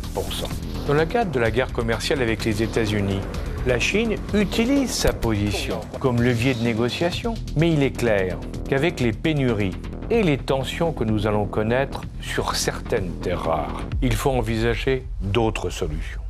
Dans 0.86 0.94
le 0.94 1.06
cadre 1.06 1.30
de 1.30 1.40
la 1.40 1.50
guerre 1.50 1.72
commerciale 1.72 2.20
avec 2.20 2.44
les 2.44 2.62
États-Unis, 2.62 3.20
la 3.66 3.78
Chine 3.78 4.16
utilise 4.34 4.90
sa 4.90 5.12
position 5.12 5.80
comme 5.98 6.22
levier 6.22 6.54
de 6.54 6.62
négociation. 6.62 7.34
Mais 7.56 7.72
il 7.72 7.82
est 7.82 7.96
clair 7.96 8.38
qu'avec 8.68 9.00
les 9.00 9.12
pénuries 9.12 9.76
et 10.10 10.22
les 10.22 10.38
tensions 10.38 10.92
que 10.92 11.04
nous 11.04 11.26
allons 11.26 11.46
connaître 11.46 12.02
sur 12.20 12.56
certaines 12.56 13.10
terres 13.22 13.42
rares, 13.42 13.82
il 14.02 14.14
faut 14.14 14.30
envisager 14.30 15.04
d'autres 15.20 15.70
solutions. 15.70 16.20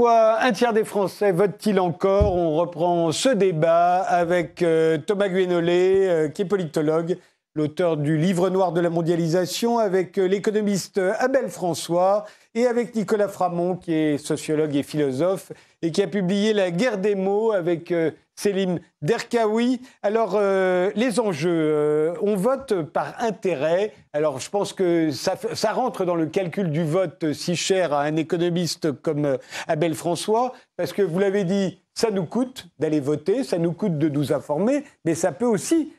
Pourquoi 0.00 0.40
un 0.40 0.52
tiers 0.52 0.72
des 0.72 0.84
Français 0.84 1.30
votent-ils 1.30 1.78
encore? 1.78 2.34
On 2.34 2.56
reprend 2.56 3.12
ce 3.12 3.28
débat 3.28 3.96
avec 3.96 4.62
euh, 4.62 4.96
Thomas 4.96 5.28
Guénolé, 5.28 6.06
euh, 6.08 6.28
qui 6.30 6.40
est 6.40 6.46
politologue, 6.46 7.18
l'auteur 7.54 7.98
du 7.98 8.16
livre 8.16 8.48
noir 8.48 8.72
de 8.72 8.80
la 8.80 8.88
mondialisation, 8.88 9.78
avec 9.78 10.16
euh, 10.16 10.24
l'économiste 10.24 10.98
Abel 11.18 11.50
François 11.50 12.24
et 12.54 12.66
avec 12.66 12.94
Nicolas 12.94 13.28
Framont, 13.28 13.76
qui 13.76 13.92
est 13.92 14.16
sociologue 14.16 14.74
et 14.74 14.82
philosophe, 14.82 15.52
et 15.82 15.90
qui 15.90 16.00
a 16.00 16.06
publié 16.06 16.54
La 16.54 16.70
guerre 16.70 16.96
des 16.96 17.14
mots 17.14 17.52
avec 17.52 17.92
Céline 18.40 18.80
Derkaoui. 19.02 19.82
Alors, 20.02 20.32
euh, 20.34 20.90
les 20.94 21.20
enjeux, 21.20 21.50
euh, 21.50 22.14
on 22.22 22.36
vote 22.36 22.80
par 22.84 23.22
intérêt. 23.22 23.92
Alors, 24.14 24.40
je 24.40 24.48
pense 24.48 24.72
que 24.72 25.10
ça, 25.10 25.36
rentre 25.72 26.06
dans 26.06 26.14
le 26.14 26.24
calcul 26.24 26.70
du 26.70 26.82
vote 26.82 27.34
si 27.34 27.54
cher 27.54 27.92
à 27.92 28.00
un 28.00 28.16
économiste 28.16 28.92
comme 28.92 29.26
euh, 29.26 29.36
Abel 29.68 29.94
François, 29.94 30.54
parce 30.78 30.94
que 30.94 31.02
vous 31.02 31.18
l'avez 31.18 31.44
dit, 31.44 31.82
ça 31.92 32.10
nous 32.10 32.24
coûte 32.24 32.68
d'aller 32.78 33.00
voter, 33.00 33.44
ça 33.44 33.58
nous 33.58 33.74
coûte 33.74 33.98
de 33.98 34.08
nous 34.08 34.32
informer, 34.32 34.84
mais 35.04 35.14
ça 35.14 35.32
peut 35.32 35.46
aussi 35.46 35.92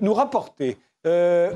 nous 0.00 0.14
rapporter. 0.14 0.78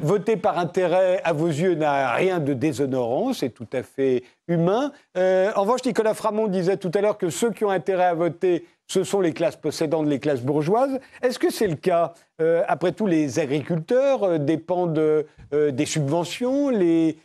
voter 0.03 0.37
par 0.37 0.59
intérêt, 0.59 1.21
à 1.25 1.33
vos 1.33 1.47
yeux, 1.47 1.75
n'a 1.75 2.12
rien 2.12 2.40
de 2.40 2.53
déshonorant, 2.53 3.33
c'est 3.33 3.49
tout 3.49 3.68
à 3.73 3.83
fait 3.83 4.23
humain. 4.49 4.92
en 5.16 5.61
revanche, 5.62 5.85
Nicolas 5.85 6.12
Framont 6.12 6.47
disait 6.47 6.77
tout 6.77 6.90
à 6.95 7.01
l'heure 7.01 7.16
que 7.16 7.31
ceux 7.31 7.53
qui 7.53 7.64
ont 7.64 7.71
intérêt 7.71 8.05
à 8.05 8.14
voter 8.14 8.66
ce 8.87 9.05
sont 9.05 9.21
les 9.21 9.33
classes 9.33 9.57
possédantes, 9.57 10.07
les 10.07 10.18
classes 10.18 10.42
bourgeoises. 10.42 10.99
Est-ce 11.23 11.38
que 11.38 11.51
c'est 11.51 11.66
le 11.66 11.77
cas 11.77 12.14
euh, 12.40 12.62
Après 12.68 12.92
tout, 12.92 13.07
les 13.07 13.38
agriculteurs 13.38 14.25
euh, 14.25 14.38
dépendent 14.38 14.99
euh, 14.99 15.71
des 15.71 15.87
subventions, 15.87 16.68
les, 16.68 17.16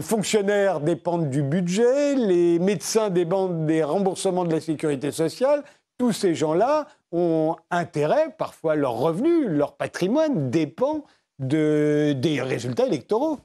fonctionnaires 0.00 0.80
dépendent 0.80 1.30
du 1.30 1.42
budget, 1.42 2.14
les 2.16 2.58
médecins 2.58 3.10
dépendent 3.10 3.66
des 3.66 3.84
remboursements 3.84 4.44
de 4.44 4.52
la 4.52 4.60
sécurité 4.60 5.10
sociale. 5.10 5.62
Tous 5.98 6.12
ces 6.12 6.34
gens-là 6.34 6.88
ont 7.12 7.54
intérêt, 7.70 8.34
parfois 8.36 8.74
leur 8.74 8.94
revenu, 8.94 9.46
leur 9.46 9.76
patrimoine 9.76 10.50
dépend 10.50 11.04
de, 11.38 12.14
des 12.16 12.42
résultats 12.42 12.86
électoraux. 12.86 13.38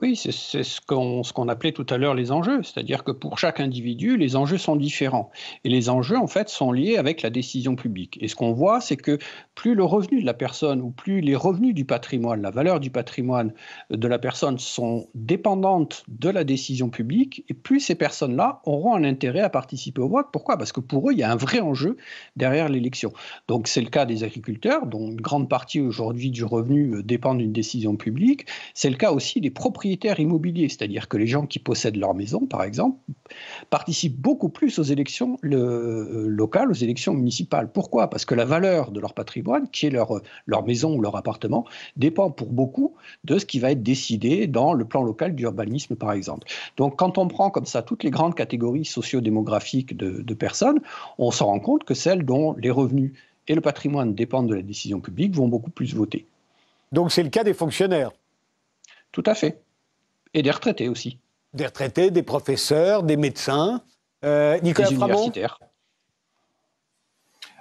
Oui, 0.00 0.14
c'est 0.14 0.30
ce 0.30 0.80
qu'on 0.80 1.48
appelait 1.48 1.72
tout 1.72 1.86
à 1.90 1.98
l'heure 1.98 2.14
les 2.14 2.30
enjeux, 2.30 2.62
c'est-à-dire 2.62 3.02
que 3.02 3.10
pour 3.10 3.36
chaque 3.36 3.58
individu, 3.58 4.16
les 4.16 4.36
enjeux 4.36 4.56
sont 4.56 4.76
différents. 4.76 5.32
Et 5.64 5.68
les 5.68 5.88
enjeux, 5.88 6.16
en 6.16 6.28
fait, 6.28 6.48
sont 6.48 6.70
liés 6.70 6.98
avec 6.98 7.20
la 7.22 7.30
décision 7.30 7.74
publique. 7.74 8.16
Et 8.20 8.28
ce 8.28 8.36
qu'on 8.36 8.52
voit, 8.52 8.80
c'est 8.80 8.96
que 8.96 9.18
plus 9.56 9.74
le 9.74 9.82
revenu 9.82 10.20
de 10.20 10.26
la 10.26 10.34
personne 10.34 10.80
ou 10.82 10.90
plus 10.90 11.20
les 11.20 11.34
revenus 11.34 11.74
du 11.74 11.84
patrimoine, 11.84 12.42
la 12.42 12.52
valeur 12.52 12.78
du 12.78 12.90
patrimoine 12.90 13.52
de 13.90 14.06
la 14.06 14.20
personne 14.20 14.60
sont 14.60 15.08
dépendantes 15.16 16.04
de 16.06 16.28
la 16.28 16.44
décision 16.44 16.90
publique, 16.90 17.44
et 17.48 17.54
plus 17.54 17.80
ces 17.80 17.96
personnes-là 17.96 18.60
auront 18.66 18.94
un 18.94 19.02
intérêt 19.02 19.40
à 19.40 19.50
participer 19.50 20.00
au 20.00 20.08
vote. 20.08 20.28
Pourquoi? 20.32 20.58
Parce 20.58 20.70
que 20.70 20.80
pour 20.80 21.10
eux, 21.10 21.12
il 21.12 21.18
y 21.18 21.24
a 21.24 21.32
un 21.32 21.36
vrai 21.36 21.58
enjeu 21.58 21.96
derrière 22.36 22.68
l'élection. 22.68 23.12
Donc 23.48 23.66
c'est 23.66 23.80
le 23.80 23.90
cas 23.90 24.06
des 24.06 24.22
agriculteurs, 24.22 24.86
dont 24.86 25.08
une 25.10 25.20
grande 25.20 25.48
partie 25.48 25.80
aujourd'hui 25.80 26.30
du 26.30 26.44
revenu 26.44 27.02
dépend 27.02 27.34
d'une 27.34 27.52
décision 27.52 27.96
publique. 27.96 28.46
C'est 28.74 28.90
le 28.90 28.96
cas 28.96 29.10
aussi 29.10 29.40
des 29.40 29.50
propriétaires 29.50 29.87
propriétaires 29.88 30.20
immobiliers, 30.20 30.68
c'est-à-dire 30.68 31.08
que 31.08 31.16
les 31.16 31.26
gens 31.26 31.46
qui 31.46 31.58
possèdent 31.58 31.96
leur 31.96 32.14
maison, 32.14 32.44
par 32.44 32.62
exemple, 32.62 32.98
participent 33.70 34.20
beaucoup 34.20 34.50
plus 34.50 34.78
aux 34.78 34.82
élections 34.82 35.38
locales, 35.42 36.70
aux 36.70 36.74
élections 36.74 37.14
municipales. 37.14 37.70
Pourquoi? 37.72 38.10
Parce 38.10 38.26
que 38.26 38.34
la 38.34 38.44
valeur 38.44 38.90
de 38.90 39.00
leur 39.00 39.14
patrimoine, 39.14 39.66
qui 39.70 39.86
est 39.86 39.90
leur, 39.90 40.20
leur 40.46 40.66
maison 40.66 40.94
ou 40.94 41.00
leur 41.00 41.16
appartement, 41.16 41.64
dépend 41.96 42.30
pour 42.30 42.48
beaucoup 42.48 42.96
de 43.24 43.38
ce 43.38 43.46
qui 43.46 43.60
va 43.60 43.70
être 43.70 43.82
décidé 43.82 44.46
dans 44.46 44.74
le 44.74 44.84
plan 44.84 45.02
local 45.02 45.34
d'urbanisme, 45.34 45.96
par 45.96 46.12
exemple. 46.12 46.46
Donc, 46.76 46.96
quand 46.98 47.16
on 47.16 47.26
prend 47.26 47.48
comme 47.48 47.66
ça 47.66 47.80
toutes 47.80 48.04
les 48.04 48.10
grandes 48.10 48.34
catégories 48.34 48.84
sociodémographiques 48.84 49.96
de, 49.96 50.20
de 50.20 50.34
personnes, 50.34 50.80
on 51.16 51.30
se 51.30 51.42
rend 51.42 51.60
compte 51.60 51.84
que 51.84 51.94
celles 51.94 52.26
dont 52.26 52.54
les 52.58 52.70
revenus 52.70 53.12
et 53.46 53.54
le 53.54 53.62
patrimoine 53.62 54.14
dépendent 54.14 54.48
de 54.50 54.54
la 54.54 54.62
décision 54.62 55.00
publique 55.00 55.34
vont 55.34 55.48
beaucoup 55.48 55.70
plus 55.70 55.94
voter. 55.94 56.26
Donc 56.92 57.10
c'est 57.10 57.22
le 57.22 57.30
cas 57.30 57.44
des 57.44 57.54
fonctionnaires? 57.54 58.12
Tout 59.12 59.22
à 59.24 59.34
fait. 59.34 59.62
Et 60.34 60.42
des 60.42 60.50
retraités 60.50 60.88
aussi. 60.88 61.18
Des 61.54 61.66
retraités, 61.66 62.10
des 62.10 62.22
professeurs, 62.22 63.02
des 63.02 63.16
médecins. 63.16 63.82
Euh, 64.24 64.58
Nicolas 64.60 64.88
des 64.88 64.94
universitaires. 64.94 65.58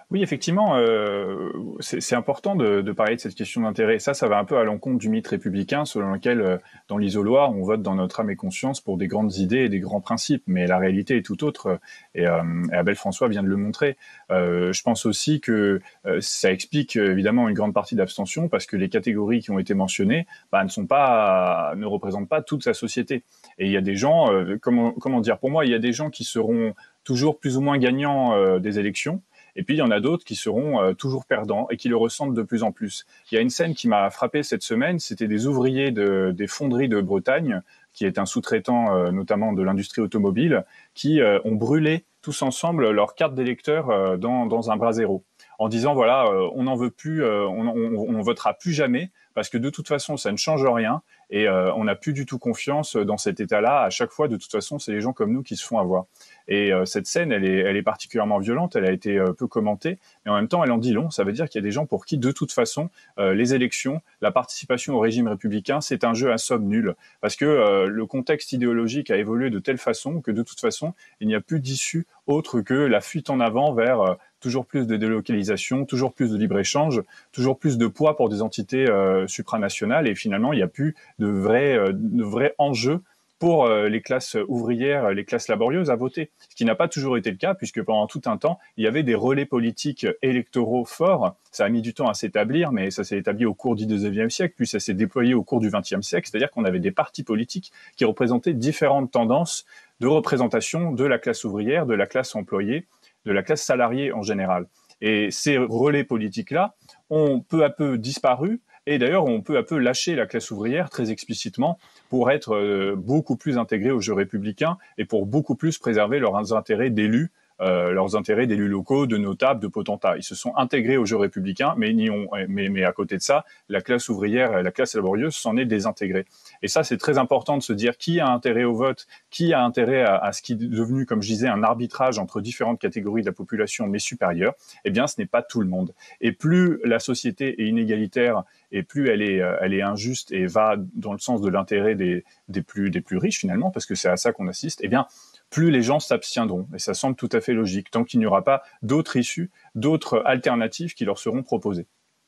Oui, 0.09 0.23
effectivement, 0.23 0.77
euh, 0.77 1.51
c'est 1.81 2.15
important 2.15 2.55
de, 2.55 2.79
de, 2.79 2.91
parler 2.93 3.17
de 3.17 3.19
cette 3.19 3.35
question 3.35 3.63
d'intérêt. 3.63 3.99
Ça, 3.99 4.13
ça 4.13 4.29
va 4.29 4.37
un 4.37 4.45
peu 4.45 4.57
à 4.57 4.63
l'encontre 4.63 4.99
du 4.99 5.09
mythe 5.09 5.27
républicain 5.27 5.83
selon 5.83 6.13
lequel, 6.13 6.39
euh, 6.39 6.57
dans 6.87 6.97
l'isoloir, 6.97 7.51
on 7.51 7.61
vote 7.63 7.81
dans 7.81 7.95
notre 7.95 8.21
âme 8.21 8.29
et 8.29 8.37
conscience 8.37 8.79
pour 8.79 8.95
des 8.95 9.07
grandes 9.07 9.35
idées 9.35 9.65
et 9.65 9.69
des 9.69 9.81
grands 9.81 9.99
principes. 9.99 10.43
Mais 10.47 10.65
la 10.65 10.77
réalité 10.77 11.17
est 11.17 11.23
tout 11.23 11.43
autre, 11.43 11.81
et, 12.15 12.25
euh, 12.25 12.41
Abel 12.71 12.95
François 12.95 13.27
vient 13.27 13.43
de 13.43 13.49
le 13.49 13.57
montrer. 13.57 13.97
Euh, 14.31 14.71
je 14.71 14.81
pense 14.81 15.05
aussi 15.05 15.41
que 15.41 15.81
euh, 16.05 16.21
ça 16.21 16.53
explique 16.53 16.95
évidemment 16.95 17.49
une 17.49 17.55
grande 17.55 17.73
partie 17.73 17.95
d'abstention 17.95 18.47
parce 18.47 18.65
que 18.65 18.77
les 18.77 18.87
catégories 18.87 19.41
qui 19.41 19.51
ont 19.51 19.59
été 19.59 19.73
mentionnées 19.73 20.25
bah, 20.53 20.63
ne 20.63 20.69
sont 20.69 20.87
pas, 20.87 21.73
ne 21.75 21.85
représentent 21.85 22.29
pas 22.29 22.41
toute 22.41 22.63
sa 22.63 22.73
société. 22.73 23.25
Et 23.59 23.65
il 23.65 23.71
y 23.73 23.77
a 23.77 23.81
des 23.81 23.97
gens, 23.97 24.29
comment, 24.61 24.93
comment 24.93 25.19
dire, 25.19 25.37
pour 25.37 25.49
moi, 25.49 25.65
il 25.65 25.71
y 25.71 25.75
a 25.75 25.79
des 25.79 25.91
gens 25.91 26.09
qui 26.09 26.23
seront 26.23 26.73
toujours 27.03 27.39
plus 27.39 27.57
ou 27.57 27.61
moins 27.61 27.77
gagnants 27.77 28.57
des 28.59 28.79
élections 28.79 29.21
et 29.57 29.63
puis 29.63 29.73
il 29.75 29.79
y 29.79 29.81
en 29.81 29.91
a 29.91 29.99
d'autres 29.99 30.23
qui 30.23 30.35
seront 30.35 30.81
euh, 30.81 30.93
toujours 30.93 31.25
perdants 31.25 31.67
et 31.69 31.77
qui 31.77 31.89
le 31.89 31.97
ressentent 31.97 32.35
de 32.35 32.43
plus 32.43 32.63
en 32.63 32.71
plus. 32.71 33.05
Il 33.31 33.35
y 33.35 33.37
a 33.37 33.41
une 33.41 33.49
scène 33.49 33.73
qui 33.73 33.87
m'a 33.87 34.09
frappé 34.11 34.43
cette 34.43 34.61
semaine, 34.61 34.99
c'était 34.99 35.27
des 35.27 35.47
ouvriers 35.47 35.91
de, 35.91 36.31
des 36.33 36.47
fonderies 36.47 36.87
de 36.87 37.01
Bretagne, 37.01 37.61
qui 37.91 38.05
est 38.05 38.19
un 38.19 38.25
sous-traitant 38.25 38.95
euh, 38.95 39.11
notamment 39.11 39.51
de 39.53 39.63
l'industrie 39.63 40.01
automobile, 40.01 40.63
qui 40.93 41.19
euh, 41.19 41.39
ont 41.43 41.55
brûlé 41.55 42.05
tous 42.21 42.43
ensemble 42.43 42.91
leur 42.91 43.15
carte 43.15 43.33
d'électeur 43.35 44.17
dans, 44.17 44.47
dans 44.47 44.69
un 44.69 44.75
brasero 44.75 45.23
en 45.59 45.69
disant 45.69 45.93
voilà, 45.93 46.29
on 46.55 46.63
n'en 46.63 46.75
veut 46.75 46.89
plus, 46.89 47.23
on, 47.23 47.67
on, 47.69 48.21
votera 48.21 48.53
plus 48.53 48.73
jamais 48.73 49.11
parce 49.33 49.47
que 49.47 49.57
de 49.57 49.69
toute 49.69 49.87
façon 49.87 50.17
ça 50.17 50.29
ne 50.33 50.35
change 50.35 50.65
rien 50.65 51.03
et 51.29 51.47
on 51.47 51.85
n'a 51.85 51.95
plus 51.95 52.11
du 52.11 52.25
tout 52.25 52.37
confiance 52.37 52.97
dans 52.97 53.15
cet 53.15 53.39
état-là. 53.39 53.81
À 53.81 53.89
chaque 53.89 54.11
fois, 54.11 54.27
de 54.27 54.35
toute 54.35 54.51
façon, 54.51 54.77
c'est 54.77 54.91
les 54.91 54.99
gens 54.99 55.13
comme 55.13 55.31
nous 55.31 55.43
qui 55.43 55.55
se 55.55 55.65
font 55.65 55.77
avoir. 55.77 56.05
Et 56.47 56.71
euh, 56.71 56.85
cette 56.85 57.07
scène, 57.07 57.31
elle 57.31 57.45
est, 57.45 57.81
particulièrement 57.81 58.39
violente, 58.39 58.75
elle 58.75 58.85
a 58.85 58.91
été 58.91 59.17
euh, 59.17 59.33
peu 59.33 59.47
commentée, 59.47 59.97
mais 60.25 60.31
en 60.31 60.35
même 60.35 60.47
temps, 60.47 60.63
elle 60.63 60.71
en 60.71 60.77
dit 60.77 60.93
long. 60.93 61.09
Ça 61.09 61.23
veut 61.23 61.33
dire 61.33 61.49
qu'il 61.49 61.59
y 61.59 61.63
a 61.63 61.67
des 61.67 61.71
gens 61.71 61.85
pour 61.85 62.05
qui, 62.05 62.17
de 62.17 62.31
toute 62.31 62.51
façon, 62.51 62.89
euh, 63.19 63.33
les 63.33 63.53
élections, 63.53 64.01
la 64.21 64.31
participation 64.31 64.95
au 64.95 64.99
régime 64.99 65.27
républicain, 65.27 65.81
c'est 65.81 66.03
un 66.03 66.13
jeu 66.13 66.31
à 66.31 66.37
somme 66.37 66.65
nulle. 66.65 66.95
Parce 67.21 67.35
que 67.35 67.85
le 67.87 68.05
contexte 68.05 68.51
idéologique 68.51 69.11
a 69.11 69.17
évolué 69.17 69.49
de 69.49 69.59
telle 69.59 69.77
façon 69.77 70.21
que, 70.21 70.31
de 70.31 70.43
toute 70.43 70.59
façon, 70.59 70.93
il 71.19 71.27
n'y 71.27 71.35
a 71.35 71.41
plus 71.41 71.59
d'issue 71.59 72.05
autre 72.27 72.61
que 72.61 72.73
la 72.73 73.01
fuite 73.01 73.29
en 73.29 73.39
avant 73.39 73.73
vers 73.73 74.17
toujours 74.39 74.65
plus 74.65 74.85
de 74.85 74.97
délocalisation, 74.97 75.85
toujours 75.85 76.13
plus 76.13 76.31
de 76.31 76.37
libre-échange, 76.37 77.01
toujours 77.31 77.57
plus 77.57 77.77
de 77.77 77.87
poids 77.87 78.15
pour 78.15 78.29
des 78.29 78.41
entités 78.41 78.85
supranationales, 79.27 80.07
et 80.07 80.15
finalement, 80.15 80.53
il 80.53 80.57
n'y 80.57 80.63
a 80.63 80.67
plus 80.67 80.95
de 81.19 81.27
vrais 81.27 82.55
enjeux 82.57 83.01
pour 83.39 83.65
euh, 83.65 83.87
les 83.87 84.01
classes 84.01 84.35
ouvrières, 84.47 85.11
les 85.11 85.25
classes 85.25 85.47
laborieuses 85.47 85.89
à 85.89 85.95
voter. 85.95 86.31
Ce 86.49 86.55
qui 86.55 86.65
n'a 86.65 86.75
pas 86.75 86.87
toujours 86.87 87.17
été 87.17 87.29
le 87.29 87.37
cas, 87.37 87.53
puisque 87.53 87.81
pendant 87.81 88.07
tout 88.07 88.21
un 88.25 88.37
temps, 88.37 88.59
il 88.77 88.83
y 88.83 88.87
avait 88.87 89.03
des 89.03 89.15
relais 89.15 89.45
politiques 89.45 90.07
électoraux 90.21 90.85
forts. 90.85 91.35
Ça 91.51 91.65
a 91.65 91.69
mis 91.69 91.81
du 91.81 91.93
temps 91.93 92.07
à 92.07 92.13
s'établir, 92.13 92.71
mais 92.71 92.91
ça 92.91 93.03
s'est 93.03 93.17
établi 93.17 93.45
au 93.45 93.53
cours 93.53 93.75
du 93.75 93.85
19e 93.85 94.29
siècle, 94.29 94.53
puis 94.57 94.67
ça 94.67 94.79
s'est 94.79 94.93
déployé 94.93 95.33
au 95.33 95.43
cours 95.43 95.59
du 95.59 95.69
20e 95.69 96.01
siècle. 96.01 96.27
C'est-à-dire 96.29 96.51
qu'on 96.51 96.65
avait 96.65 96.79
des 96.79 96.91
partis 96.91 97.23
politiques 97.23 97.71
qui 97.95 98.05
représentaient 98.05 98.53
différentes 98.53 99.11
tendances 99.11 99.65
de 99.99 100.07
représentation 100.07 100.91
de 100.91 101.05
la 101.05 101.17
classe 101.17 101.43
ouvrière, 101.43 101.85
de 101.85 101.93
la 101.93 102.05
classe 102.05 102.35
employée, 102.35 102.85
de 103.25 103.31
la 103.31 103.43
classe 103.43 103.63
salariée 103.63 104.11
en 104.11 104.21
général. 104.21 104.67
Et 105.01 105.29
ces 105.31 105.57
relais 105.57 106.03
politiques-là 106.03 106.75
ont 107.09 107.39
peu 107.39 107.63
à 107.63 107.69
peu 107.69 107.97
disparu 107.97 108.61
et 108.87 108.97
d'ailleurs, 108.99 109.25
on 109.25 109.41
peut 109.41 109.57
à 109.57 109.63
peu 109.63 109.77
lâcher 109.77 110.15
la 110.15 110.25
classe 110.25 110.49
ouvrière 110.49 110.89
très 110.89 111.11
explicitement 111.11 111.77
pour 112.09 112.31
être 112.31 112.55
euh, 112.55 112.95
beaucoup 112.95 113.35
plus 113.35 113.57
intégrée 113.57 113.91
au 113.91 113.99
jeu 113.99 114.13
républicain 114.13 114.77
et 114.97 115.03
pour 115.03 115.25
beaucoup 115.25 115.55
plus 115.55 115.77
préserver 115.77 116.19
leurs 116.19 116.53
intérêts 116.53 116.89
d'élus 116.89 117.29
euh, 117.61 117.91
leurs 117.91 118.15
intérêts 118.15 118.47
d'élus 118.47 118.67
locaux, 118.67 119.07
de 119.07 119.17
notables, 119.17 119.59
de 119.59 119.67
potentats. 119.67 120.17
Ils 120.17 120.23
se 120.23 120.35
sont 120.35 120.53
intégrés 120.55 120.97
au 120.97 121.05
jeu 121.05 121.17
républicain, 121.17 121.73
mais, 121.77 122.09
ont, 122.09 122.27
mais, 122.47 122.69
mais 122.69 122.83
à 122.83 122.91
côté 122.91 123.17
de 123.17 123.21
ça, 123.21 123.45
la 123.69 123.81
classe 123.81 124.09
ouvrière 124.09 124.57
et 124.57 124.63
la 124.63 124.71
classe 124.71 124.95
laborieuse 124.95 125.35
s'en 125.35 125.57
est 125.57 125.65
désintégrée. 125.65 126.25
Et 126.61 126.67
ça, 126.67 126.83
c'est 126.83 126.97
très 126.97 127.17
important 127.17 127.57
de 127.57 127.63
se 127.63 127.73
dire 127.73 127.97
qui 127.97 128.19
a 128.19 128.27
intérêt 128.27 128.63
au 128.63 128.73
vote, 128.73 129.07
qui 129.29 129.53
a 129.53 129.63
intérêt 129.63 130.03
à, 130.03 130.17
à, 130.17 130.31
ce 130.31 130.41
qui 130.41 130.53
est 130.53 130.55
devenu, 130.55 131.05
comme 131.05 131.21
je 131.21 131.27
disais, 131.27 131.47
un 131.47 131.63
arbitrage 131.63 132.19
entre 132.19 132.41
différentes 132.41 132.79
catégories 132.79 133.21
de 133.21 133.27
la 133.27 133.33
population, 133.33 133.87
mais 133.87 133.99
supérieure. 133.99 134.53
Eh 134.85 134.91
bien, 134.91 135.07
ce 135.07 135.15
n'est 135.19 135.27
pas 135.27 135.41
tout 135.41 135.61
le 135.61 135.67
monde. 135.67 135.93
Et 136.21 136.31
plus 136.31 136.79
la 136.83 136.99
société 136.99 137.61
est 137.61 137.67
inégalitaire 137.67 138.43
et 138.71 138.83
plus 138.83 139.09
elle 139.09 139.21
est, 139.21 139.41
euh, 139.41 139.57
elle 139.61 139.73
est 139.73 139.81
injuste 139.81 140.31
et 140.31 140.45
va 140.45 140.75
dans 140.95 141.13
le 141.13 141.19
sens 141.19 141.41
de 141.41 141.49
l'intérêt 141.49 141.95
des, 141.95 142.25
des, 142.49 142.61
plus, 142.61 142.89
des 142.89 143.01
plus 143.01 143.17
riches 143.17 143.39
finalement, 143.39 143.71
parce 143.71 143.85
que 143.85 143.95
c'est 143.95 144.09
à 144.09 144.17
ça 144.17 144.31
qu'on 144.31 144.47
assiste, 144.47 144.79
eh 144.83 144.87
bien, 144.87 145.07
plus 145.49 145.71
les 145.71 145.81
gens 145.81 145.99
s'abstiendront. 145.99 146.67
Et 146.73 146.79
ça 146.79 146.93
semble 146.93 147.15
tout 147.15 147.29
à 147.31 147.41
fait 147.41 147.53
logique, 147.53 147.91
tant 147.91 148.03
qu'il 148.03 148.19
n'y 148.19 148.25
aura 148.25 148.43
pas 148.43 148.63
d'autres 148.81 149.15
issues, 149.15 149.49
d'autres 149.75 150.21
alternatives 150.25 150.93
qui 150.93 151.05
leur 151.05 151.17
seront 151.17 151.43
proposées. 151.43 151.87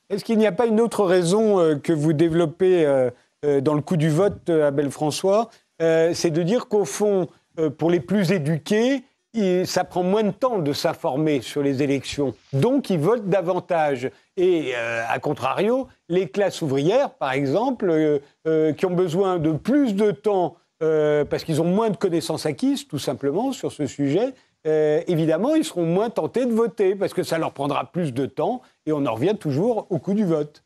Est-ce 0.10 0.26
qu'il 0.26 0.40
n'y 0.40 0.48
a 0.48 0.52
pas 0.52 0.66
une 0.66 0.82
autre 0.82 1.06
raison 1.06 1.60
euh, 1.60 1.76
que 1.76 1.94
vous 1.94 2.14
développez 2.14 2.86
euh, 2.86 3.12
euh, 3.46 3.62
dans 3.62 3.76
le 3.76 3.82
coup 3.82 3.96
du 3.96 4.10
vote, 4.10 4.50
Abel 4.50 4.90
François 4.90 5.50
C'est 5.80 6.32
de 6.32 6.44
dire 6.44 6.68
qu'au 6.68 6.84
fond, 6.84 7.28
pour 7.78 7.90
les 7.90 8.00
plus 8.00 8.32
éduqués, 8.32 9.04
ça 9.66 9.84
prend 9.84 10.04
moins 10.04 10.24
de 10.24 10.32
temps 10.32 10.60
de 10.60 10.74
s'informer 10.74 11.42
sur 11.42 11.62
les 11.62 11.84
élections. 11.84 12.34
Donc, 12.52 12.90
ils 12.90 13.00
votent 13.00 13.30
davantage. 13.30 14.10
Et, 14.36 14.74
à 14.76 15.20
contrario, 15.20 15.88
les 16.10 16.28
classes 16.28 16.62
ouvrières, 16.62 17.12
par 17.12 17.32
exemple, 17.32 18.20
qui 18.76 18.86
ont 18.86 18.94
besoin 18.94 19.40
de 19.40 19.54
plus 19.54 19.96
de 19.96 20.12
temps 20.12 20.58
euh, 20.82 21.26
parce 21.26 21.44
qu'ils 21.44 21.62
ont 21.62 21.66
moins 21.66 21.90
de 21.90 21.98
connaissances 21.98 22.46
acquises, 22.46 22.88
tout 22.88 23.00
simplement, 23.00 23.52
sur 23.52 23.72
ce 23.72 23.86
sujet, 23.86 24.34
euh, 24.68 25.02
évidemment, 25.08 25.56
ils 25.56 25.64
seront 25.64 25.86
moins 25.86 26.10
tentés 26.10 26.46
de 26.46 26.54
voter, 26.54 26.96
parce 26.96 27.14
que 27.14 27.24
ça 27.24 27.38
leur 27.38 27.54
prendra 27.54 27.92
plus 27.92 28.14
de 28.14 28.26
temps, 28.26 28.62
et 28.86 28.92
on 28.92 29.06
en 29.06 29.14
revient 29.14 29.36
toujours 29.40 29.88
au 29.90 30.00
coût 30.00 30.14
du 30.14 30.26
vote. 30.26 30.64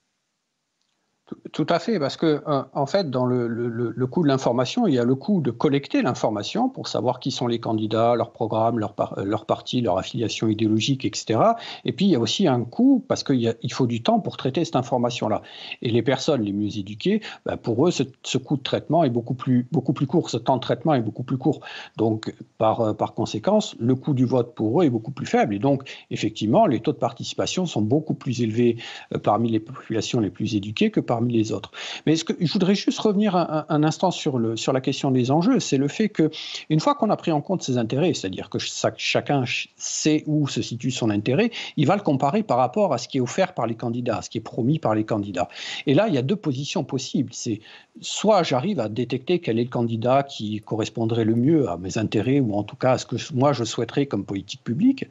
Tout 1.54 1.68
à 1.70 1.78
fait, 1.78 2.00
parce 2.00 2.18
que 2.18 2.42
euh, 2.48 2.64
en 2.74 2.88
fait, 2.88 3.12
dans 3.12 3.28
le, 3.28 4.08
coût 4.08 4.24
de 4.24 4.28
l'information, 4.28 4.88
il 4.88 4.96
y 4.96 4.98
a 4.98 5.04
le 5.04 5.14
coût 5.14 5.40
de 5.40 5.52
collecter 5.52 6.02
l'information 6.02 6.68
pour 6.68 6.88
savoir 6.88 7.20
qui 7.20 7.30
sont 7.30 7.46
les 7.46 7.60
candidats, 7.60 8.16
leur 8.16 8.32
programme, 8.32 8.80
leur, 8.80 8.96
leur 9.24 9.46
parti, 9.46 9.80
leur 9.80 10.00
affiliation 10.00 10.48
idéologique, 10.48 11.06
etc. 11.06 11.40
Et 11.86 11.94
puis 11.94 12.06
il 12.06 12.10
y 12.10 12.16
a 12.16 12.20
aussi 12.20 12.48
un 12.48 12.64
coût 12.64 13.06
parce 13.08 13.24
qu'il 13.24 13.56
il 13.62 13.72
faut 13.72 13.86
du 13.86 14.02
temps 14.02 14.20
pour 14.20 14.36
traiter 14.36 14.66
cette 14.66 14.76
information-là. 14.76 15.44
Et 15.84 15.92
les 15.92 16.02
personnes 16.02 16.42
les 16.42 16.54
mieux 16.54 16.76
éduquées, 16.76 17.22
ben, 17.46 17.56
pour 17.56 17.88
eux, 17.88 17.92
ce, 17.92 18.38
coût 18.40 18.58
de 18.58 18.64
traitement 18.64 19.04
est 19.04 19.12
beaucoup 19.12 19.36
plus, 19.36 19.68
beaucoup 19.72 19.94
plus 19.94 20.08
court, 20.08 20.32
ce 20.32 20.38
temps 20.38 20.56
de 20.56 20.62
traitement 20.62 20.96
est 20.96 21.02
beaucoup 21.02 21.24
plus 21.24 21.38
court. 21.38 21.60
Donc 21.98 22.34
par, 22.58 22.82
euh, 22.82 22.94
par 22.94 23.14
conséquence, 23.14 23.76
le 23.80 23.94
coût 23.94 24.16
du 24.16 24.26
vote 24.26 24.56
pour 24.56 24.82
eux 24.82 24.86
est 24.86 24.90
beaucoup 24.90 25.12
plus 25.12 25.28
faible. 25.28 25.54
Et 25.54 25.60
donc 25.60 25.88
effectivement, 26.10 26.66
les 26.66 26.80
taux 26.80 26.94
de 26.94 26.98
participation 26.98 27.68
sont 27.68 27.84
beaucoup 27.84 28.16
plus 28.16 28.42
élevés 28.42 28.78
euh, 29.14 29.20
parmi 29.20 29.52
les 29.52 29.60
populations 29.60 30.20
les 30.20 30.32
plus 30.32 30.56
éduquées 30.56 30.90
que 30.90 31.00
parmi 31.00 31.32
les 31.34 31.43
autres. 31.52 31.72
Mais 32.06 32.16
je 32.16 32.54
voudrais 32.54 32.76
juste 32.76 33.00
revenir 33.00 33.36
un, 33.36 33.84
instant 33.84 34.12
sur 34.12 34.40
la 34.40 34.82
question 34.82 35.12
des 35.12 35.32
enjeux. 35.32 35.60
C'est 35.60 35.78
le 35.78 35.88
fait 35.88 36.10
que, 36.10 36.32
une 36.70 36.80
fois 36.80 36.96
qu'on 36.96 37.10
a 37.10 37.18
pris 37.18 37.32
en 37.32 37.42
compte 37.42 37.64
ses 37.64 37.78
intérêts, 37.78 38.14
c'est-à-dire 38.14 38.50
que 38.50 38.58
chacun 38.60 39.44
sait 39.76 40.24
où 40.28 40.48
se 40.48 40.62
situe 40.62 40.92
son 40.92 41.10
intérêt, 41.10 41.52
il 41.78 41.88
va 41.88 41.96
le 41.96 42.02
comparer 42.02 42.44
par 42.44 42.58
rapport 42.58 42.94
à 42.94 42.98
ce 42.98 43.08
qui 43.08 43.18
est 43.18 43.22
offert 43.22 43.54
par 43.54 43.68
les 43.68 43.76
candidats, 43.76 44.18
à 44.18 44.22
ce 44.22 44.30
qui 44.30 44.38
est 44.38 44.42
promis 44.42 44.80
par 44.80 44.96
les 44.96 45.04
candidats. 45.04 45.50
Et 45.86 45.94
là, 45.94 46.08
il 46.08 46.14
y 46.14 46.18
a 46.18 46.22
deux 46.22 46.36
positions 46.36 46.84
possibles. 46.84 47.32
C'est 47.34 47.62
soit 48.02 48.44
j'arrive 48.44 48.80
à 48.80 48.90
détecter 48.90 49.40
quel 49.40 49.60
est 49.60 49.66
le 49.66 49.70
candidat 49.70 50.24
qui 50.24 50.60
correspondrait 50.62 51.26
le 51.26 51.36
mieux 51.36 51.70
à 51.70 51.78
mes 51.78 51.98
intérêts 51.98 52.40
ou 52.40 52.56
en 52.56 52.64
tout 52.64 52.76
cas 52.76 52.94
à 52.94 52.98
ce 52.98 53.06
que 53.06 53.16
moi 53.34 53.54
je 53.54 53.64
souhaiterais 53.64 54.08
comme 54.08 54.26
politique 54.26 54.64
publique, 54.64 55.06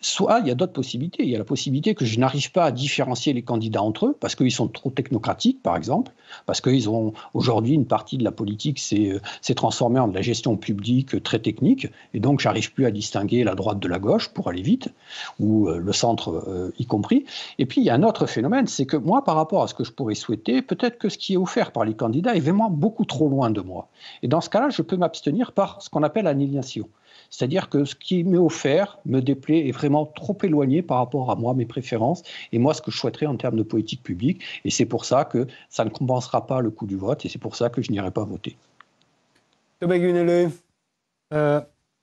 soit 0.00 0.40
il 0.40 0.46
y 0.46 0.50
a 0.50 0.54
d'autres 0.54 0.72
possibilités. 0.72 1.24
Il 1.24 1.30
y 1.30 1.34
a 1.34 1.38
la 1.38 1.44
possibilité 1.44 1.94
que 1.94 2.04
je 2.04 2.18
n'arrive 2.20 2.52
pas 2.52 2.64
à 2.66 2.70
différencier 2.70 3.32
les 3.32 3.42
candidats 3.42 3.82
entre 3.82 4.06
eux 4.06 4.16
parce 4.18 4.36
qu'ils 4.36 4.52
sont 4.52 4.68
trop 4.68 4.90
technocratiques, 4.90 5.62
par 5.62 5.76
exemple, 5.76 6.12
parce 6.46 6.60
qu'ils 6.60 6.88
ont 6.88 7.12
aujourd'hui 7.34 7.74
une 7.74 7.86
partie 7.86 8.18
de 8.18 8.24
la 8.24 8.32
politique 8.32 8.78
s'est 8.78 9.10
euh, 9.10 9.54
transformée 9.54 9.98
en 9.98 10.08
de 10.08 10.14
la 10.14 10.22
gestion 10.22 10.56
publique 10.56 11.22
très 11.22 11.40
technique 11.40 11.88
et 12.14 12.20
donc 12.20 12.40
j'arrive 12.40 12.72
plus 12.72 12.86
à 12.86 12.90
distinguer 12.90 13.42
la 13.42 13.54
droite 13.54 13.80
de 13.80 13.88
la 13.88 13.98
gauche 13.98 14.28
pour 14.28 14.48
aller 14.48 14.62
vite 14.62 14.88
ou 15.40 15.68
euh, 15.68 15.78
le 15.78 15.92
centre 15.92 16.44
euh, 16.46 16.72
y 16.78 16.86
compris. 16.86 17.24
Et 17.58 17.66
puis 17.66 17.80
il 17.80 17.84
y 17.84 17.90
a 17.90 17.94
un 17.94 18.02
autre 18.04 18.26
phénomène, 18.26 18.68
c'est 18.68 18.86
que 18.86 18.96
moi 18.96 19.24
par 19.24 19.34
rapport 19.34 19.64
à 19.64 19.66
ce 19.66 19.74
que 19.74 19.82
je 19.82 19.90
pourrais 19.90 20.14
souhaiter, 20.14 20.62
peut-être 20.62 20.98
que 20.98 21.08
ce 21.08 21.18
qui 21.18 21.34
est 21.34 21.36
offert 21.36 21.72
par 21.72 21.84
les 21.84 21.94
candidats 21.94 22.11
candidat 22.12 22.36
est 22.36 22.40
vraiment 22.40 22.68
beaucoup 22.68 23.06
trop 23.06 23.26
loin 23.26 23.48
de 23.50 23.62
moi. 23.62 23.88
Et 24.22 24.28
dans 24.28 24.42
ce 24.42 24.50
cas-là, 24.50 24.68
je 24.68 24.82
peux 24.82 24.98
m'abstenir 24.98 25.52
par 25.52 25.80
ce 25.80 25.88
qu'on 25.88 26.02
appelle 26.02 26.26
annihilation. 26.26 26.90
C'est-à-dire 27.30 27.70
que 27.70 27.86
ce 27.86 27.94
qui 27.94 28.22
m'est 28.22 28.36
offert 28.36 28.98
me 29.06 29.20
déplaît 29.20 29.66
est 29.66 29.72
vraiment 29.72 30.04
trop 30.04 30.36
éloigné 30.42 30.82
par 30.82 30.98
rapport 30.98 31.30
à 31.30 31.36
moi, 31.36 31.54
mes 31.54 31.64
préférences, 31.64 32.22
et 32.52 32.58
moi 32.58 32.74
ce 32.74 32.82
que 32.82 32.90
je 32.90 32.98
souhaiterais 32.98 33.24
en 33.24 33.36
termes 33.36 33.56
de 33.56 33.62
politique 33.62 34.02
publique. 34.02 34.42
Et 34.66 34.70
c'est 34.70 34.84
pour 34.84 35.06
ça 35.06 35.24
que 35.24 35.46
ça 35.70 35.86
ne 35.86 35.90
compensera 35.90 36.46
pas 36.46 36.60
le 36.60 36.70
coût 36.70 36.84
du 36.84 36.96
vote, 36.96 37.24
et 37.24 37.30
c'est 37.30 37.38
pour 37.38 37.56
ça 37.56 37.70
que 37.70 37.80
je 37.80 37.90
n'irai 37.90 38.10
pas 38.10 38.24
voter. 38.24 38.58
Euh, 41.32 41.62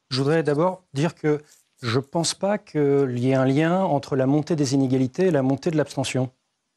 Je 0.09 0.17
voudrais 0.17 0.41
d'abord 0.41 0.81
dire 0.95 1.13
que 1.13 1.39
je 1.83 1.99
ne 1.99 2.03
pense 2.03 2.33
pas 2.33 2.57
qu'il 2.57 3.19
y 3.19 3.29
ait 3.29 3.35
un 3.35 3.45
lien 3.45 3.83
entre 3.83 4.15
la 4.15 4.25
montée 4.25 4.55
des 4.55 4.73
inégalités 4.73 5.27
et 5.27 5.31
la 5.31 5.43
montée 5.43 5.69
de 5.69 5.77
l'abstention. 5.77 6.31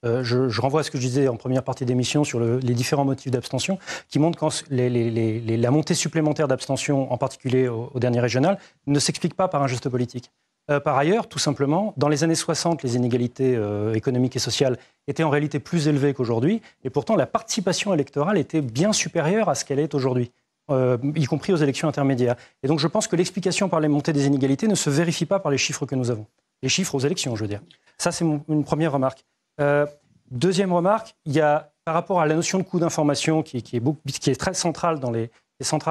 Euh, 0.04 0.24
je, 0.24 0.60
renvoie 0.60 0.80
à 0.80 0.82
ce 0.82 0.90
que 0.90 0.98
je 0.98 1.02
disais 1.02 1.28
en 1.28 1.36
première 1.36 1.62
partie 1.62 1.84
d'émission 1.84 2.24
sur 2.24 2.40
les 2.40 2.74
différents 2.74 3.04
motifs 3.04 3.30
d'abstention, 3.30 3.78
qui 4.08 4.18
montrent 4.18 4.38
que 4.38 5.56
la 5.56 5.70
montée 5.70 5.94
supplémentaire 5.94 6.48
d'abstention, 6.48 7.12
en 7.12 7.16
particulier 7.18 7.68
au, 7.68 7.90
dernier 7.96 8.20
régional, 8.20 8.58
ne 8.86 8.98
s'explique 8.98 9.34
pas 9.34 9.48
par 9.48 9.62
un 9.62 9.68
geste 9.68 9.88
politique. 9.88 10.30
Euh, 10.70 10.80
par 10.80 10.96
ailleurs, 10.96 11.28
tout 11.28 11.38
simplement, 11.38 11.92
dans 11.96 12.08
les 12.08 12.24
années 12.24 12.36
60, 12.36 12.82
les 12.82 12.96
inégalités 12.96 13.54
euh, 13.56 13.94
économiques 13.94 14.36
et 14.36 14.40
sociales 14.40 14.76
étaient 15.08 15.24
en 15.24 15.30
réalité 15.30 15.58
plus 15.58 15.88
élevées 15.88 16.14
qu'aujourd'hui, 16.14 16.62
et 16.84 16.90
pourtant 16.90 17.16
la 17.16 17.26
participation 17.26 17.92
électorale 17.94 18.38
était 18.38 18.60
bien 18.60 18.92
supérieure 18.92 19.48
à 19.48 19.54
ce 19.54 19.64
qu'elle 19.64 19.80
est 19.80 19.94
aujourd'hui. 19.94 20.30
y 20.70 21.26
compris 21.26 21.52
aux 21.52 21.56
élections 21.56 21.88
intermédiaires. 21.88 22.36
Et 22.62 22.68
donc 22.68 22.78
je 22.78 22.86
pense 22.86 23.06
que 23.08 23.16
l'explication 23.16 23.68
par 23.68 23.80
les 23.80 23.88
montées 23.88 24.12
des 24.12 24.26
inégalités 24.26 24.68
ne 24.68 24.76
se 24.76 24.88
vérifie 24.88 25.26
pas 25.26 25.38
par 25.40 25.50
les 25.52 25.58
chiffres 25.58 25.84
que 25.84 25.96
nous 25.96 26.10
avons. 26.10 26.26
Les 26.62 26.68
chiffres 26.68 26.94
aux 26.94 27.00
élections, 27.00 27.34
je 27.36 27.42
veux 27.42 27.48
dire. 27.48 27.60
Ça, 27.98 28.10
c'est 28.12 28.24
une 28.24 28.64
première 28.64 28.92
remarque. 28.92 29.24
Euh, 29.60 29.86
deuxième 30.30 30.72
remarque, 30.72 31.14
il 31.26 31.32
y 31.32 31.40
a 31.40 31.72
par 31.84 31.94
rapport 31.94 32.20
à 32.20 32.26
la 32.26 32.34
notion 32.34 32.58
de 32.58 32.62
coût 32.62 32.78
d'information 32.78 33.42
qui, 33.42 33.56
est 33.56 34.40
très 34.40 34.54
centrale 34.54 35.00
dans 35.00 35.10
les, 35.10 35.30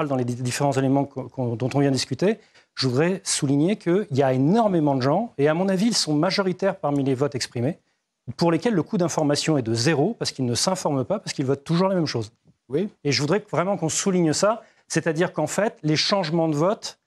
dans 0.07 0.15
les 0.15 0.25
différents 0.25 0.71
éléments 0.71 1.09
dont 1.37 1.69
on 1.73 1.79
vient 1.79 1.89
de 1.89 1.95
discuter, 1.95 2.39
je 2.75 2.87
voudrais 2.87 3.21
souligner 3.23 3.75
qu'il 3.75 4.07
y 4.11 4.23
a 4.23 4.33
énormément 4.33 4.95
de 4.95 5.01
gens, 5.01 5.33
et 5.37 5.47
à 5.47 5.53
mon 5.53 5.67
avis, 5.67 5.87
ils 5.87 5.95
sont 5.95 6.13
majoritaires 6.13 6.77
parmi 6.77 7.03
les 7.03 7.15
votes 7.15 7.35
exprimés, 7.35 7.79
pour 8.37 8.51
lesquels 8.51 8.73
le 8.73 8.83
coût 8.83 8.97
d'information 8.97 9.57
est 9.57 9.61
de 9.61 9.73
zéro, 9.73 10.15
parce 10.17 10.31
qu'ils 10.31 10.45
ne 10.45 10.55
s'informent 10.55 11.03
pas, 11.03 11.19
parce 11.19 11.33
qu'ils 11.33 11.45
votent 11.45 11.63
toujours 11.63 11.89
la 11.89 11.95
même 11.95 12.05
chose. 12.05 12.31
Oui. 12.69 12.89
Et 13.03 13.11
je 13.11 13.21
voudrais 13.21 13.43
vraiment 13.51 13.75
qu'on 13.75 13.89
souligne 13.89 14.31
ça, 14.31 14.61
c'est-à-dire 14.87 15.33
qu'en 15.33 15.47
fait, 15.47 15.77
les 15.83 15.97
changements 15.97 16.47
de 16.47 16.55
vote 16.55 16.99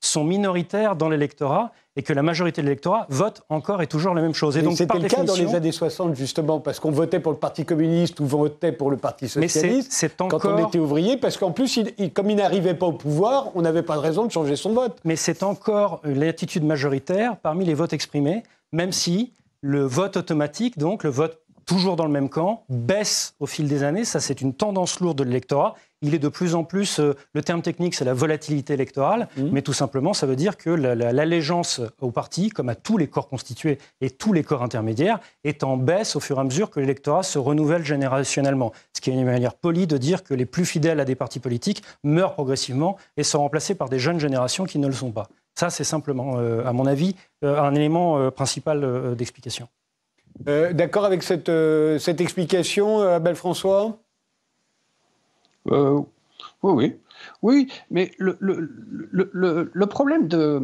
sont 0.00 0.24
minoritaires 0.24 0.96
dans 0.96 1.08
l'électorat 1.08 1.72
et 1.96 2.02
que 2.02 2.12
la 2.12 2.22
majorité 2.22 2.62
de 2.62 2.66
l'électorat 2.66 3.06
vote 3.10 3.42
encore 3.48 3.82
et 3.82 3.86
toujours 3.86 4.14
la 4.14 4.22
même 4.22 4.34
chose. 4.34 4.56
Et 4.56 4.62
donc, 4.62 4.76
c'était 4.76 4.98
le 4.98 5.08
cas 5.08 5.24
dans 5.24 5.34
les 5.34 5.54
années 5.54 5.72
60, 5.72 6.14
justement, 6.14 6.60
parce 6.60 6.80
qu'on 6.80 6.90
votait 6.90 7.20
pour 7.20 7.32
le 7.32 7.38
Parti 7.38 7.64
communiste 7.64 8.20
ou 8.20 8.26
votait 8.26 8.72
pour 8.72 8.90
le 8.90 8.96
Parti 8.96 9.28
socialiste 9.28 9.92
c'est, 9.92 10.20
encore... 10.20 10.40
quand 10.40 10.54
on 10.54 10.68
était 10.68 10.78
ouvrier, 10.78 11.16
parce 11.16 11.36
qu'en 11.36 11.50
plus, 11.50 11.80
comme 12.14 12.30
il 12.30 12.36
n'arrivait 12.36 12.74
pas 12.74 12.86
au 12.86 12.92
pouvoir, 12.92 13.48
on 13.54 13.62
n'avait 13.62 13.82
pas 13.82 13.96
de 13.96 14.00
raison 14.00 14.24
de 14.24 14.30
changer 14.30 14.56
son 14.56 14.72
vote. 14.72 14.98
Mais 15.04 15.16
c'est 15.16 15.42
encore 15.42 16.00
l'attitude 16.04 16.64
majoritaire 16.64 17.36
parmi 17.36 17.64
les 17.64 17.74
votes 17.74 17.92
exprimés, 17.92 18.44
même 18.72 18.92
si 18.92 19.32
le 19.60 19.82
vote 19.82 20.16
automatique, 20.16 20.78
donc 20.78 21.04
le 21.04 21.10
vote 21.10 21.39
toujours 21.66 21.96
dans 21.96 22.04
le 22.04 22.10
même 22.10 22.28
camp, 22.28 22.64
baisse 22.68 23.34
au 23.40 23.46
fil 23.46 23.68
des 23.68 23.82
années. 23.82 24.04
Ça, 24.04 24.20
c'est 24.20 24.40
une 24.40 24.54
tendance 24.54 25.00
lourde 25.00 25.18
de 25.18 25.24
l'électorat. 25.24 25.74
Il 26.02 26.14
est 26.14 26.18
de 26.18 26.28
plus 26.28 26.54
en 26.54 26.64
plus, 26.64 26.98
euh, 26.98 27.14
le 27.34 27.42
terme 27.42 27.60
technique, 27.60 27.94
c'est 27.94 28.06
la 28.06 28.14
volatilité 28.14 28.72
électorale, 28.72 29.28
mmh. 29.36 29.48
mais 29.52 29.60
tout 29.60 29.74
simplement, 29.74 30.14
ça 30.14 30.26
veut 30.26 30.36
dire 30.36 30.56
que 30.56 30.70
l'allégeance 30.70 31.82
au 32.00 32.10
parti, 32.10 32.48
comme 32.48 32.70
à 32.70 32.74
tous 32.74 32.96
les 32.96 33.06
corps 33.06 33.28
constitués 33.28 33.78
et 34.00 34.08
tous 34.08 34.32
les 34.32 34.42
corps 34.42 34.62
intermédiaires, 34.62 35.20
est 35.44 35.62
en 35.62 35.76
baisse 35.76 36.16
au 36.16 36.20
fur 36.20 36.38
et 36.38 36.40
à 36.40 36.44
mesure 36.44 36.70
que 36.70 36.80
l'électorat 36.80 37.22
se 37.22 37.38
renouvelle 37.38 37.84
générationnellement. 37.84 38.72
Ce 38.94 39.02
qui 39.02 39.10
est 39.10 39.12
une 39.12 39.24
manière 39.24 39.54
polie 39.54 39.86
de 39.86 39.98
dire 39.98 40.24
que 40.24 40.32
les 40.32 40.46
plus 40.46 40.64
fidèles 40.64 41.00
à 41.00 41.04
des 41.04 41.16
partis 41.16 41.40
politiques 41.40 41.82
meurent 42.02 42.32
progressivement 42.32 42.96
et 43.18 43.22
sont 43.22 43.40
remplacés 43.40 43.74
par 43.74 43.90
des 43.90 43.98
jeunes 43.98 44.20
générations 44.20 44.64
qui 44.64 44.78
ne 44.78 44.86
le 44.86 44.94
sont 44.94 45.12
pas. 45.12 45.28
Ça, 45.54 45.68
c'est 45.68 45.84
simplement, 45.84 46.38
euh, 46.38 46.64
à 46.64 46.72
mon 46.72 46.86
avis, 46.86 47.14
euh, 47.44 47.60
un 47.60 47.74
élément 47.74 48.30
principal 48.30 49.14
d'explication. 49.16 49.68
Euh, 50.48 50.72
d'accord 50.72 51.04
avec 51.04 51.22
cette, 51.22 51.48
euh, 51.48 51.98
explication, 51.98 53.00
euh, 53.00 53.16
Abel 53.16 53.34
François? 53.34 53.98
Oui, 55.66 56.04
oui. 56.62 56.96
Oui, 57.42 57.68
mais 57.90 58.12
le 58.18 59.84
problème 59.86 60.26
de, 60.28 60.62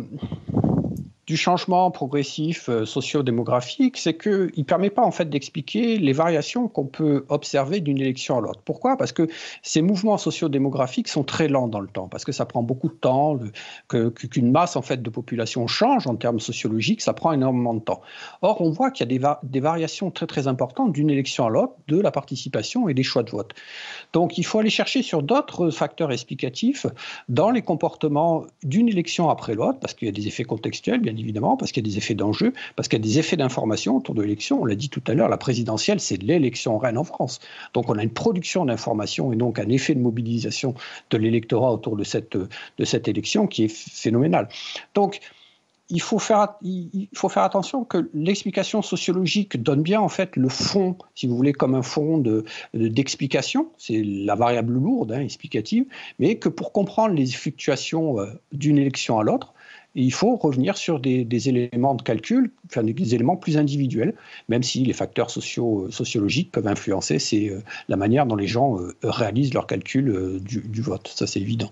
du 1.26 1.36
changement 1.36 1.90
progressif 1.90 2.68
euh, 2.68 2.84
socio-démographique, 2.84 3.96
c'est 3.96 4.16
qu'il 4.16 4.52
ne 4.56 4.62
permet 4.62 4.90
pas 4.90 5.02
en 5.02 5.10
fait 5.10 5.28
d'expliquer 5.28 5.98
les 5.98 6.12
variations 6.12 6.68
qu'on 6.68 6.86
peut 6.86 7.24
observer 7.28 7.80
d'une 7.80 7.98
élection 7.98 8.38
à 8.38 8.40
l'autre. 8.40 8.60
Pourquoi? 8.64 8.96
Parce 8.96 9.12
que 9.12 9.26
ces 9.62 9.82
mouvements 9.82 10.18
socio-démographiques 10.18 11.08
sont 11.08 11.24
très 11.24 11.48
lents 11.48 11.66
dans 11.66 11.80
le 11.80 11.88
temps, 11.88 12.06
parce 12.06 12.24
que 12.24 12.30
ça 12.30 12.46
prend 12.46 12.62
beaucoup 12.62 12.88
de 12.88 12.94
temps, 12.94 13.38
qu'une 13.88 14.52
masse 14.52 14.76
en 14.76 14.82
fait 14.82 15.02
de 15.02 15.10
population 15.10 15.66
change 15.66 16.06
en 16.06 16.14
termes 16.14 16.38
sociologiques, 16.38 17.00
ça 17.00 17.12
prend 17.12 17.32
énormément 17.32 17.74
de 17.74 17.80
temps. 17.80 18.02
Or, 18.42 18.60
on 18.60 18.70
voit 18.70 18.92
qu'il 18.92 19.10
y 19.10 19.16
a 19.16 19.18
des, 19.18 19.26
des 19.42 19.60
variations 19.60 20.12
très 20.12 20.26
très 20.26 20.46
importantes 20.46 20.92
d'une 20.92 21.10
élection 21.10 21.46
à 21.46 21.50
l'autre 21.50 21.74
de 21.88 22.00
la 22.00 22.12
participation 22.12 22.88
et 22.88 22.94
des 22.94 23.02
choix 23.02 23.24
de 23.24 23.30
vote. 23.30 23.52
Donc, 24.12 24.38
il 24.38 24.44
faut 24.44 24.60
aller 24.60 24.70
chercher 24.70 25.02
sur 25.02 25.24
d'autres 25.24 25.70
facteurs 25.70 26.12
explicatifs 26.12 26.86
dans 27.28 27.50
les 27.50 27.62
comportements 27.62 28.44
d'une 28.62 28.88
élection 28.88 29.28
après 29.28 29.54
l'autre, 29.54 29.80
parce 29.80 29.94
qu'il 29.94 30.06
y 30.06 30.08
a 30.08 30.12
des 30.12 30.28
effets 30.28 30.44
contextuels, 30.44 31.00
bien 31.00 31.15
évidemment, 31.18 31.56
parce 31.56 31.72
qu'il 31.72 31.86
y 31.86 31.88
a 31.88 31.90
des 31.90 31.98
effets 31.98 32.14
d'enjeu, 32.14 32.52
parce 32.74 32.88
qu'il 32.88 32.98
y 32.98 33.02
a 33.02 33.04
des 33.04 33.18
effets 33.18 33.36
d'information 33.36 33.96
autour 33.96 34.14
de 34.14 34.22
l'élection. 34.22 34.62
On 34.62 34.64
l'a 34.64 34.74
dit 34.74 34.88
tout 34.88 35.02
à 35.06 35.14
l'heure, 35.14 35.28
la 35.28 35.36
présidentielle, 35.36 36.00
c'est 36.00 36.22
l'élection 36.22 36.78
reine 36.78 36.98
en 36.98 37.04
France. 37.04 37.40
Donc 37.74 37.88
on 37.88 37.98
a 37.98 38.02
une 38.02 38.10
production 38.10 38.64
d'informations 38.64 39.32
et 39.32 39.36
donc 39.36 39.58
un 39.58 39.68
effet 39.68 39.94
de 39.94 40.00
mobilisation 40.00 40.74
de 41.10 41.18
l'électorat 41.18 41.72
autour 41.72 41.96
de 41.96 42.04
cette, 42.04 42.36
de 42.36 42.84
cette 42.84 43.08
élection 43.08 43.46
qui 43.46 43.64
est 43.64 43.72
phénoménal. 43.72 44.48
Donc, 44.94 45.20
il 45.88 46.00
faut, 46.00 46.18
faire, 46.18 46.54
il 46.62 47.08
faut 47.14 47.28
faire 47.28 47.44
attention 47.44 47.84
que 47.84 48.10
l'explication 48.12 48.82
sociologique 48.82 49.62
donne 49.62 49.82
bien 49.82 50.00
en 50.00 50.08
fait 50.08 50.34
le 50.36 50.48
fond, 50.48 50.96
si 51.14 51.26
vous 51.26 51.36
voulez, 51.36 51.52
comme 51.52 51.74
un 51.74 51.82
fond 51.82 52.22
d'explication, 52.74 53.62
de, 53.62 53.68
c'est 53.78 54.02
la 54.02 54.34
variable 54.34 54.72
lourde, 54.72 55.12
hein, 55.12 55.20
explicative, 55.20 55.84
mais 56.18 56.38
que 56.38 56.48
pour 56.48 56.72
comprendre 56.72 57.14
les 57.14 57.26
fluctuations 57.26 58.18
euh, 58.18 58.26
d'une 58.52 58.78
élection 58.78 59.18
à 59.18 59.22
l'autre, 59.22 59.54
il 59.96 60.12
faut 60.12 60.36
revenir 60.36 60.76
sur 60.76 61.00
des, 61.00 61.48
éléments 61.48 61.94
de 61.94 62.02
calcul, 62.02 62.50
des 62.76 63.14
éléments 63.14 63.36
plus 63.36 63.56
individuels, 63.56 64.14
même 64.48 64.62
si 64.62 64.84
les 64.84 64.92
facteurs 64.92 65.30
sociaux, 65.30 65.90
sociologiques 65.90 66.52
peuvent 66.52 66.68
influencer 66.68 67.18
c'est 67.18 67.48
euh, 67.48 67.60
la 67.88 67.96
manière 67.96 68.26
dont 68.26 68.36
les 68.36 68.46
gens 68.46 68.78
euh, 68.78 68.94
réalisent 69.02 69.54
leur 69.54 69.66
calcul 69.66 70.10
euh, 70.10 70.38
du, 70.40 70.80
vote. 70.82 71.08
Ça, 71.08 71.26
c'est 71.26 71.40
évident. 71.40 71.70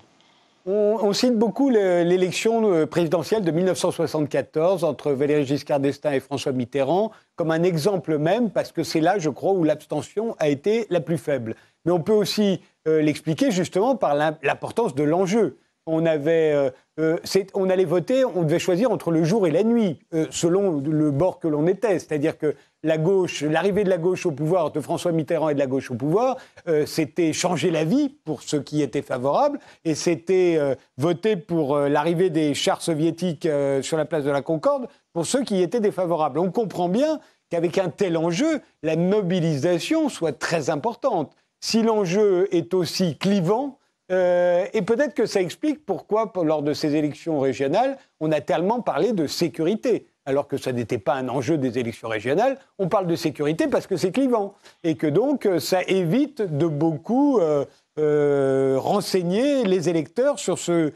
On, 0.67 1.13
cite 1.13 1.37
beaucoup 1.37 1.69
l'élection 1.69 2.87
présidentielle 2.87 3.45
de 3.45 3.51
1974 3.51 4.83
entre 4.83 5.13
Valéry 5.13 5.45
Giscard 5.45 5.79
d'Estaing 5.79 6.13
et 6.13 6.21
François 6.21 6.53
Mitterrand 6.53 7.13
comme 7.37 7.51
un 7.51 7.63
exemple 7.63 8.17
même, 8.17 8.49
parce 8.49 8.73
que 8.73 8.83
c'est 8.83 9.03
là, 9.03 9.19
je 9.19 9.29
crois, 9.29 9.53
où 9.53 9.63
l'abstention 9.63 10.35
a 10.39 10.49
été 10.49 10.87
la 10.89 11.01
plus 11.01 11.19
faible. 11.19 11.55
Mais 11.85 11.93
on 11.93 12.01
peut 12.01 12.15
aussi 12.15 12.63
l'expliquer 12.87 13.51
justement 13.51 13.95
par 13.95 14.15
l'importance 14.15 14.95
de 14.95 15.03
l'enjeu 15.03 15.59
on 15.87 16.07
avait, 16.07 16.53
euh, 16.53 16.71
euh, 17.01 17.19
on 17.55 17.71
allait 17.71 17.85
voter, 17.85 18.25
on 18.25 18.43
devait 18.43 18.59
choisir 18.59 18.91
entre 18.91 19.11
le 19.11 19.25
jour 19.25 19.47
et 19.47 19.51
la 19.51 19.65
nuit, 19.65 19.99
euh, 20.13 20.27
selon 20.31 20.81
le 20.81 21.11
bord 21.11 21.41
que 21.41 21.49
l'on 21.49 21.67
était. 21.67 21.99
C'est-à-dire 21.99 22.39
que 22.39 22.55
la 22.83 22.99
gauche, 22.99 23.43
l'arrivée 23.43 23.83
de 23.83 23.91
la 23.91 23.99
gauche 23.99 24.27
au 24.27 24.31
pouvoir, 24.31 24.71
de 24.71 24.81
François 24.81 25.13
Mitterrand 25.13 25.49
et 25.49 25.55
de 25.55 25.59
la 25.59 25.67
gauche 25.67 25.91
au 25.91 25.95
pouvoir, 25.95 26.37
c'était 26.85 27.33
changer 27.33 27.71
la 27.71 27.85
vie 27.85 28.11
pour 28.11 28.43
ceux 28.43 28.61
qui 28.61 28.83
étaient 28.83 29.01
favorables, 29.01 29.59
et 29.87 29.95
c'était 29.95 30.59
voter 30.99 31.37
pour 31.37 31.79
l'arrivée 31.79 32.29
des 32.29 32.53
chars 32.53 32.83
soviétiques 32.83 33.49
sur 33.81 33.97
la 33.97 34.05
place 34.05 34.25
de 34.25 34.31
la 34.31 34.43
Concorde 34.43 34.89
pour 35.15 35.25
ceux 35.25 35.45
qui 35.45 35.63
étaient 35.63 35.81
défavorables. 35.81 36.39
On 36.39 36.51
comprend 36.51 36.91
bien 36.91 37.21
qu'avec 37.49 37.79
un 37.79 37.89
tel 37.89 38.19
enjeu, 38.19 38.61
la 38.83 38.97
mobilisation 38.97 40.11
soit 40.11 40.39
très 40.39 40.69
importante. 40.69 41.33
Si 41.61 41.83
l'enjeu 41.83 42.55
est 42.55 42.75
aussi 42.75 43.17
clivant, 43.17 43.79
euh, 44.13 44.67
et 44.73 44.83
peut-être 44.83 45.15
que 45.15 45.27
ça 45.27 45.41
explique 45.41 45.85
pourquoi, 45.87 46.33
lors 46.43 46.63
de 46.63 46.75
ces 46.75 46.95
élections 46.95 47.41
régionales, 47.41 47.97
on 48.21 48.33
a 48.33 48.41
tellement 48.41 48.81
parlé 48.81 49.13
de 49.13 49.27
sécurité, 49.27 50.07
alors 50.27 50.47
que 50.47 50.59
ça 50.59 50.73
n'était 50.73 50.99
pas 50.99 51.15
un 51.15 51.29
enjeu 51.29 51.57
des 51.57 51.79
élections 51.79 52.09
régionales. 52.09 52.59
On 52.79 52.89
parle 52.89 53.07
de 53.07 53.17
sécurité 53.17 53.67
parce 53.67 53.87
que 53.87 53.97
c'est 53.97 54.13
clivant. 54.13 54.55
Et 54.83 54.97
que 54.97 55.07
donc, 55.07 55.47
euh, 55.47 55.59
ça 55.59 55.83
évite 55.85 56.43
de 56.43 56.67
beaucoup 56.67 57.41
euh, 57.41 58.77
renseigner 58.79 59.65
les 59.65 59.89
électeurs 59.89 60.39
sur, 60.39 60.59
ce, 60.59 60.93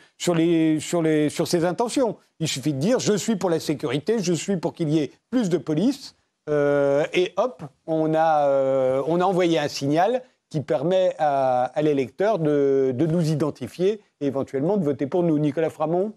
intentions. 1.64 2.16
Il 2.40 2.48
suffit 2.48 2.74
de 2.74 2.78
dire 2.78 2.98
je 2.98 3.14
suis 3.14 3.36
pour 3.36 3.48
la 3.48 3.60
sécurité, 3.60 4.18
je 4.20 4.34
suis 4.34 4.58
pour 4.58 4.74
qu'il 4.74 4.90
y 4.90 4.98
ait 4.98 5.12
plus 5.30 5.48
de 5.48 5.56
police. 5.58 6.14
et 6.48 7.32
hop, 7.36 7.62
on 7.86 8.14
a 8.14 9.02
envoyé 9.06 9.58
un 9.58 9.68
signal 9.68 10.22
qui 10.50 10.60
permet 10.60 11.14
à, 11.18 11.72
l'électeur 11.82 12.38
de, 12.38 12.94
nous 12.98 13.30
identifier 13.30 14.00
et 14.20 14.26
éventuellement 14.26 14.76
de 14.76 14.84
voter 14.84 15.06
pour 15.06 15.22
nous. 15.22 15.38
Nicolas 15.38 15.70
Framont? 15.70 16.14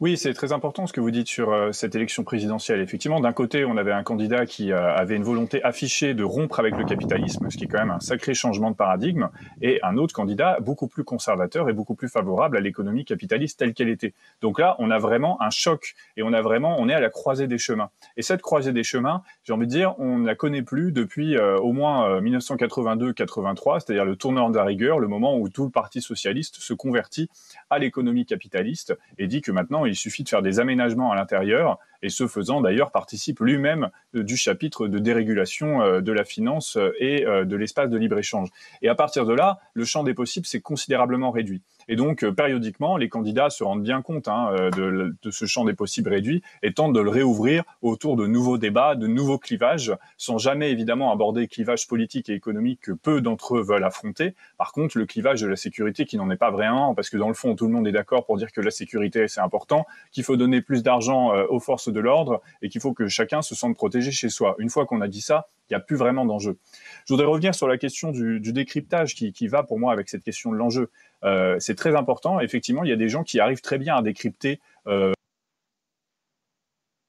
Oui, 0.00 0.16
c'est 0.16 0.32
très 0.32 0.52
important 0.52 0.86
ce 0.86 0.92
que 0.92 1.00
vous 1.00 1.10
dites 1.10 1.26
sur 1.26 1.52
euh, 1.52 1.72
cette 1.72 1.96
élection 1.96 2.22
présidentielle. 2.22 2.80
Effectivement, 2.80 3.18
d'un 3.18 3.32
côté, 3.32 3.64
on 3.64 3.76
avait 3.76 3.90
un 3.90 4.04
candidat 4.04 4.46
qui 4.46 4.70
euh, 4.70 4.94
avait 4.94 5.16
une 5.16 5.24
volonté 5.24 5.60
affichée 5.64 6.14
de 6.14 6.22
rompre 6.22 6.60
avec 6.60 6.76
le 6.76 6.84
capitalisme, 6.84 7.50
ce 7.50 7.56
qui 7.56 7.64
est 7.64 7.66
quand 7.66 7.80
même 7.80 7.90
un 7.90 7.98
sacré 7.98 8.32
changement 8.32 8.70
de 8.70 8.76
paradigme, 8.76 9.28
et 9.60 9.80
un 9.82 9.96
autre 9.96 10.14
candidat 10.14 10.58
beaucoup 10.60 10.86
plus 10.86 11.02
conservateur 11.02 11.68
et 11.68 11.72
beaucoup 11.72 11.96
plus 11.96 12.08
favorable 12.08 12.56
à 12.56 12.60
l'économie 12.60 13.04
capitaliste 13.04 13.58
telle 13.58 13.74
qu'elle 13.74 13.88
était. 13.88 14.14
Donc 14.40 14.60
là, 14.60 14.76
on 14.78 14.92
a 14.92 15.00
vraiment 15.00 15.42
un 15.42 15.50
choc 15.50 15.96
et 16.16 16.22
on 16.22 16.32
a 16.32 16.42
vraiment, 16.42 16.76
on 16.78 16.88
est 16.88 16.94
à 16.94 17.00
la 17.00 17.10
croisée 17.10 17.48
des 17.48 17.58
chemins. 17.58 17.90
Et 18.16 18.22
cette 18.22 18.40
croisée 18.40 18.72
des 18.72 18.84
chemins, 18.84 19.24
j'ai 19.42 19.52
envie 19.52 19.66
de 19.66 19.72
dire, 19.72 19.98
on 19.98 20.18
ne 20.18 20.26
la 20.28 20.36
connaît 20.36 20.62
plus 20.62 20.92
depuis 20.92 21.36
euh, 21.36 21.58
au 21.58 21.72
moins 21.72 22.20
1982-83, 22.20 23.80
c'est-à-dire 23.80 24.04
le 24.04 24.14
tournant 24.14 24.48
de 24.48 24.56
la 24.58 24.64
rigueur, 24.64 25.00
le 25.00 25.08
moment 25.08 25.36
où 25.36 25.48
tout 25.48 25.64
le 25.64 25.70
Parti 25.70 26.00
socialiste 26.00 26.58
se 26.60 26.72
convertit 26.72 27.28
à 27.68 27.80
l'économie 27.80 28.26
capitaliste 28.26 28.96
et 29.18 29.26
dit 29.26 29.40
que 29.40 29.50
maintenant 29.50 29.87
il 29.88 29.96
suffit 29.96 30.22
de 30.22 30.28
faire 30.28 30.42
des 30.42 30.60
aménagements 30.60 31.10
à 31.10 31.16
l'intérieur, 31.16 31.78
et 32.02 32.08
ce 32.08 32.26
faisant 32.26 32.60
d'ailleurs 32.60 32.90
participe 32.90 33.40
lui-même 33.40 33.90
euh, 34.14 34.22
du 34.22 34.36
chapitre 34.36 34.88
de 34.88 34.98
dérégulation 34.98 35.82
euh, 35.82 36.00
de 36.00 36.12
la 36.12 36.24
finance 36.24 36.76
euh, 36.76 36.92
et 37.00 37.24
de 37.24 37.56
l'espace 37.56 37.90
de 37.90 37.96
libre-échange. 37.96 38.48
Et 38.82 38.88
à 38.88 38.94
partir 38.94 39.26
de 39.26 39.34
là, 39.34 39.58
le 39.74 39.84
champ 39.84 40.04
des 40.04 40.14
possibles 40.14 40.46
s'est 40.46 40.60
considérablement 40.60 41.30
réduit. 41.30 41.62
Et 41.88 41.96
donc, 41.96 42.22
euh, 42.22 42.32
périodiquement, 42.32 42.96
les 42.96 43.08
candidats 43.08 43.50
se 43.50 43.64
rendent 43.64 43.82
bien 43.82 44.02
compte 44.02 44.28
hein, 44.28 44.50
euh, 44.52 44.70
de, 45.22 45.30
ce 45.30 45.46
champ 45.46 45.64
des 45.64 45.72
possibles 45.72 46.10
réduit 46.10 46.42
et 46.62 46.72
tentent 46.72 46.92
de 46.92 47.00
le 47.00 47.10
réouvrir 47.10 47.64
autour 47.82 48.16
de 48.16 48.26
nouveaux 48.26 48.58
débats, 48.58 48.94
de 48.94 49.06
nouveaux 49.06 49.38
clivages, 49.38 49.92
sans 50.16 50.38
jamais 50.38 50.70
évidemment 50.70 51.12
aborder 51.12 51.42
le 51.42 51.46
clivage 51.46 51.88
politique 51.88 52.28
et 52.28 52.34
économique 52.34 52.80
que 52.82 52.92
peu 52.92 53.20
d'entre 53.20 53.56
eux 53.56 53.62
veulent 53.62 53.84
affronter. 53.84 54.34
Par 54.58 54.72
contre, 54.72 54.98
le 54.98 55.06
clivage 55.06 55.40
de 55.40 55.46
la 55.46 55.56
sécurité 55.56 56.04
qui 56.04 56.16
n'en 56.16 56.30
est 56.30 56.36
pas 56.36 56.50
vraiment, 56.50 56.94
parce 56.94 57.10
que 57.10 57.16
dans 57.16 57.28
le 57.28 57.34
fond, 57.34 57.54
tout 57.54 57.66
le 57.66 57.72
monde 57.72 57.86
est 57.88 57.92
d'accord 57.92 58.26
pour 58.26 58.36
dire 58.36 58.52
que 58.52 58.60
la 58.60 58.70
sécurité, 58.70 59.26
c'est 59.28 59.40
important, 59.40 59.86
qu'il 60.12 60.24
faut 60.24 60.36
donner 60.36 60.60
plus 60.60 60.82
d'argent 60.82 61.34
euh, 61.34 61.46
aux 61.48 61.60
forces 61.60 61.90
de 61.90 62.00
l'ordre 62.00 62.42
et 62.62 62.68
qu'il 62.68 62.80
faut 62.80 62.92
que 62.92 63.08
chacun 63.08 63.42
se 63.42 63.54
sente 63.54 63.74
protégé 63.74 64.10
chez 64.10 64.28
soi. 64.28 64.54
Une 64.58 64.68
fois 64.68 64.86
qu'on 64.86 65.00
a 65.00 65.08
dit 65.08 65.20
ça, 65.20 65.48
il 65.68 65.74
n'y 65.74 65.76
a 65.76 65.80
plus 65.80 65.96
vraiment 65.96 66.24
d'enjeu. 66.24 66.56
Je 67.04 67.12
voudrais 67.12 67.26
revenir 67.26 67.54
sur 67.54 67.68
la 67.68 67.76
question 67.76 68.10
du, 68.10 68.40
décryptage 68.40 69.14
qui, 69.14 69.48
va 69.48 69.62
pour 69.62 69.78
moi 69.78 69.92
avec 69.92 70.08
cette 70.08 70.24
question 70.24 70.50
de 70.50 70.56
l'enjeu. 70.56 70.90
Euh, 71.24 71.56
c'est 71.58 71.74
très 71.74 71.96
important. 71.96 72.40
Effectivement, 72.40 72.84
il 72.84 72.90
y 72.90 72.92
a 72.92 72.96
des 72.96 73.08
gens 73.08 73.24
qui 73.24 73.40
arrivent 73.40 73.60
très 73.60 73.78
bien 73.78 73.96
à 73.96 74.02
décrypter 74.02 74.60
euh, 74.86 75.12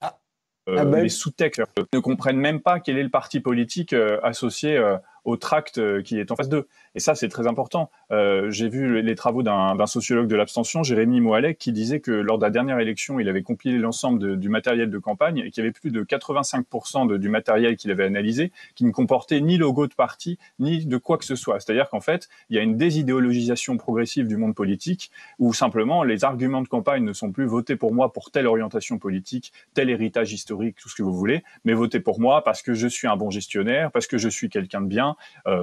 ah. 0.01 0.19
euh, 0.67 0.75
ah 0.79 0.85
ben. 0.85 1.03
les 1.03 1.09
sous-textes, 1.09 1.61
ne 1.93 1.99
comprennent 1.99 2.39
même 2.39 2.61
pas 2.61 2.79
quel 2.79 2.97
est 2.97 3.03
le 3.03 3.09
parti 3.09 3.39
politique 3.39 3.93
euh, 3.93 4.19
associé 4.23 4.77
euh, 4.77 4.97
au 5.29 5.37
tract 5.37 6.01
qui 6.03 6.19
est 6.19 6.31
en 6.31 6.35
face 6.35 6.49
d'eux. 6.49 6.67
Et 6.95 6.99
ça, 6.99 7.15
c'est 7.15 7.27
très 7.27 7.47
important. 7.47 7.91
Euh, 8.11 8.49
J'ai 8.49 8.67
vu 8.67 9.01
les 9.01 9.15
travaux 9.15 9.43
d'un 9.43 9.85
sociologue 9.85 10.27
de 10.27 10.35
l'abstention, 10.35 10.83
Jérémy 10.83 11.21
Moalek, 11.21 11.57
qui 11.57 11.71
disait 11.71 11.99
que 11.99 12.11
lors 12.11 12.37
de 12.37 12.43
la 12.43 12.49
dernière 12.49 12.79
élection, 12.79 13.19
il 13.19 13.29
avait 13.29 13.43
compilé 13.43 13.77
l'ensemble 13.77 14.37
du 14.37 14.49
matériel 14.49 14.89
de 14.89 14.97
campagne 14.97 15.39
et 15.39 15.51
qu'il 15.51 15.63
y 15.63 15.67
avait 15.67 15.71
plus 15.71 15.91
de 15.91 16.03
85% 16.03 17.07
de, 17.07 17.17
du 17.17 17.29
matériel 17.29 17.77
qu'il 17.77 17.91
avait 17.91 18.05
analysé 18.05 18.51
qui 18.75 18.85
ne 18.85 18.91
comportait 18.91 19.41
ni 19.41 19.57
logo 19.57 19.87
de 19.87 19.93
parti, 19.93 20.37
ni 20.59 20.85
de 20.85 20.97
quoi 20.97 21.17
que 21.17 21.25
ce 21.25 21.35
soit. 21.35 21.59
C'est-à-dire 21.59 21.89
qu'en 21.89 22.01
fait, 22.01 22.29
il 22.49 22.55
y 22.55 22.59
a 22.59 22.63
une 22.63 22.77
désidéologisation 22.77 23.77
progressive 23.77 24.27
du 24.27 24.37
monde 24.37 24.55
politique 24.55 25.11
où 25.37 25.53
simplement 25.53 26.03
les 26.03 26.23
arguments 26.23 26.61
de 26.61 26.67
campagne 26.67 27.03
ne 27.03 27.13
sont 27.13 27.31
plus 27.31 27.45
votés 27.45 27.75
pour 27.75 27.93
moi 27.93 28.11
pour 28.11 28.31
telle 28.31 28.47
orientation 28.47 28.97
politique, 28.97 29.53
tel 29.73 29.89
héritage 29.89 30.33
historique, 30.33 30.77
tout 30.77 30.89
ce 30.89 30.95
que 30.95 31.03
vous 31.03 31.13
voulez, 31.13 31.43
mais 31.65 31.73
votés 31.73 31.99
pour 31.99 32.19
moi 32.19 32.43
parce 32.43 32.61
que 32.61 32.73
je 32.73 32.87
suis 32.87 33.07
un 33.07 33.15
bon 33.15 33.29
gestionnaire, 33.29 33.91
parce 33.91 34.07
que 34.07 34.17
je 34.17 34.29
suis 34.29 34.49
quelqu'un 34.49 34.81
de 34.81 34.87
bien, 34.87 35.09
euh, 35.09 35.13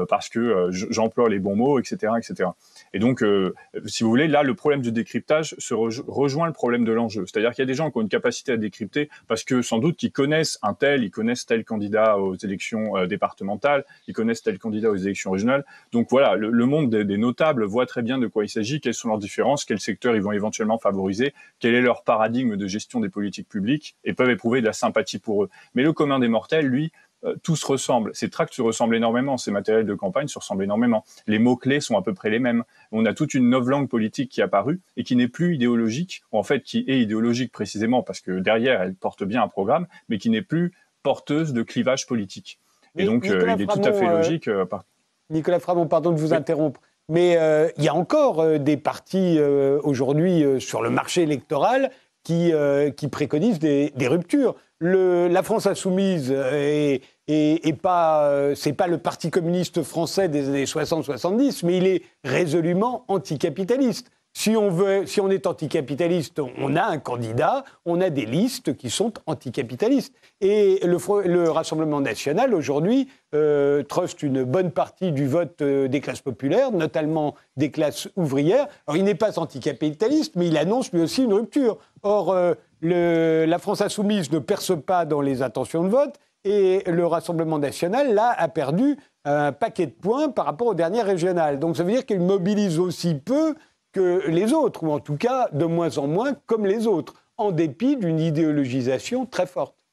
parce 0.09 0.29
que 0.29 0.39
euh, 0.39 0.71
j'emploie 0.71 1.29
les 1.29 1.39
bons 1.39 1.57
mots, 1.57 1.79
etc., 1.79 2.13
etc. 2.19 2.51
Et 2.93 2.99
donc, 2.99 3.23
euh, 3.23 3.55
si 3.87 4.05
vous 4.05 4.11
voulez, 4.11 4.29
là, 4.29 4.43
le 4.43 4.55
problème 4.55 4.81
du 4.81 4.93
décryptage 4.93 5.55
se 5.59 5.75
rejoint 5.75 6.47
le 6.47 6.53
problème 6.53 6.85
de 6.85 6.93
l'enjeu. 6.93 7.25
C'est-à-dire 7.27 7.51
qu'il 7.51 7.63
y 7.63 7.67
a 7.67 7.67
des 7.67 7.75
gens 7.75 7.91
qui 7.91 7.99
ont 7.99 8.03
une 8.03 8.09
capacité 8.09 8.53
à 8.53 8.57
décrypter 8.57 9.09
parce 9.29 9.45
que 9.45 9.63
sans 9.63 9.79
doute 9.79 10.03
ils 10.03 10.13
connaissent 10.13 10.59
un 10.63 10.75
tel, 10.75 11.05
ils 11.05 11.11
connaissent 11.11 11.47
tel 11.47 11.65
candidat 11.65 12.19
aux 12.19 12.35
élections 12.37 12.97
euh, 12.97 13.07
départementales, 13.07 13.85
ils 14.07 14.15
connaissent 14.15 14.43
tel 14.43 14.59
candidat 14.59 14.91
aux 14.91 14.97
élections 14.97 15.31
régionales. 15.31 15.65
Donc 15.93 16.09
voilà, 16.11 16.37
le, 16.37 16.67
monde 16.67 16.91
des, 16.91 17.05
des, 17.05 17.19
notables 17.19 17.65
voit 17.65 17.87
très 17.87 18.03
bien 18.03 18.19
de 18.19 18.27
quoi 18.27 18.45
il 18.45 18.49
s'agit, 18.49 18.81
quelles 18.81 18.95
sont 18.95 19.09
leurs 19.09 19.19
différences, 19.19 19.65
quel 19.65 19.81
secteur 19.81 20.15
ils 20.17 20.23
vont 20.23 20.33
éventuellement 20.33 20.79
favoriser, 20.79 21.35
quel 21.59 21.75
est 21.75 21.81
leur 21.81 22.03
paradigme 22.03 22.57
de 22.57 22.67
gestion 22.67 23.01
des 23.01 23.09
politiques 23.09 23.49
publiques 23.49 23.97
et 24.05 24.13
peuvent 24.13 24.31
éprouver 24.31 24.61
de 24.61 24.67
la 24.67 24.73
sympathie 24.73 25.19
pour 25.19 25.45
eux. 25.45 25.51
Mais 25.75 25.83
le 25.83 25.93
commun 25.93 26.19
des 26.19 26.29
mortels, 26.29 26.67
lui, 26.67 26.93
euh, 27.27 27.35
tout 27.43 27.57
se 27.57 27.67
ressemble. 27.67 28.13
Ces 28.15 28.31
tracts 28.31 28.55
se 28.55 28.63
ressemblent 28.63 28.97
énormément, 28.97 29.37
ces 29.37 29.51
matériels 29.51 29.87
de 29.87 29.95
campagne 29.95 30.29
se 30.29 30.39
ressemblent 30.39 30.65
énormément. 30.65 31.05
Les 31.27 31.39
mots-clés 31.39 31.81
sont 31.81 31.97
à 31.99 32.03
peu 32.03 32.15
près 32.15 32.31
les 32.31 32.39
mêmes. 32.39 32.65
On 32.93 33.05
a 33.05 33.13
toute 33.13 33.35
une 33.35 33.51
langue 33.51 33.89
politique 33.89 34.31
qui 34.31 34.41
est 34.41 34.45
apparue 34.45 34.81
et 34.97 35.05
qui 35.05 35.17
n'est 35.17 35.29
plus 35.29 35.55
idéologique, 35.57 36.23
ou 36.33 36.39
en 36.39 36.43
fait 36.43 36.63
qui 36.63 36.85
est 36.87 37.01
idéologique 37.01 37.53
précisément 37.53 38.03
parce 38.03 38.21
que 38.21 38.39
derrière, 38.39 38.81
elle 38.81 38.95
porte 38.95 39.25
bien 39.25 39.43
un 39.43 39.49
programme, 39.49 39.87
mais 40.09 40.19
qui 40.19 40.31
n'est 40.31 40.43
plus 40.43 40.73
porteuse 41.03 41.53
de 41.53 41.63
clivage 41.63 42.07
politique. 42.07 42.59
Et 42.97 43.05
donc, 43.05 43.27
euh, 43.29 43.55
il 43.57 43.63
est 43.63 43.67
tout 43.67 43.81
à 43.85 43.93
fait 43.93 44.09
euh, 44.09 44.17
logique. 44.17 44.49
Euh, 44.49 44.65
par... 44.65 44.85
Nicolas 45.31 45.61
Framont, 45.61 45.87
pardon 45.87 46.13
de 46.13 46.19
vous 46.19 46.31
oui. 46.31 46.37
interrompre. 46.37 46.81
Mais 47.09 47.37
euh, 47.37 47.69
il 47.77 47.85
y 47.85 47.89
a 47.89 47.95
encore 47.95 48.41
euh, 48.41 48.59
des 48.59 48.77
partis 48.77 49.39
aujourd'hui 49.83 50.45
sur 50.61 50.83
le 50.83 50.91
marché 50.91 51.23
électoral 51.23 51.91
qui, 52.25 52.53
qui 52.97 53.09
préconisent 53.09 53.61
des, 53.61 53.93
des 53.95 54.09
ruptures. 54.09 54.57
Le, 54.79 55.29
la 55.29 55.45
France 55.45 55.67
insoumise 55.67 56.33
est, 56.33 57.03
et, 57.29 57.69
et 57.69 57.73
pas, 57.73 58.55
c'est 58.55 58.73
pas 58.73 58.87
le 58.87 58.99
Parti 58.99 59.31
communiste 59.31 59.83
français 59.83 60.29
des 60.29 60.49
années 60.49 60.65
60-70, 60.65 61.65
mais 61.65 61.79
il 61.79 61.87
est 61.87 62.03
résolument 62.25 63.05
anticapitaliste. 63.09 64.11
Si 64.39 64.55
on, 64.55 64.69
veut, 64.69 65.07
si 65.07 65.19
on 65.23 65.31
est 65.31 65.47
anticapitaliste, 65.47 66.43
on 66.59 66.77
a 66.77 66.83
un 66.83 66.99
candidat, 66.99 67.65
on 67.87 68.03
a 68.03 68.11
des 68.11 68.27
listes 68.27 68.77
qui 68.77 68.91
sont 68.91 69.15
anticapitalistes. 69.25 70.15
Et 70.43 70.79
le, 70.85 70.99
le 71.27 71.51
Rassemblement 71.51 72.03
national, 72.03 72.53
aujourd'hui, 72.53 73.09
euh, 73.35 73.83
truste 73.83 74.23
une 74.23 74.45
bonne 74.45 74.73
partie 74.73 75.11
du 75.11 75.27
vote 75.27 75.63
euh, 75.63 75.89
des 75.89 76.03
classes 76.03 76.21
populaires, 76.21 76.71
notamment 76.71 77.35
des 77.57 77.71
classes 77.71 78.11
ouvrières. 78.15 78.67
Alors, 78.87 78.99
il 78.99 79.05
n'est 79.05 79.15
pas 79.15 79.39
anticapitaliste, 79.39 80.37
mais 80.37 80.49
il 80.49 80.59
annonce 80.59 80.93
lui 80.93 81.01
aussi 81.01 81.25
une 81.25 81.33
rupture. 81.33 81.79
Or, 82.03 82.31
euh, 82.33 82.53
la 82.83 83.59
France 83.59 83.81
insoumise 83.81 84.31
ne 84.31 84.39
perce 84.39 84.79
pas 84.79 85.07
dans 85.07 85.23
les 85.23 85.41
intentions 85.41 85.83
de 85.83 85.89
vote, 85.89 86.21
et 86.47 86.85
le 86.87 87.07
Rassemblement 87.07 87.59
national, 87.59 88.15
là, 88.15 88.35
a 88.37 88.49
perdu 88.49 88.97
un 89.25 89.53
paquet 89.53 89.87
de 89.87 89.93
points 89.93 90.31
par 90.31 90.45
rapport 90.45 90.69
aux 90.69 90.75
dernières 90.75 91.07
régionales. 91.07 91.59
Donc, 91.59 91.77
ça 91.77 91.83
veut 91.83 91.91
dire 91.93 92.07
qu'il 92.07 92.21
mobilise 92.21 92.79
aussi 92.79 93.15
peu 93.15 93.57
que 93.93 94.29
les 94.29 94.53
autres, 94.53 94.85
ou 94.85 94.93
en 94.93 95.01
tout 95.01 95.17
cas 95.17 95.49
de 95.53 95.65
moins 95.65 95.99
en 95.99 96.07
moins 96.07 96.35
comme 96.47 96.65
les 96.67 96.87
autres, 96.87 97.15
en 97.37 97.51
dépit 97.51 97.97
d'une 97.97 98.21
idéologisation 98.21 99.27
très 99.27 99.47
forte. 99.47 99.86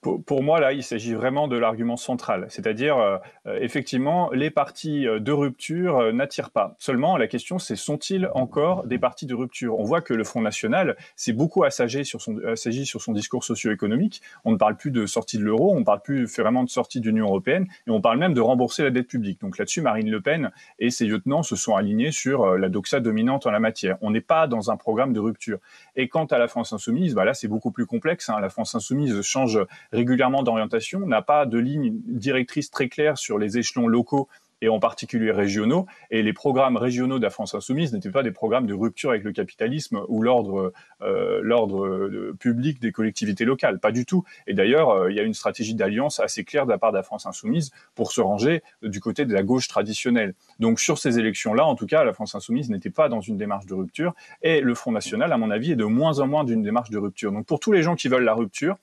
Pour, 0.00 0.44
moi, 0.44 0.60
là, 0.60 0.72
il 0.72 0.84
s'agit 0.84 1.12
vraiment 1.12 1.48
de 1.48 1.58
l'argument 1.58 1.96
central, 1.96 2.46
c'est-à-dire, 2.50 2.98
euh, 2.98 3.18
effectivement, 3.60 4.30
les 4.30 4.48
partis 4.48 5.08
euh, 5.08 5.18
de 5.18 5.32
rupture 5.32 5.98
euh, 5.98 6.12
n'attirent 6.12 6.52
pas. 6.52 6.76
Seulement, 6.78 7.16
la 7.16 7.26
question, 7.26 7.58
c'est 7.58 7.74
sont-ils 7.74 8.30
encore 8.32 8.86
des 8.86 8.98
partis 9.00 9.26
de 9.26 9.34
rupture? 9.34 9.76
On 9.76 9.82
voit 9.82 10.00
que 10.00 10.14
le 10.14 10.22
Front 10.22 10.40
National 10.40 10.96
s'est 11.16 11.32
beaucoup 11.32 11.64
assagi 11.64 12.04
sur 12.04 12.20
son, 12.20 12.38
assagi 12.46 12.86
sur 12.86 13.02
son 13.02 13.12
discours 13.12 13.42
socio-économique. 13.42 14.22
On 14.44 14.52
ne 14.52 14.56
parle 14.56 14.76
plus 14.76 14.92
de 14.92 15.04
sortie 15.04 15.36
de 15.36 15.42
l'euro, 15.42 15.74
on 15.74 15.80
ne 15.80 15.84
parle 15.84 16.00
plus 16.00 16.26
vraiment 16.26 16.62
de 16.62 16.70
sortie 16.70 17.00
de 17.00 17.06
l'Union 17.06 17.26
européenne, 17.26 17.66
et 17.88 17.90
on 17.90 18.00
parle 18.00 18.18
même 18.18 18.34
de 18.34 18.40
rembourser 18.40 18.84
la 18.84 18.90
dette 18.90 19.08
publique. 19.08 19.40
Donc 19.40 19.58
là-dessus, 19.58 19.82
Marine 19.82 20.10
Le 20.12 20.20
Pen 20.20 20.52
et 20.78 20.90
ses 20.90 21.06
lieutenants 21.06 21.42
se 21.42 21.56
sont 21.56 21.74
alignés 21.74 22.12
sur 22.12 22.44
euh, 22.44 22.56
la 22.56 22.68
doxa 22.68 23.00
dominante 23.00 23.48
en 23.48 23.50
la 23.50 23.58
matière. 23.58 23.98
On 24.00 24.12
n'est 24.12 24.20
pas 24.20 24.46
dans 24.46 24.70
un 24.70 24.76
programme 24.76 25.12
de 25.12 25.18
rupture. 25.18 25.58
Et 25.96 26.08
quant 26.08 26.26
à 26.26 26.38
la 26.38 26.46
France 26.46 26.72
insoumise, 26.72 27.16
bah 27.16 27.24
là, 27.24 27.34
c'est 27.34 27.48
beaucoup 27.48 27.72
plus 27.72 27.86
complexe. 27.86 28.28
Hein. 28.28 28.38
La 28.38 28.48
France 28.48 28.76
insoumise 28.76 29.22
change 29.22 29.58
régulièrement 29.92 30.42
d'orientation, 30.42 31.00
n'a 31.00 31.22
pas 31.22 31.46
de 31.46 31.58
ligne 31.58 31.92
directrice 32.06 32.70
très 32.70 32.88
claire 32.88 33.18
sur 33.18 33.38
les 33.38 33.58
échelons 33.58 33.88
locaux 33.88 34.28
et 34.60 34.68
en 34.68 34.80
particulier 34.80 35.30
régionaux. 35.30 35.86
Et 36.10 36.22
les 36.22 36.32
programmes 36.32 36.76
régionaux 36.76 37.18
de 37.18 37.22
la 37.22 37.30
France 37.30 37.54
insoumise 37.54 37.92
n'étaient 37.92 38.10
pas 38.10 38.22
des 38.22 38.30
programmes 38.30 38.66
de 38.66 38.74
rupture 38.74 39.10
avec 39.10 39.24
le 39.24 39.32
capitalisme 39.32 40.00
ou 40.08 40.22
l'ordre 40.22 40.72
euh, 41.02 41.40
l'ordre 41.42 42.32
public 42.38 42.80
des 42.80 42.92
collectivités 42.92 43.44
locales, 43.44 43.78
pas 43.78 43.92
du 43.92 44.04
tout. 44.04 44.24
Et 44.46 44.54
d'ailleurs, 44.54 44.90
euh, 44.90 45.10
il 45.10 45.16
y 45.16 45.20
a 45.20 45.22
une 45.22 45.34
stratégie 45.34 45.74
d'alliance 45.74 46.20
assez 46.20 46.44
claire 46.44 46.66
de 46.66 46.70
la 46.70 46.78
part 46.78 46.92
de 46.92 46.96
la 46.96 47.02
France 47.02 47.26
insoumise 47.26 47.70
pour 47.94 48.12
se 48.12 48.20
ranger 48.20 48.62
du 48.82 49.00
côté 49.00 49.24
de 49.24 49.32
la 49.32 49.42
gauche 49.42 49.68
traditionnelle. 49.68 50.34
Donc 50.58 50.80
sur 50.80 50.98
ces 50.98 51.18
élections-là, 51.18 51.64
en 51.64 51.74
tout 51.74 51.86
cas, 51.86 52.04
la 52.04 52.12
France 52.12 52.34
insoumise 52.34 52.70
n'était 52.70 52.90
pas 52.90 53.08
dans 53.08 53.20
une 53.20 53.36
démarche 53.36 53.66
de 53.66 53.74
rupture 53.74 54.14
et 54.42 54.60
le 54.60 54.74
Front 54.74 54.92
national, 54.92 55.32
à 55.32 55.38
mon 55.38 55.50
avis, 55.50 55.72
est 55.72 55.76
de 55.76 55.84
moins 55.84 56.18
en 56.20 56.26
moins 56.26 56.44
d'une 56.44 56.62
démarche 56.62 56.90
de 56.90 56.98
rupture. 56.98 57.32
Donc 57.32 57.46
pour 57.46 57.60
tous 57.60 57.72
les 57.72 57.82
gens 57.82 57.94
qui 57.94 58.08
veulent 58.08 58.24
la 58.24 58.34
rupture, 58.34 58.76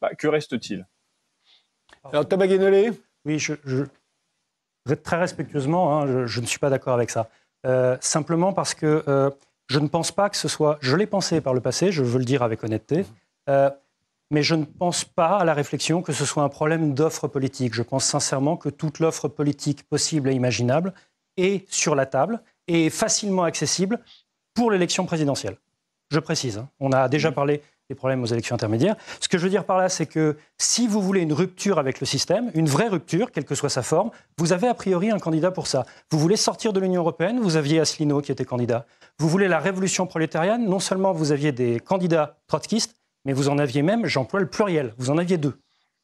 bah, 0.00 0.14
que 0.14 0.26
reste-t-il? 0.26 0.86
Alors 2.04 2.26
Thomas 2.26 2.46
Guénolé? 2.46 2.92
Oui, 3.24 3.38
je, 3.38 3.54
je, 3.64 3.84
très 4.94 5.18
respectueusement, 5.18 6.00
hein, 6.00 6.06
je, 6.06 6.26
je, 6.26 6.40
ne 6.40 6.46
suis 6.46 6.58
pas 6.58 6.70
d'accord 6.70 6.94
avec 6.94 7.10
ça. 7.10 7.28
Euh, 7.66 7.96
simplement 8.00 8.52
parce 8.52 8.74
que 8.74 9.04
euh, 9.06 9.30
je 9.68 9.78
ne 9.78 9.88
pense 9.88 10.12
pas 10.12 10.30
que 10.30 10.36
ce 10.36 10.48
soit. 10.48 10.78
Je 10.80 10.96
l'ai 10.96 11.06
pensé 11.06 11.40
par 11.40 11.54
le 11.54 11.60
passé, 11.60 11.92
je 11.92 12.02
veux 12.02 12.18
le 12.18 12.24
dire 12.24 12.42
avec 12.42 12.64
honnêteté, 12.64 13.04
euh, 13.48 13.70
mais 14.30 14.42
je 14.42 14.54
ne 14.54 14.64
pense 14.64 15.04
pas 15.04 15.38
à 15.38 15.44
la 15.44 15.54
réflexion 15.54 16.00
que 16.02 16.12
ce 16.12 16.24
soit 16.24 16.42
un 16.42 16.48
problème 16.48 16.94
d'offre 16.94 17.28
politique. 17.28 17.74
Je 17.74 17.82
pense 17.82 18.04
sincèrement 18.04 18.56
que 18.56 18.68
toute 18.70 18.98
l'offre 18.98 19.28
politique 19.28 19.86
possible 19.88 20.30
et 20.30 20.32
imaginable 20.32 20.94
est 21.36 21.70
sur 21.72 21.94
la 21.94 22.06
table 22.06 22.40
et 22.66 22.88
facilement 22.88 23.44
accessible 23.44 24.00
pour 24.54 24.70
l'élection 24.70 25.04
présidentielle. 25.04 25.56
je 26.10 26.18
précise. 26.18 26.58
Hein. 26.58 26.68
On 26.80 26.92
a 26.92 27.08
déjà 27.08 27.30
parlé 27.30 27.62
des 27.90 27.96
problèmes 27.96 28.22
aux 28.22 28.26
élections 28.26 28.54
intermédiaires. 28.54 28.94
Ce 29.18 29.26
que 29.26 29.36
je 29.36 29.42
veux 29.42 29.50
dire 29.50 29.64
par 29.64 29.76
là, 29.76 29.88
c'est 29.88 30.06
que 30.06 30.36
si 30.58 30.86
vous 30.86 31.02
voulez 31.02 31.22
une 31.22 31.32
rupture 31.32 31.80
avec 31.80 31.98
le 31.98 32.06
système, 32.06 32.52
une 32.54 32.68
vraie 32.68 32.86
rupture, 32.86 33.32
quelle 33.32 33.44
que 33.44 33.56
soit 33.56 33.68
sa 33.68 33.82
forme, 33.82 34.10
vous 34.38 34.52
avez 34.52 34.68
a 34.68 34.74
priori 34.74 35.10
un 35.10 35.18
candidat 35.18 35.50
pour 35.50 35.66
ça. 35.66 35.84
Vous 36.12 36.18
voulez 36.20 36.36
sortir 36.36 36.72
de 36.72 36.78
l'Union 36.78 37.00
européenne, 37.00 37.40
vous 37.40 37.56
aviez 37.56 37.80
Asselineau 37.80 38.20
qui 38.20 38.30
était 38.30 38.44
candidat. 38.44 38.86
Vous 39.18 39.28
voulez 39.28 39.48
la 39.48 39.58
révolution 39.58 40.06
prolétarienne, 40.06 40.66
non 40.66 40.78
seulement 40.78 41.12
vous 41.12 41.32
aviez 41.32 41.50
des 41.50 41.80
candidats 41.80 42.38
trotskistes, 42.46 42.94
mais 43.24 43.32
vous 43.32 43.48
en 43.48 43.58
aviez 43.58 43.82
même, 43.82 44.06
j'emploie 44.06 44.38
le 44.38 44.46
pluriel, 44.46 44.94
vous 44.96 45.10
en 45.10 45.18
aviez 45.18 45.36
deux. 45.36 45.58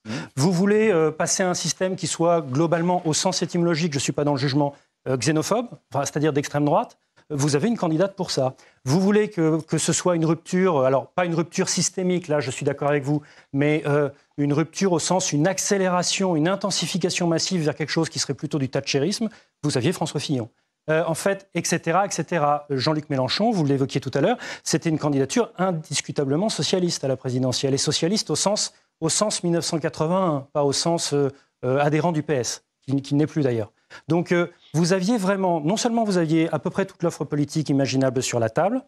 Mmh. 0.05 0.11
Vous 0.35 0.51
voulez 0.51 0.91
euh, 0.91 1.13
passer 1.13 1.45
à 1.45 1.49
un 1.49 1.55
système 1.55 1.95
qui 1.95 2.09
soit 2.09 2.41
globalement, 2.41 3.07
au 3.07 3.15
sens 3.15 3.43
étymologique, 3.43 3.93
je 3.93 3.99
ne 3.99 4.03
suis 4.03 4.13
pas 4.13 4.25
dans 4.25 4.33
le 4.33 4.39
jugement, 4.39 4.75
euh, 5.07 5.17
xénophobe, 5.17 5.69
c'est-à-dire 5.93 6.33
d'extrême 6.33 6.65
droite 6.65 6.99
vous 7.31 7.57
avez 7.57 7.69
une 7.69 7.77
candidate 7.77 8.15
pour 8.15 8.31
ça. 8.31 8.55
Vous 8.85 9.01
voulez 9.01 9.29
que, 9.31 9.61
que, 9.63 9.79
ce 9.79 9.93
soit 9.93 10.17
une 10.17 10.25
rupture, 10.25 10.85
alors 10.85 11.09
pas 11.09 11.25
une 11.25 11.35
rupture 11.35 11.69
systémique, 11.69 12.29
là 12.29 12.41
je 12.41 12.51
suis 12.51 12.65
d'accord 12.65 12.89
avec 12.89 13.03
vous, 13.03 13.23
mais 13.53 13.83
euh, 13.87 14.09
une 14.39 14.53
rupture 14.53 14.93
au 14.93 14.99
sens 14.99 15.33
une 15.33 15.47
accélération, 15.47 16.37
une 16.37 16.49
intensification 16.49 17.27
massive 17.27 17.65
vers 17.65 17.75
quelque 17.75 17.91
chose 17.91 18.09
qui 18.09 18.19
serait 18.19 18.35
plutôt 18.35 18.59
du 18.59 18.69
thatcherisme, 18.69 19.29
vous 19.63 19.77
aviez 19.77 19.93
François 19.93 20.21
Fillon. 20.21 20.49
Euh, 20.89 21.03
en 21.09 21.15
fait, 21.15 21.49
etc., 21.55 21.99
etc. 22.05 22.45
Jean-Luc 22.71 23.11
Mélenchon, 23.11 23.51
vous 23.51 23.65
l'évoquiez 23.65 24.01
tout 24.01 24.13
à 24.15 24.21
l'heure, 24.21 24.39
c'était 24.63 24.89
une 24.89 25.01
candidature 25.01 25.51
indiscutablement 25.59 26.49
socialiste 26.49 27.03
à 27.03 27.09
la 27.09 27.17
présidentielle, 27.17 27.75
et 27.75 27.79
socialiste 27.79 28.31
au 28.31 28.37
sens, 28.37 28.73
au 29.01 29.09
sens 29.09 29.43
1981, 29.43 30.47
pas 30.53 30.63
au 30.63 30.73
sens 30.73 31.13
euh, 31.13 31.31
adhérent 31.65 32.13
du 32.13 32.23
PS, 32.23 32.63
qui, 32.83 33.03
qui 33.03 33.17
n'est 33.17 33.27
plus 33.27 33.43
d'ailleurs. 33.43 33.73
Donc 34.09 34.35
vous 34.75 34.93
aviez 34.93 35.17
vraiment, 35.19 35.61
non 35.61 35.77
seulement 35.77 36.05
vous 36.05 36.19
aviez 36.19 36.53
à 36.53 36.59
peu 36.59 36.71
près 36.71 36.87
toute 36.87 37.03
l'offre 37.03 37.25
politique 37.25 37.69
imaginable 37.69 38.23
sur 38.23 38.39
la 38.39 38.51
table, 38.51 38.83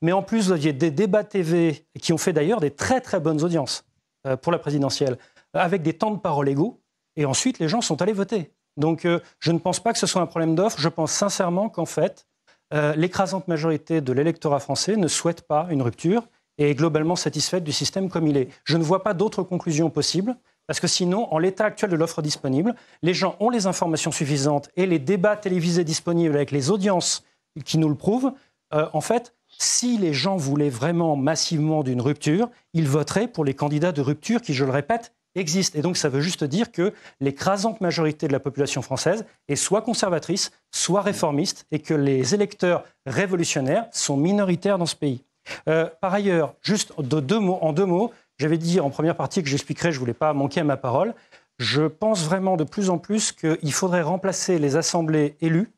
mais 0.00 0.12
en 0.12 0.22
plus 0.22 0.46
vous 0.46 0.52
aviez 0.52 0.72
des 0.72 0.90
débats 0.90 1.24
TV 1.24 1.86
qui 2.00 2.12
ont 2.12 2.18
fait 2.18 2.32
d'ailleurs 2.32 2.60
des 2.60 2.70
très 2.70 3.00
très 3.00 3.20
bonnes 3.20 3.42
audiences 3.42 3.84
euh, 4.26 4.36
pour 4.36 4.52
la 4.52 4.58
présidentielle, 4.58 5.18
avec 5.54 5.82
des 5.82 5.94
temps 5.94 6.10
de 6.10 6.18
parole 6.18 6.48
égaux, 6.48 6.80
et 7.16 7.24
ensuite 7.24 7.58
les 7.58 7.68
gens 7.68 7.80
sont 7.80 8.00
allés 8.02 8.12
voter. 8.12 8.52
Donc 8.76 9.04
euh, 9.04 9.20
je 9.40 9.52
ne 9.52 9.58
pense 9.58 9.80
pas 9.80 9.92
que 9.92 9.98
ce 9.98 10.06
soit 10.06 10.22
un 10.22 10.26
problème 10.26 10.54
d'offre, 10.54 10.80
je 10.80 10.88
pense 10.88 11.12
sincèrement 11.12 11.68
qu'en 11.68 11.86
fait, 11.86 12.26
euh, 12.72 12.94
l'écrasante 12.94 13.48
majorité 13.48 14.00
de 14.00 14.12
l'électorat 14.12 14.60
français 14.60 14.96
ne 14.96 15.08
souhaite 15.08 15.42
pas 15.42 15.66
une 15.70 15.82
rupture 15.82 16.26
et 16.58 16.70
est 16.70 16.74
globalement 16.74 17.16
satisfaite 17.16 17.64
du 17.64 17.72
système 17.72 18.08
comme 18.08 18.26
il 18.26 18.36
est. 18.36 18.48
Je 18.64 18.76
ne 18.76 18.82
vois 18.82 19.02
pas 19.02 19.14
d'autres 19.14 19.42
conclusions 19.42 19.90
possibles. 19.90 20.36
Parce 20.66 20.80
que 20.80 20.86
sinon, 20.86 21.32
en 21.32 21.38
l'état 21.38 21.64
actuel 21.64 21.90
de 21.90 21.96
l'offre 21.96 22.22
disponible, 22.22 22.74
les 23.02 23.14
gens 23.14 23.36
ont 23.40 23.50
les 23.50 23.66
informations 23.66 24.12
suffisantes 24.12 24.70
et 24.76 24.86
les 24.86 24.98
débats 24.98 25.36
télévisés 25.36 25.84
disponibles 25.84 26.34
avec 26.34 26.50
les 26.50 26.70
audiences 26.70 27.24
qui 27.64 27.78
nous 27.78 27.88
le 27.88 27.94
prouvent. 27.94 28.32
Euh, 28.72 28.86
en 28.92 29.00
fait, 29.00 29.34
si 29.58 29.98
les 29.98 30.14
gens 30.14 30.36
voulaient 30.36 30.70
vraiment 30.70 31.16
massivement 31.16 31.82
d'une 31.82 32.00
rupture, 32.00 32.48
ils 32.72 32.88
voteraient 32.88 33.28
pour 33.28 33.44
les 33.44 33.54
candidats 33.54 33.92
de 33.92 34.00
rupture 34.00 34.40
qui, 34.40 34.54
je 34.54 34.64
le 34.64 34.70
répète, 34.70 35.12
existent. 35.34 35.78
Et 35.78 35.82
donc 35.82 35.96
ça 35.96 36.08
veut 36.08 36.20
juste 36.20 36.44
dire 36.44 36.72
que 36.72 36.92
l'écrasante 37.20 37.80
majorité 37.80 38.26
de 38.26 38.32
la 38.32 38.40
population 38.40 38.82
française 38.82 39.24
est 39.48 39.56
soit 39.56 39.82
conservatrice, 39.82 40.52
soit 40.70 41.02
réformiste, 41.02 41.66
et 41.70 41.78
que 41.78 41.94
les 41.94 42.34
électeurs 42.34 42.84
révolutionnaires 43.06 43.86
sont 43.92 44.16
minoritaires 44.16 44.78
dans 44.78 44.86
ce 44.86 44.96
pays. 44.96 45.24
Euh, 45.68 45.88
par 46.00 46.14
ailleurs, 46.14 46.54
juste 46.62 46.92
de 47.00 47.20
deux 47.20 47.40
mots, 47.40 47.58
en 47.62 47.72
deux 47.72 47.86
mots, 47.86 48.12
j'avais 48.38 48.58
dit 48.58 48.80
en 48.80 48.90
première 48.90 49.16
partie 49.16 49.42
que 49.42 49.48
j'expliquerais, 49.48 49.92
je 49.92 49.96
ne 49.96 50.00
voulais 50.00 50.14
pas 50.14 50.32
manquer 50.32 50.60
à 50.60 50.64
ma 50.64 50.76
parole. 50.76 51.14
Je 51.58 51.82
pense 51.82 52.24
vraiment 52.24 52.56
de 52.56 52.64
plus 52.64 52.90
en 52.90 52.98
plus 52.98 53.32
qu'il 53.32 53.72
faudrait 53.72 54.02
remplacer 54.02 54.58
les 54.58 54.76
assemblées 54.76 55.36
élues 55.40 55.72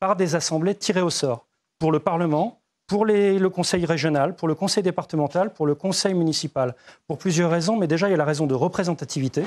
par 0.00 0.16
des 0.16 0.34
assemblées 0.34 0.74
tirées 0.74 1.02
au 1.02 1.10
sort 1.10 1.46
pour 1.78 1.92
le 1.92 2.00
Parlement, 2.00 2.60
pour 2.86 3.04
le 3.06 3.48
Conseil 3.48 3.84
régional, 3.86 4.34
pour 4.34 4.48
le 4.48 4.54
Conseil 4.54 4.82
départemental, 4.82 5.52
pour 5.52 5.66
le 5.66 5.74
Conseil 5.74 6.14
municipal. 6.14 6.74
Pour 7.06 7.18
plusieurs 7.18 7.50
raisons, 7.50 7.76
mais 7.76 7.86
déjà 7.86 8.08
il 8.08 8.10
y 8.10 8.14
a 8.14 8.16
la 8.16 8.24
raison 8.24 8.46
de 8.46 8.54
représentativité. 8.54 9.44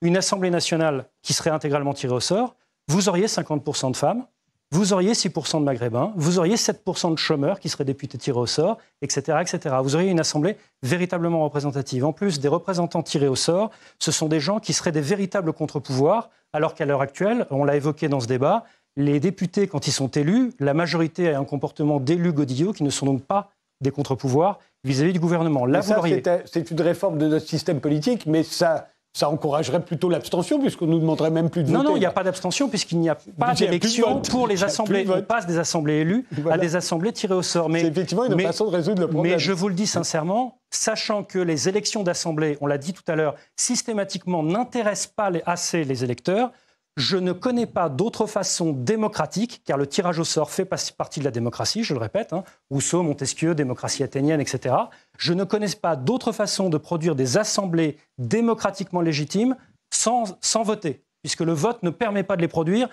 Une 0.00 0.16
Assemblée 0.16 0.50
nationale 0.50 1.06
qui 1.22 1.34
serait 1.34 1.50
intégralement 1.50 1.92
tirée 1.92 2.14
au 2.14 2.20
sort, 2.20 2.56
vous 2.88 3.08
auriez 3.08 3.26
50% 3.26 3.90
de 3.90 3.96
femmes, 3.96 4.24
vous 4.72 4.92
auriez 4.92 5.12
6% 5.12 5.60
de 5.60 5.64
maghrébins, 5.64 6.12
vous 6.16 6.38
auriez 6.38 6.56
7% 6.56 7.12
de 7.12 7.18
chômeurs 7.18 7.60
qui 7.60 7.68
seraient 7.68 7.84
députés 7.84 8.18
tirés 8.18 8.38
au 8.38 8.46
sort, 8.46 8.78
etc., 9.00 9.38
etc. 9.40 9.76
Vous 9.82 9.94
auriez 9.94 10.10
une 10.10 10.20
assemblée 10.20 10.56
véritablement 10.82 11.44
représentative. 11.44 12.04
En 12.04 12.12
plus 12.12 12.40
des 12.40 12.48
représentants 12.48 13.02
tirés 13.02 13.28
au 13.28 13.36
sort, 13.36 13.70
ce 13.98 14.10
sont 14.10 14.26
des 14.26 14.40
gens 14.40 14.58
qui 14.58 14.72
seraient 14.72 14.92
des 14.92 15.00
véritables 15.00 15.52
contre-pouvoirs, 15.52 16.30
alors 16.52 16.74
qu'à 16.74 16.84
l'heure 16.84 17.00
actuelle, 17.00 17.46
on 17.50 17.64
l'a 17.64 17.76
évoqué 17.76 18.08
dans 18.08 18.20
ce 18.20 18.26
débat, 18.26 18.64
les 18.96 19.20
députés, 19.20 19.66
quand 19.68 19.86
ils 19.86 19.92
sont 19.92 20.08
élus, 20.08 20.52
la 20.58 20.74
majorité 20.74 21.32
a 21.32 21.38
un 21.38 21.44
comportement 21.44 22.00
d'élus 22.00 22.32
godillots 22.32 22.72
qui 22.72 22.82
ne 22.82 22.90
sont 22.90 23.06
donc 23.06 23.22
pas 23.22 23.50
des 23.82 23.90
contre-pouvoirs 23.90 24.58
vis-à-vis 24.84 25.12
du 25.12 25.20
gouvernement. 25.20 25.66
Là, 25.66 25.82
c'est 25.82 26.70
une 26.70 26.80
réforme 26.80 27.18
de 27.18 27.28
notre 27.28 27.46
système 27.46 27.80
politique, 27.80 28.24
mais 28.26 28.42
ça 28.42 28.88
ça 29.16 29.30
encouragerait 29.30 29.80
plutôt 29.80 30.10
l'abstention, 30.10 30.60
puisqu'on 30.60 30.86
nous 30.86 30.98
demanderait 30.98 31.30
même 31.30 31.48
plus 31.48 31.62
de 31.62 31.68
voter. 31.68 31.82
Non, 31.82 31.88
non, 31.88 31.96
il 31.96 32.00
n'y 32.00 32.06
a 32.06 32.10
pas 32.10 32.22
d'abstention, 32.22 32.68
puisqu'il 32.68 32.98
n'y 32.98 33.08
a 33.08 33.14
pas 33.14 33.54
d'élection 33.54 34.20
pour 34.20 34.46
les 34.46 34.62
assemblées. 34.62 35.06
On 35.08 35.22
passe 35.22 35.46
des 35.46 35.56
assemblées 35.56 36.00
élues 36.00 36.26
à 36.50 36.58
des 36.58 36.76
assemblées 36.76 37.14
tirées 37.14 37.32
au 37.32 37.40
sort. 37.40 37.70
C'est 37.72 37.86
effectivement 37.86 38.26
une 38.26 38.38
façon 38.38 38.66
de 38.66 38.76
résoudre 38.76 39.00
le 39.00 39.08
problème. 39.08 39.32
Mais 39.32 39.38
je 39.38 39.52
vous 39.52 39.68
le 39.68 39.74
dis 39.74 39.86
sincèrement, 39.86 40.58
sachant 40.68 41.22
que 41.22 41.38
les 41.38 41.66
élections 41.66 42.02
d'assemblée, 42.02 42.58
on 42.60 42.66
l'a 42.66 42.76
dit 42.76 42.92
tout 42.92 43.04
à 43.08 43.16
l'heure, 43.16 43.36
systématiquement 43.56 44.42
n'intéressent 44.42 45.14
pas 45.16 45.30
assez 45.46 45.84
les 45.84 46.04
électeurs, 46.04 46.50
je 46.96 47.18
ne 47.18 47.32
connais 47.32 47.66
pas 47.66 47.88
d'autre 47.90 48.26
façon 48.26 48.72
démocratique, 48.72 49.60
car 49.66 49.76
le 49.76 49.86
tirage 49.86 50.18
au 50.18 50.24
sort 50.24 50.50
fait 50.50 50.64
partie 50.64 51.20
de 51.20 51.24
la 51.24 51.30
démocratie, 51.30 51.84
je 51.84 51.92
le 51.92 52.00
répète, 52.00 52.32
hein, 52.32 52.42
Rousseau, 52.70 53.02
Montesquieu, 53.02 53.54
démocratie 53.54 54.02
athénienne, 54.02 54.40
etc. 54.40 54.74
Je 55.18 55.34
ne 55.34 55.44
connais 55.44 55.68
pas 55.80 55.94
d'autre 55.94 56.32
façon 56.32 56.70
de 56.70 56.78
produire 56.78 57.14
des 57.14 57.36
assemblées 57.36 57.98
démocratiquement 58.16 59.02
légitimes 59.02 59.56
sans, 59.92 60.38
sans 60.40 60.62
voter, 60.62 61.02
puisque 61.22 61.42
le 61.42 61.52
vote 61.52 61.82
ne 61.82 61.90
permet 61.90 62.22
pas 62.22 62.36
de 62.36 62.42
les 62.42 62.48
produire, 62.48 62.88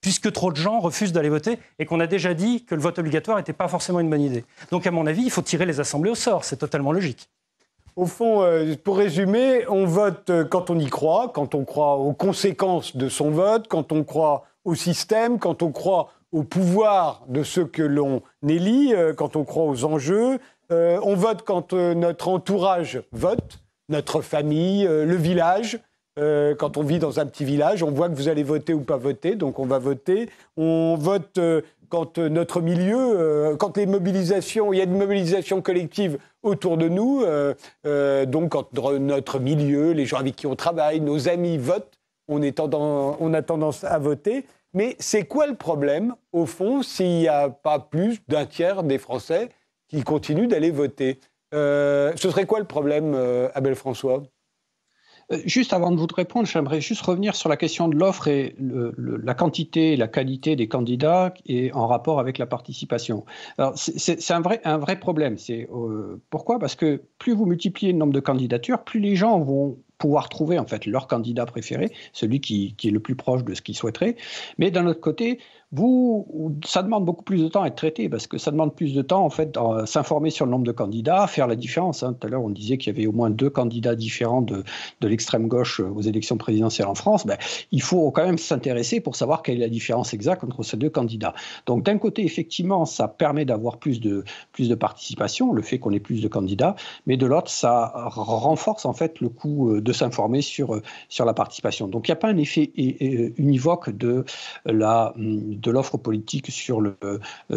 puisque 0.00 0.32
trop 0.32 0.52
de 0.52 0.56
gens 0.56 0.78
refusent 0.78 1.12
d'aller 1.12 1.28
voter 1.28 1.58
et 1.80 1.84
qu'on 1.84 1.98
a 1.98 2.06
déjà 2.06 2.34
dit 2.34 2.64
que 2.64 2.76
le 2.76 2.80
vote 2.80 3.00
obligatoire 3.00 3.38
n'était 3.38 3.52
pas 3.52 3.66
forcément 3.66 3.98
une 3.98 4.08
bonne 4.08 4.22
idée. 4.22 4.44
Donc, 4.70 4.86
à 4.86 4.92
mon 4.92 5.06
avis, 5.06 5.22
il 5.22 5.30
faut 5.32 5.42
tirer 5.42 5.66
les 5.66 5.80
assemblées 5.80 6.10
au 6.10 6.14
sort, 6.14 6.44
c'est 6.44 6.58
totalement 6.58 6.92
logique. 6.92 7.28
Au 7.98 8.06
fond, 8.06 8.44
euh, 8.44 8.76
pour 8.84 8.96
résumer, 8.96 9.66
on 9.68 9.84
vote 9.84 10.30
euh, 10.30 10.44
quand 10.44 10.70
on 10.70 10.78
y 10.78 10.86
croit, 10.86 11.32
quand 11.34 11.56
on 11.56 11.64
croit 11.64 11.96
aux 11.96 12.12
conséquences 12.12 12.96
de 12.96 13.08
son 13.08 13.30
vote, 13.30 13.66
quand 13.66 13.90
on 13.90 14.04
croit 14.04 14.44
au 14.64 14.76
système, 14.76 15.40
quand 15.40 15.64
on 15.64 15.72
croit 15.72 16.12
au 16.30 16.44
pouvoir 16.44 17.24
de 17.26 17.42
ceux 17.42 17.64
que 17.64 17.82
l'on 17.82 18.22
élit, 18.46 18.94
euh, 18.94 19.14
quand 19.14 19.34
on 19.34 19.42
croit 19.42 19.64
aux 19.64 19.84
enjeux. 19.84 20.38
on 20.70 21.14
vote 21.16 21.42
quand 21.42 21.72
notre 21.72 22.28
entourage 22.28 23.02
vote, 23.10 23.58
notre 23.88 24.20
famille, 24.20 24.84
le 24.84 25.16
village. 25.16 25.80
quand 26.16 26.76
on 26.76 26.82
vit 26.82 27.00
dans 27.00 27.18
un 27.18 27.26
petit 27.26 27.44
village, 27.44 27.82
on 27.82 27.90
voit 27.90 28.08
que 28.10 28.14
vous 28.14 28.28
allez 28.28 28.44
voter 28.44 28.74
ou 28.74 28.82
pas 28.82 28.98
voter, 28.98 29.34
donc 29.34 29.58
on 29.58 29.66
va 29.66 29.78
voter. 29.78 30.28
On 30.56 30.94
vote 31.00 31.40
quand 31.88 32.18
notre 32.18 32.60
milieu, 32.60 33.56
quand 33.58 33.78
les 33.78 33.86
mobilisations, 33.86 34.74
il 34.74 34.76
y 34.76 34.80
a 34.82 34.84
une 34.84 34.98
mobilisation 34.98 35.62
collective 35.62 36.18
autour 36.42 36.76
de 36.76 36.88
nous, 36.88 37.22
euh, 37.24 38.26
donc 38.26 38.50
quand 38.50 38.72
notre 38.98 39.38
milieu, 39.38 39.92
les 39.92 40.06
gens 40.06 40.18
avec 40.18 40.36
qui 40.36 40.46
on 40.46 40.56
travaille, 40.56 41.00
nos 41.00 41.28
amis 41.28 41.58
votent, 41.58 41.98
on, 42.28 42.42
a 42.42 43.42
tendance 43.42 43.84
à 43.84 43.98
voter. 43.98 44.44
Mais 44.74 44.96
c'est 44.98 45.24
quoi 45.24 45.46
le 45.46 45.54
problème, 45.54 46.14
au 46.32 46.44
fond, 46.46 46.82
s'il 46.82 47.18
n'y 47.18 47.28
a 47.28 47.48
pas 47.48 47.78
plus 47.78 48.20
d'un 48.28 48.44
tiers 48.44 48.82
des 48.82 48.98
Français 48.98 49.48
qui 49.88 50.02
continuent 50.02 50.48
d'aller 50.48 50.70
voter? 50.70 51.20
Ce 51.52 52.12
serait 52.16 52.44
quoi 52.44 52.58
le 52.58 52.66
problème, 52.66 53.16
Abel 53.54 53.74
François? 53.74 54.22
euh, 54.22 54.37
juste 55.44 55.72
avant 55.72 55.90
de 55.90 55.96
vous 55.96 56.06
répondre, 56.14 56.46
j'aimerais 56.46 56.80
juste 56.80 57.02
revenir 57.02 57.34
sur 57.34 57.48
la 57.48 57.56
question 57.56 57.88
de 57.88 57.96
l'offre 57.96 58.28
et 58.28 58.56
la 58.58 59.34
quantité 59.34 59.92
et 59.92 59.96
la 59.96 60.08
qualité 60.08 60.56
des 60.56 60.68
candidats 60.68 61.34
et 61.46 61.72
en 61.72 61.86
rapport 61.86 62.20
avec 62.20 62.38
la 62.38 62.46
participation. 62.46 63.24
C'est 63.74 64.30
un 64.30 64.40
vrai, 64.40 65.00
problème. 65.00 65.36
Euh, 65.50 66.20
pourquoi? 66.30 66.58
Parce 66.58 66.74
que 66.74 67.02
plus 67.18 67.34
vous 67.34 67.46
multipliez 67.46 67.92
le 67.92 67.98
nombre 67.98 68.12
de 68.12 68.20
candidatures, 68.20 68.82
plus 68.84 69.00
les 69.00 69.16
gens 69.16 69.38
vont 69.40 69.78
pouvoir 69.98 70.28
trouver 70.28 70.58
en 70.58 70.66
fait 70.66 70.86
leur 70.86 71.08
candidat 71.08 71.44
préféré, 71.44 71.92
celui 72.12 72.40
qui 72.40 72.74
est 72.84 72.90
le 72.90 73.00
plus 73.00 73.16
proche 73.16 73.44
de 73.44 73.54
ce 73.54 73.62
qu'ils 73.62 73.76
souhaiteraient. 73.76 74.16
Mais 74.56 74.70
d'un 74.70 74.86
autre 74.86 75.00
côté, 75.00 75.40
vous, 75.70 76.56
ça 76.64 76.82
demande 76.82 77.04
beaucoup 77.04 77.24
plus 77.24 77.42
de 77.42 77.48
temps 77.48 77.62
à 77.62 77.66
être 77.66 77.74
traité 77.74 78.08
parce 78.08 78.26
que 78.26 78.38
ça 78.38 78.50
demande 78.50 78.74
plus 78.74 78.94
de 78.94 79.02
temps 79.02 79.22
en 79.22 79.28
fait 79.28 79.58
s'informer 79.84 80.30
sur 80.30 80.46
le 80.46 80.50
nombre 80.50 80.64
de 80.64 80.72
candidats, 80.72 81.26
faire 81.26 81.46
la 81.46 81.56
différence. 81.56 82.02
Hein. 82.02 82.16
Tout 82.18 82.26
à 82.26 82.30
l'heure, 82.30 82.42
on 82.42 82.48
disait 82.48 82.78
qu'il 82.78 82.90
y 82.94 82.96
avait 82.96 83.06
au 83.06 83.12
moins 83.12 83.28
deux 83.28 83.50
candidats 83.50 83.94
différents 83.94 84.40
de, 84.40 84.64
de 85.02 85.08
l'extrême 85.08 85.46
gauche 85.46 85.80
aux 85.80 86.00
élections 86.00 86.38
présidentielles 86.38 86.86
en 86.86 86.94
France. 86.94 87.26
Ben, 87.26 87.36
il 87.70 87.82
faut 87.82 88.10
quand 88.10 88.24
même 88.24 88.38
s'intéresser 88.38 89.00
pour 89.00 89.14
savoir 89.14 89.42
quelle 89.42 89.56
est 89.56 89.60
la 89.60 89.68
différence 89.68 90.14
exacte 90.14 90.42
entre 90.42 90.62
ces 90.62 90.78
deux 90.78 90.88
candidats. 90.88 91.34
Donc 91.66 91.82
d'un 91.84 91.98
côté, 91.98 92.24
effectivement, 92.24 92.86
ça 92.86 93.06
permet 93.06 93.44
d'avoir 93.44 93.76
plus 93.76 94.00
de 94.00 94.24
plus 94.52 94.70
de 94.70 94.74
participation, 94.74 95.52
le 95.52 95.60
fait 95.60 95.78
qu'on 95.78 95.92
ait 95.92 96.00
plus 96.00 96.22
de 96.22 96.28
candidats, 96.28 96.76
mais 97.06 97.18
de 97.18 97.26
l'autre, 97.26 97.50
ça 97.50 97.92
renforce 98.06 98.86
en 98.86 98.94
fait 98.94 99.20
le 99.20 99.28
coût 99.28 99.74
euh, 99.74 99.80
de 99.82 99.92
s'informer 99.92 100.40
sur 100.40 100.80
sur 101.10 101.26
la 101.26 101.34
participation. 101.34 101.88
Donc 101.88 102.08
il 102.08 102.10
n'y 102.10 102.14
a 102.14 102.16
pas 102.16 102.28
un 102.28 102.38
effet 102.38 102.72
univoque 103.36 103.90
de 103.90 104.24
la 104.64 105.12
de 105.58 105.70
l'offre 105.70 105.96
politique 105.96 106.50
sur, 106.50 106.80
le, 106.80 106.96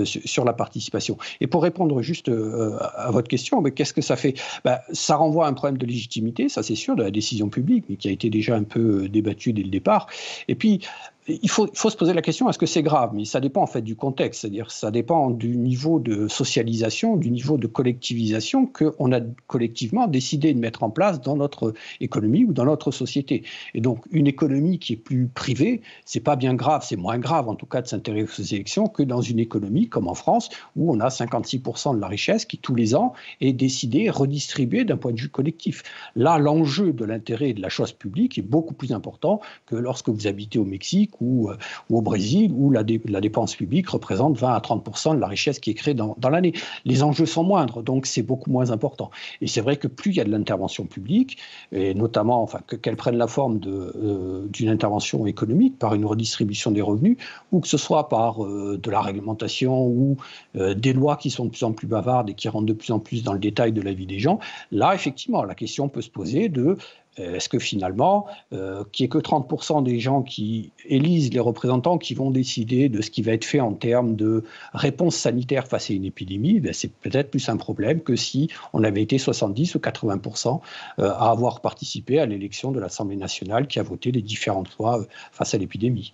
sur 0.04 0.46
la 0.46 0.54
participation. 0.54 1.18
Et 1.40 1.48
pour 1.48 1.64
répondre 1.64 2.02
juste 2.02 2.30
à 2.30 3.12
votre 3.12 3.28
question, 3.28 3.62
qu'est-ce 3.64 3.94
que 3.94 4.02
ça 4.02 4.16
fait? 4.16 4.34
Ben, 4.64 4.80
Ça 4.92 5.16
renvoie 5.16 5.46
à 5.46 5.50
un 5.50 5.54
problème 5.54 5.78
de 5.78 5.86
légitimité, 5.86 6.50
ça 6.50 6.64
c'est 6.64 6.76
sûr, 6.76 6.96
de 6.96 7.04
la 7.04 7.12
décision 7.12 7.50
publique, 7.50 7.86
mais 7.90 7.96
qui 7.96 8.08
a 8.08 8.12
été 8.12 8.30
déjà 8.30 8.56
un 8.56 8.64
peu 8.64 9.08
débattu 9.08 9.54
dès 9.54 9.64
le 9.64 9.70
départ. 9.70 10.08
Et 10.48 10.56
puis, 10.56 10.82
il 11.28 11.50
faut, 11.50 11.68
se 11.74 11.96
poser 11.96 12.14
la 12.14 12.22
question 12.22 12.50
est-ce 12.50 12.58
que 12.58 12.66
c'est 12.66 12.82
grave? 12.82 13.12
Mais 13.14 13.26
ça 13.26 13.40
dépend 13.40 13.62
en 13.62 13.68
fait 13.68 13.82
du 13.82 13.96
contexte, 13.96 14.42
c'est-à-dire 14.42 14.72
ça 14.72 14.90
dépend 14.90 15.30
du 15.30 15.56
niveau 15.56 16.00
de 16.00 16.28
socialisation, 16.28 17.16
du 17.16 17.30
niveau 17.30 17.58
de 17.58 17.68
collectivisation 17.68 18.66
qu'on 18.66 19.12
a 19.12 19.20
collectivement 19.46 20.08
décidé 20.08 20.54
de 20.54 20.60
mettre 20.60 20.82
en 20.84 20.90
place 20.90 21.22
dans 21.22 21.36
notre 21.36 21.74
économie 22.00 22.44
ou 22.44 22.54
dans 22.54 22.66
notre 22.66 22.90
société. 22.90 23.44
Et 23.76 23.82
donc 23.82 24.04
une 24.12 24.26
économie 24.26 24.80
qui 24.80 24.94
est 24.94 24.98
plus 24.98 25.28
privée, 25.28 25.82
c'est 26.06 26.22
pas 26.22 26.36
bien 26.36 26.56
grave, 26.56 26.84
c'est 26.88 26.96
moins 26.96 27.20
grave 27.20 27.50
en 27.50 27.56
tout 27.56 27.68
cas 27.68 27.82
de 27.82 27.88
s'intéresser 27.88 28.42
aux 28.42 28.46
élections 28.46 28.88
que 28.88 29.04
dans 29.04 29.22
une 29.22 29.40
économie 29.40 29.90
comme 29.90 30.08
en 30.08 30.16
France 30.16 30.50
où 30.76 30.92
on 30.92 31.00
a 31.00 31.10
56% 31.10 31.96
de 31.96 32.02
la 32.02 32.08
richesse 32.08 32.46
qui 32.46 32.58
tous 32.58 32.74
les 32.74 32.96
ans 32.96 33.14
est 33.42 33.54
décidée, 33.54 34.10
redistribuée 34.10 34.86
d'un 34.86 34.98
point 34.98 35.12
de 35.12 35.22
vue 35.22 35.30
collectif. 35.30 35.84
Là, 36.16 36.40
l'enjeu 36.40 36.94
de 36.94 37.06
l'intérêt 37.06 37.54
de 37.54 37.62
la 37.62 37.70
chose 37.70 37.92
publique 37.92 38.40
est 38.40 38.44
beaucoup 38.44 38.74
plus 38.74 38.92
important 38.92 39.40
que 39.68 39.76
lorsque 39.76 40.10
vous 40.10 40.26
habitez 40.26 40.58
au 40.58 40.66
Mexique 40.66 41.11
ou, 41.20 41.50
euh, 41.50 41.58
ou 41.90 41.98
au 41.98 42.02
Brésil, 42.02 42.52
où 42.56 42.72
la, 42.72 42.84
dépense 42.84 43.56
publique 43.56 43.90
représente 43.90 44.38
20 44.38 44.54
à 44.54 44.60
30% 44.60 45.16
de 45.16 45.20
la 45.20 45.28
richesse 45.28 45.60
qui 45.60 45.72
est 45.72 45.74
créée 45.74 45.94
dans, 45.94 46.16
l'année. 46.30 46.54
Les 46.86 47.04
enjeux 47.04 47.26
sont 47.26 47.44
moindres, 47.44 47.84
donc 47.84 48.06
c'est 48.06 48.22
beaucoup 48.22 48.50
moins 48.50 48.72
important. 48.72 49.12
Et 49.42 49.48
c'est 49.48 49.62
vrai 49.62 49.78
que 49.78 49.88
plus 49.88 50.12
il 50.12 50.18
y 50.18 50.22
a 50.22 50.24
de 50.24 50.32
l'intervention 50.32 50.86
publique, 50.86 51.38
et 51.72 51.94
notamment 51.94 52.42
enfin, 52.42 52.60
qu'elle 52.82 52.96
prenne 52.96 53.18
la 53.18 53.28
forme 53.28 53.60
euh, 53.66 54.48
d'une 54.48 54.70
intervention 54.70 55.26
économique 55.26 55.78
par 55.78 55.94
une 55.94 56.06
redistribution 56.06 56.72
des 56.72 56.82
revenus, 56.82 57.18
ou 57.52 57.60
que 57.60 57.68
ce 57.68 57.78
soit 57.78 58.10
par 58.10 58.44
euh, 58.44 58.80
de 58.82 58.92
la 58.92 59.02
réglementation 59.02 59.86
ou 59.86 60.18
des 60.56 60.94
lois 60.94 61.18
qui 61.18 61.30
sont 61.30 61.46
de 61.46 61.50
plus 61.50 61.64
en 61.64 61.72
plus 61.72 61.88
bavardes 61.88 62.30
et 62.30 62.34
qui 62.34 62.50
rentrent 62.50 62.66
de 62.66 62.74
plus 62.74 62.92
en 62.92 63.00
plus 63.00 63.24
dans 63.24 63.34
le 63.34 63.40
détail 63.40 63.72
de 63.72 63.82
la 63.82 63.94
vie 63.94 64.06
des 64.06 64.20
gens, 64.20 64.40
là, 64.72 64.94
effectivement, 64.94 65.44
la 65.44 65.56
question 65.56 65.90
peut 65.90 66.02
se 66.02 66.10
poser 66.10 66.50
de 66.50 66.78
est-ce 67.18 67.50
que 67.50 67.60
finalement, 67.60 68.26
euh, 68.54 68.84
qu'il 68.92 69.04
n'y 69.04 69.08
ait 69.08 69.10
que 69.10 69.18
30% 69.18 69.84
des 69.84 70.00
gens 70.00 70.22
qui 70.22 70.72
élisent 70.86 71.34
les 71.34 71.40
représentants 71.42 71.98
qui 71.98 72.14
vont 72.14 72.32
décider 72.32 72.88
de 72.88 73.02
ce 73.02 73.12
qui 73.12 73.22
va 73.22 73.34
être 73.34 73.44
fait 73.44 73.60
en 73.60 73.74
termes 73.74 74.16
de 74.16 74.46
réponse 74.74 75.18
sanitaire 75.18 75.68
face 75.68 75.90
à 75.90 75.94
une 75.94 76.06
épidémie, 76.06 76.60
ben 76.62 76.72
c'est 76.74 76.92
peut-être 76.92 77.30
plus 77.30 77.50
un 77.50 77.58
problème 77.58 78.02
que 78.02 78.16
si 78.16 78.50
on 78.72 78.84
avait 78.84 79.02
été 79.02 79.18
70 79.18 79.76
ou 79.76 79.80
80% 79.80 80.62
euh, 81.00 81.10
à 81.10 81.32
avoir 81.32 81.60
participé 81.60 82.20
à 82.20 82.26
l'élection 82.26 82.72
de 82.72 82.80
l'Assemblée 82.80 83.18
nationale 83.18 83.68
qui 83.68 83.80
a 83.80 83.84
voté 83.84 84.12
les 84.12 84.22
différentes 84.22 84.76
lois 84.78 85.06
face 85.32 85.54
à 85.54 85.58
l'épidémie. 85.58 86.14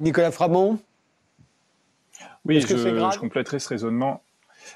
Nicolas 0.00 0.32
Framont 0.32 0.78
Oui, 2.44 2.60
je, 2.60 2.66
je 2.66 3.18
compléterai 3.18 3.60
ce 3.60 3.68
raisonnement. 3.68 4.22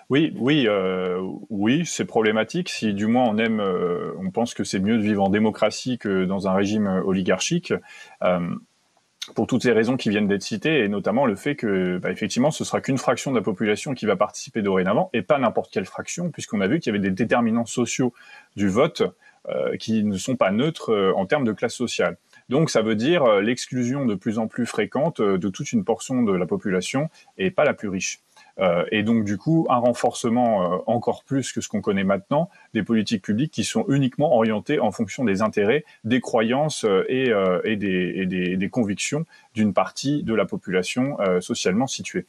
Oui, 0.08 0.32
oui, 0.36 0.66
euh, 0.68 1.20
oui, 1.50 1.84
c'est 1.84 2.04
problématique. 2.04 2.68
Si 2.68 2.94
du 2.94 3.06
moins 3.06 3.24
on 3.28 3.38
aime, 3.38 3.60
euh, 3.60 4.12
on 4.18 4.30
pense 4.30 4.54
que 4.54 4.64
c'est 4.64 4.78
mieux 4.78 4.96
de 4.96 5.02
vivre 5.02 5.22
en 5.22 5.28
démocratie 5.28 5.98
que 5.98 6.24
dans 6.24 6.48
un 6.48 6.54
régime 6.54 7.02
oligarchique. 7.04 7.72
Euh, 8.22 8.40
pour 9.34 9.48
toutes 9.48 9.64
ces 9.64 9.72
raisons 9.72 9.96
qui 9.96 10.08
viennent 10.08 10.28
d'être 10.28 10.44
citées, 10.44 10.84
et 10.84 10.88
notamment 10.88 11.26
le 11.26 11.34
fait 11.34 11.56
que, 11.56 11.98
bah, 11.98 12.12
effectivement, 12.12 12.52
ce 12.52 12.62
sera 12.62 12.80
qu'une 12.80 12.96
fraction 12.96 13.32
de 13.32 13.36
la 13.36 13.42
population 13.42 13.92
qui 13.92 14.06
va 14.06 14.14
participer 14.14 14.62
dorénavant, 14.62 15.10
et 15.12 15.22
pas 15.22 15.38
n'importe 15.38 15.72
quelle 15.72 15.84
fraction, 15.84 16.30
puisqu'on 16.30 16.60
a 16.60 16.68
vu 16.68 16.78
qu'il 16.78 16.92
y 16.92 16.96
avait 16.96 17.02
des 17.02 17.10
déterminants 17.10 17.66
sociaux 17.66 18.14
du 18.54 18.68
vote 18.68 19.02
qui 19.78 20.02
ne 20.02 20.16
sont 20.16 20.34
pas 20.34 20.50
neutres 20.50 21.12
en 21.16 21.24
termes 21.24 21.44
de 21.44 21.52
classe 21.52 21.74
sociale. 21.74 22.18
Donc 22.48 22.68
ça 22.68 22.82
veut 22.82 22.96
dire 22.96 23.40
l'exclusion 23.40 24.04
de 24.04 24.16
plus 24.16 24.38
en 24.38 24.48
plus 24.48 24.66
fréquente 24.66 25.20
de 25.20 25.48
toute 25.48 25.72
une 25.72 25.84
portion 25.84 26.22
de 26.22 26.32
la 26.32 26.46
population 26.46 27.10
et 27.38 27.50
pas 27.52 27.64
la 27.64 27.74
plus 27.74 27.88
riche. 27.88 28.20
Euh, 28.58 28.84
et 28.90 29.02
donc 29.02 29.24
du 29.24 29.36
coup 29.36 29.66
un 29.68 29.76
renforcement 29.76 30.62
euh, 30.62 30.78
encore 30.86 31.24
plus 31.24 31.52
que 31.52 31.60
ce 31.60 31.68
qu'on 31.68 31.82
connaît 31.82 32.04
maintenant 32.04 32.48
des 32.72 32.82
politiques 32.82 33.22
publiques 33.22 33.52
qui 33.52 33.64
sont 33.64 33.84
uniquement 33.88 34.34
orientées 34.34 34.80
en 34.80 34.90
fonction 34.92 35.24
des 35.24 35.42
intérêts, 35.42 35.84
des 36.04 36.20
croyances 36.20 36.84
euh, 36.84 37.04
et, 37.64 37.76
des, 37.76 38.68
convictions 38.70 39.24
d'une 39.54 39.72
partie 39.72 40.22
de 40.22 40.34
la 40.34 40.44
population 40.44 41.16
socialement 41.40 41.86
située. 41.86 42.26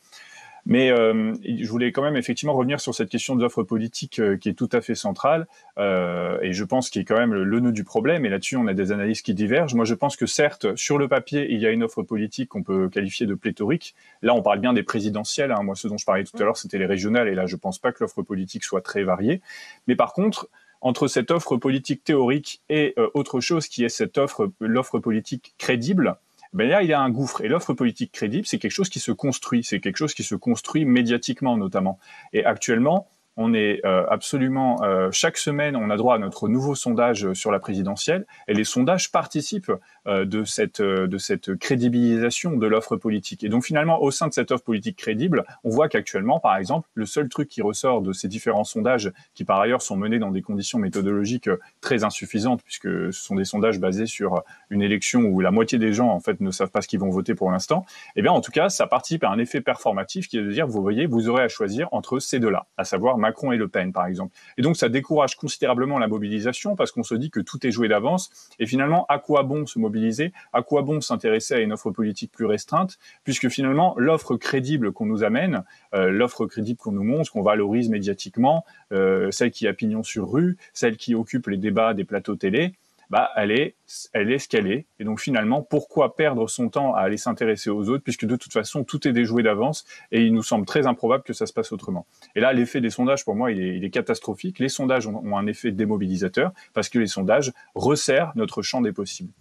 Mais 0.70 0.92
euh, 0.92 1.34
je 1.46 1.70
voulais 1.70 1.94
quand 1.94 2.02
même 2.02 2.18
effectivement 2.18 2.54
revenir 2.54 2.82
sur 2.82 2.94
cette 2.94 3.08
question 3.08 3.38
de 3.38 3.42
l'offre 3.42 3.64
politique 3.64 4.20
euh, 4.20 4.36
qui 4.36 4.50
est 4.50 4.54
tout 4.54 4.68
à 4.74 4.82
fait 4.82 4.96
centrale 4.96 5.48
euh, 5.78 6.38
et 6.42 6.52
je 6.52 6.64
pense 6.66 6.90
qu'il 6.90 7.02
est 7.02 7.06
quand 7.06 7.18
même 7.18 7.34
le, 7.34 7.60
nœud 7.62 7.72
du 7.72 7.86
problème. 7.86 8.26
Et 8.26 8.30
là-dessus, 8.30 8.58
on 8.58 8.68
a 8.68 8.74
des 8.74 8.92
analyses 8.92 9.22
qui 9.22 9.34
divergent. 9.34 9.76
Moi, 9.76 9.86
je 9.86 9.94
pense 9.94 10.18
que 10.18 10.26
certes, 10.26 10.76
sur 10.76 10.98
le 10.98 11.08
papier, 11.08 11.48
il 11.50 11.62
y 11.62 11.66
a 11.66 11.72
une 11.72 11.84
offre 11.84 12.04
politique 12.04 12.50
qu'on 12.50 12.64
peut 12.64 12.90
qualifier 12.90 13.26
de 13.26 13.34
pléthorique. 13.34 13.96
Là, 14.22 14.34
on 14.34 14.42
parle 14.42 14.60
bien 14.60 14.74
des 14.74 14.84
présidentielles. 14.84 15.54
Hein. 15.54 15.64
Moi, 15.64 15.76
ce 15.76 15.88
dont 15.88 15.98
je 15.98 16.06
parlais 16.06 16.26
tout 16.26 16.36
à 16.38 16.44
l'heure, 16.44 16.58
c'était 16.58 16.80
les 16.80 16.86
régionales. 16.86 17.30
Et 17.30 17.34
là, 17.34 17.46
je 17.46 17.56
pense 17.56 17.80
pas 17.80 17.94
que 17.94 18.04
l'offre 18.04 18.22
politique 18.22 18.66
soit 18.66 18.82
très 18.82 19.04
variée. 19.04 19.42
Mais 19.88 19.96
par 19.96 20.12
contre, 20.12 20.50
entre 20.82 21.08
cette 21.08 21.32
offre 21.32 21.56
politique 21.56 22.04
théorique 22.04 22.62
et 22.70 22.94
autre 23.14 23.40
chose 23.40 23.68
qui 23.68 23.86
est 23.86 23.90
cette 23.90 24.18
offre, 24.18 24.52
l'offre 24.60 25.00
politique 25.00 25.56
crédible, 25.58 26.18
ben 26.54 26.70
là, 26.70 26.84
il 26.84 26.90
y 26.90 26.94
a 26.94 27.00
un 27.00 27.10
gouffre. 27.10 27.42
Et 27.42 27.48
l'offre 27.48 27.74
politique 27.74 28.12
crédible, 28.12 28.46
c'est 28.46 28.60
quelque 28.60 28.72
chose 28.72 28.90
qui 28.90 29.00
se 29.00 29.12
construit. 29.12 29.64
C'est 29.64 29.80
quelque 29.80 29.98
chose 29.98 30.14
qui 30.14 30.24
se 30.24 30.36
construit 30.36 30.86
médiatiquement, 30.86 31.58
notamment. 31.58 32.00
Et 32.34 32.46
actuellement, 32.46 33.08
on 33.38 33.54
est 33.54 33.86
euh, 33.86 34.06
absolument 34.10 34.84
euh, 34.84 35.10
chaque 35.12 35.38
semaine, 35.38 35.76
on 35.76 35.90
a 35.92 35.96
droit 35.96 36.16
à 36.16 36.18
notre 36.18 36.50
nouveau 36.50 36.76
sondage 36.76 37.32
sur 37.34 37.52
la 37.52 37.60
présidentielle, 37.60 38.26
et 38.48 38.54
les 38.54 38.64
sondages 38.64 39.12
participent 39.12 39.72
euh, 40.08 40.26
de 40.26 40.44
cette 40.44 40.82
de 40.82 41.18
cette 41.18 41.56
crédibilisation 41.56 42.58
de 42.58 42.68
l'offre 42.68 42.98
politique. 42.98 43.44
Et 43.44 43.50
donc 43.50 43.64
finalement, 43.64 44.02
au 44.02 44.12
sein 44.12 44.28
de 44.28 44.34
cette 44.34 44.52
offre 44.52 44.64
politique 44.64 44.98
crédible, 44.98 45.46
on 45.64 45.70
voit 45.70 45.88
qu'actuellement, 45.88 46.40
par 46.40 46.58
exemple, 46.58 46.90
le 46.96 47.06
seul 47.06 47.30
truc 47.30 47.48
qui 47.48 47.62
ressort 47.62 48.02
de 48.02 48.12
ces 48.12 48.28
différents 48.28 48.64
sondages, 48.64 49.12
qui 49.36 49.46
par 49.46 49.60
ailleurs 49.60 49.84
sont 49.84 49.96
menés 49.96 50.20
dans 50.20 50.32
des 50.32 50.42
conditions 50.42 50.80
méthodologiques 50.80 51.50
très 51.80 52.04
insuffisantes, 52.04 52.64
puisque 52.64 52.88
ce 52.88 53.12
sont 53.12 53.36
des 53.36 53.46
sondages 53.46 53.80
basés 53.80 54.08
sur 54.08 54.44
une 54.72 54.82
élection 54.82 55.22
où 55.22 55.40
la 55.42 55.52
moitié 55.52 55.78
des 55.78 55.94
gens 55.94 56.10
en 56.10 56.20
fait 56.20 56.42
ne 56.42 56.50
savent 56.50 56.72
pas 56.72 56.82
ce 56.82 56.88
qu'ils 56.88 57.00
vont 57.00 57.10
voter 57.10 57.36
pour 57.36 57.52
l'instant, 57.52 57.86
eh 58.16 58.24
bien 58.24 58.32
en 58.32 58.42
tout 58.42 58.52
cas, 58.52 58.70
ça 58.70 58.88
participe 58.88 59.24
à 59.24 59.30
un 59.30 59.38
effet 59.38 59.62
performatif 59.62 60.28
qui 60.28 60.40
est 60.40 60.44
de 60.44 60.52
dire, 60.52 60.66
vous 60.66 60.82
voyez, 60.82 61.06
vous 61.06 61.30
aurez 61.30 61.44
à 61.44 61.48
choisir 61.48 61.88
entre 61.92 62.20
ces 62.20 62.40
deux-là, 62.40 62.66
à 62.78 62.84
savoir 62.84 63.18
Macron 63.28 63.52
et 63.52 63.58
Le 63.58 63.68
Pen, 63.68 63.92
par 63.92 64.06
exemple. 64.06 64.34
Et 64.58 64.62
donc, 64.62 64.78
ça 64.78 64.90
décourage 64.90 65.36
considérablement 65.36 66.00
la 66.00 66.08
mobilisation 66.08 66.76
parce 66.76 66.92
qu'on 66.92 67.04
se 67.04 67.16
dit 67.16 67.30
que 67.30 67.42
tout 67.42 67.66
est 67.68 67.72
joué 67.72 67.88
d'avance. 67.88 68.30
Et 68.60 68.66
finalement, 68.66 69.06
à 69.10 69.20
quoi 69.20 69.44
bon 69.44 69.66
se 69.66 69.80
mobiliser? 69.80 70.32
À 70.54 70.62
quoi 70.62 70.82
bon 70.82 71.02
s'intéresser 71.02 71.56
à 71.56 71.60
une 71.60 71.74
offre 71.74 71.92
politique 71.92 72.32
plus 72.32 72.46
restreinte? 72.46 72.98
Puisque 73.24 73.50
finalement, 73.50 73.96
l'offre 73.98 74.36
crédible 74.38 74.92
qu'on 74.94 75.06
nous 75.06 75.24
amène, 75.24 75.64
euh, 75.94 76.10
l'offre 76.10 76.46
crédible 76.46 76.78
qu'on 76.80 76.94
nous 76.94 77.04
montre, 77.04 77.32
qu'on 77.32 77.42
valorise 77.42 77.90
médiatiquement, 77.90 78.66
euh, 78.94 79.30
celle 79.32 79.52
qui 79.52 79.68
a 79.68 79.74
pignon 79.74 80.04
sur 80.04 80.32
rue, 80.32 80.58
celle 80.74 80.96
qui 80.96 81.14
occupe 81.16 81.48
les 81.48 81.58
débats 81.58 81.94
des 81.94 82.06
plateaux 82.06 82.36
télé, 82.36 82.74
bah, 83.10 83.30
elle 83.36 83.52
est, 83.52 83.76
elle 84.14 84.32
est 84.32 84.40
ce 84.40 84.48
qu'elle 84.48 84.68
est. 84.68 84.86
Et 85.00 85.04
donc 85.04 85.20
finalement, 85.20 85.62
pourquoi 85.62 86.16
perdre 86.16 86.48
son 86.48 86.70
temps 86.70 86.94
à 86.94 87.02
aller 87.02 87.18
s'intéresser 87.18 87.70
aux 87.70 87.90
autres, 87.90 88.04
puisque 88.04 88.26
de 88.26 88.36
toute 88.36 88.54
façon, 88.54 88.84
tout 88.84 89.08
est 89.08 89.14
déjoué 89.14 89.44
d'avance, 89.44 89.86
et 90.12 90.22
il 90.22 90.34
nous 90.34 90.44
semble 90.44 90.66
très 90.66 90.88
improbable 90.88 91.24
que 91.24 91.34
ça 91.34 91.46
se 91.46 91.54
passe 91.54 91.72
autrement. 91.72 92.06
Et 92.36 92.40
là, 92.40 92.54
l'effet 92.54 92.82
des 92.82 92.90
sondages, 92.90 93.24
pour 93.24 93.36
moi, 93.36 93.52
il 93.52 93.62
est, 93.62 93.78
il 93.78 93.86
est 93.86 93.90
catastrophique. 93.90 94.60
Les 94.60 94.70
sondages 94.70 95.08
ont, 95.08 95.38
un 95.38 95.48
effet 95.48 95.72
démobilisateur, 95.72 96.52
parce 96.74 96.90
que 96.90 97.00
les 97.00 97.08
sondages 97.08 97.52
resserrent 97.76 98.32
notre 98.36 98.62
champ 98.62 98.82
des 98.82 98.92
possibles. 98.92 99.32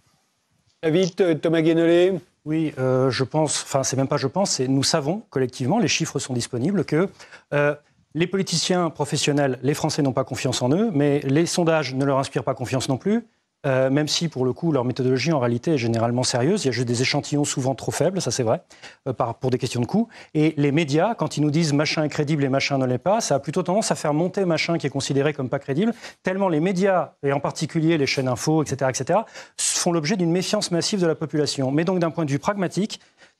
Vite, 0.83 1.21
euh, 1.21 1.35
Thomas 1.35 1.61
Guénolé 1.61 2.13
oui, 2.47 2.73
euh, 2.79 3.09
je 3.09 3.25
pense, 3.25 3.61
enfin 3.63 3.83
c'est 3.83 3.97
même 3.97 4.07
pas 4.07 4.15
je 4.15 4.27
pense, 4.27 4.51
c'est 4.51 4.69
nous 4.69 4.83
savons 4.83 5.23
collectivement, 5.29 5.79
les 5.79 5.89
chiffres 5.89 6.17
sont 6.17 6.33
disponibles, 6.33 6.85
que 6.85 7.09
euh, 7.53 7.75
les 8.13 8.25
politiciens 8.25 8.89
professionnels, 8.89 9.59
les 9.63 9.73
Français 9.73 10.01
n'ont 10.01 10.13
pas 10.13 10.23
confiance 10.23 10.61
en 10.61 10.71
eux, 10.71 10.89
mais 10.93 11.19
les 11.25 11.45
sondages 11.45 11.93
ne 11.93 12.05
leur 12.05 12.19
inspirent 12.19 12.45
pas 12.45 12.53
confiance 12.53 12.87
non 12.87 12.95
plus. 12.95 13.25
Euh, 13.65 13.89
même 13.89 14.07
si 14.07 14.27
pour 14.27 14.45
le 14.45 14.53
coup 14.53 14.71
leur 14.71 14.85
méthodologie 14.85 15.31
en 15.31 15.39
réalité 15.39 15.73
est 15.73 15.77
généralement 15.77 16.23
sérieuse. 16.23 16.63
Il 16.63 16.67
y 16.67 16.69
a 16.69 16.71
juste 16.71 16.87
des 16.87 17.01
échantillons 17.01 17.43
souvent 17.43 17.73
trop 17.73 17.91
faibles, 17.91 18.21
ça 18.21 18.29
c'est 18.29 18.43
vrai, 18.43 18.61
euh, 19.07 19.13
pour 19.13 19.49
des 19.49 19.57
questions 19.57 19.81
de 19.81 19.87
coût. 19.87 20.07
Et 20.35 20.53
les 20.57 20.71
médias, 20.71 21.15
quand 21.15 21.37
ils 21.37 21.41
nous 21.41 21.49
disent 21.49 21.73
machin 21.73 22.03
est 22.03 22.09
crédible 22.09 22.43
et 22.43 22.49
machin 22.49 22.77
ne 22.77 22.85
l'est 22.85 22.99
pas, 22.99 23.19
ça 23.19 23.35
a 23.35 23.39
plutôt 23.39 23.63
tendance 23.63 23.91
à 23.91 23.95
faire 23.95 24.13
monter 24.13 24.45
machin 24.45 24.77
qui 24.77 24.85
est 24.85 24.91
considéré 24.91 25.33
comme 25.33 25.49
pas 25.49 25.59
crédible, 25.59 25.93
tellement 26.21 26.49
les 26.49 26.59
médias, 26.59 27.13
et 27.23 27.33
en 27.33 27.39
particulier 27.39 27.97
les 27.97 28.05
chaînes 28.05 28.27
info, 28.27 28.61
etc., 28.61 28.91
etc., 28.93 29.19
font 29.57 29.91
l'objet 29.91 30.17
d'une 30.17 30.31
méfiance 30.31 30.71
massive 30.71 31.01
de 31.01 31.07
la 31.07 31.15
population. 31.15 31.71
Mais 31.71 31.83
donc 31.83 31.99
d'un 31.99 32.11
point 32.11 32.25
de 32.25 32.31
vue 32.31 32.39
pragmatique, 32.39 32.99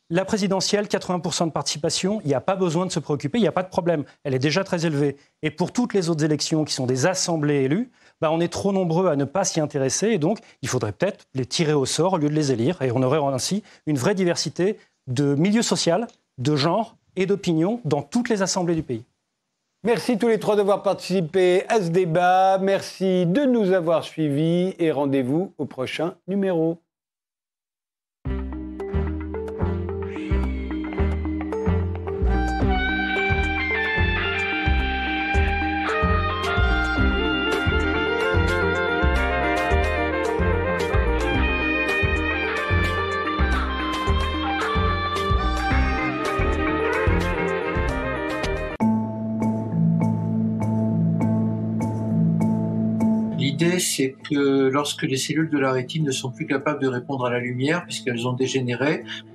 la 0.09 0.23
présidentielle, 0.23 0.85
80% 0.85 1.47
de 1.47 1.51
participation, 1.51 2.21
il 2.23 2.27
n'y 2.27 2.33
a 2.33 2.39
pas 2.39 2.55
besoin 2.55 2.85
de 2.85 2.91
se 2.91 2.99
préoccuper, 2.99 3.39
il 3.39 3.41
n'y 3.41 3.47
a 3.47 3.51
pas 3.51 3.63
de 3.63 3.67
problème. 3.67 4.05
Elle 4.23 4.33
est 4.33 4.39
déjà 4.39 4.63
très 4.63 4.85
élevée. 4.85 5.17
Et 5.41 5.51
pour 5.51 5.73
toutes 5.73 5.93
les 5.93 6.09
autres 6.09 6.23
élections 6.23 6.63
qui 6.63 6.73
sont 6.73 6.85
des 6.85 7.05
assemblées 7.05 7.63
élues, 7.63 7.91
bah, 8.21 8.31
on 8.31 8.39
est 8.39 8.47
trop 8.47 8.71
nombreux 8.71 9.07
à 9.07 9.15
ne 9.15 9.25
pas 9.25 9.43
s'y 9.43 9.59
intéresser. 9.59 10.07
Et 10.07 10.17
donc, 10.17 10.39
il 10.61 10.69
faudrait 10.69 10.91
peut-être 10.91 11.27
les 11.33 11.45
tirer 11.45 11.73
au 11.73 11.85
sort 11.85 12.13
au 12.13 12.17
lieu 12.17 12.29
de 12.29 12.35
les 12.35 12.51
élire. 12.51 12.81
Et 12.81 12.91
on 12.91 13.03
aurait 13.03 13.19
ainsi 13.33 13.63
une 13.85 13.97
vraie 13.97 14.15
diversité 14.15 14.77
de 15.07 15.35
milieux 15.35 15.61
sociaux, 15.61 16.05
de 16.37 16.55
genre 16.55 16.97
et 17.15 17.25
d'opinion 17.25 17.81
dans 17.85 18.01
toutes 18.01 18.29
les 18.29 18.41
assemblées 18.41 18.75
du 18.75 18.83
pays. 18.83 19.03
Merci 19.83 20.17
tous 20.17 20.27
les 20.27 20.39
trois 20.39 20.55
d'avoir 20.55 20.83
participé 20.83 21.63
à 21.69 21.81
ce 21.81 21.89
débat. 21.89 22.57
Merci 22.57 23.25
de 23.25 23.45
nous 23.45 23.71
avoir 23.71 24.03
suivis 24.03 24.73
et 24.79 24.91
rendez-vous 24.91 25.53
au 25.57 25.65
prochain 25.65 26.15
numéro. 26.27 26.79
L'idée, 53.59 53.79
c'est 53.79 54.15
que 54.29 54.69
lorsque 54.69 55.01
les 55.01 55.17
cellules 55.17 55.49
de 55.49 55.57
la 55.57 55.71
rétine 55.71 56.03
ne 56.03 56.11
sont 56.11 56.29
plus 56.29 56.45
capables 56.45 56.79
de 56.79 56.87
répondre 56.87 57.25
à 57.25 57.31
la 57.31 57.39
lumière, 57.39 57.85
puisqu'elles 57.85 58.27
ont 58.27 58.33
dégénéré, 58.33 59.03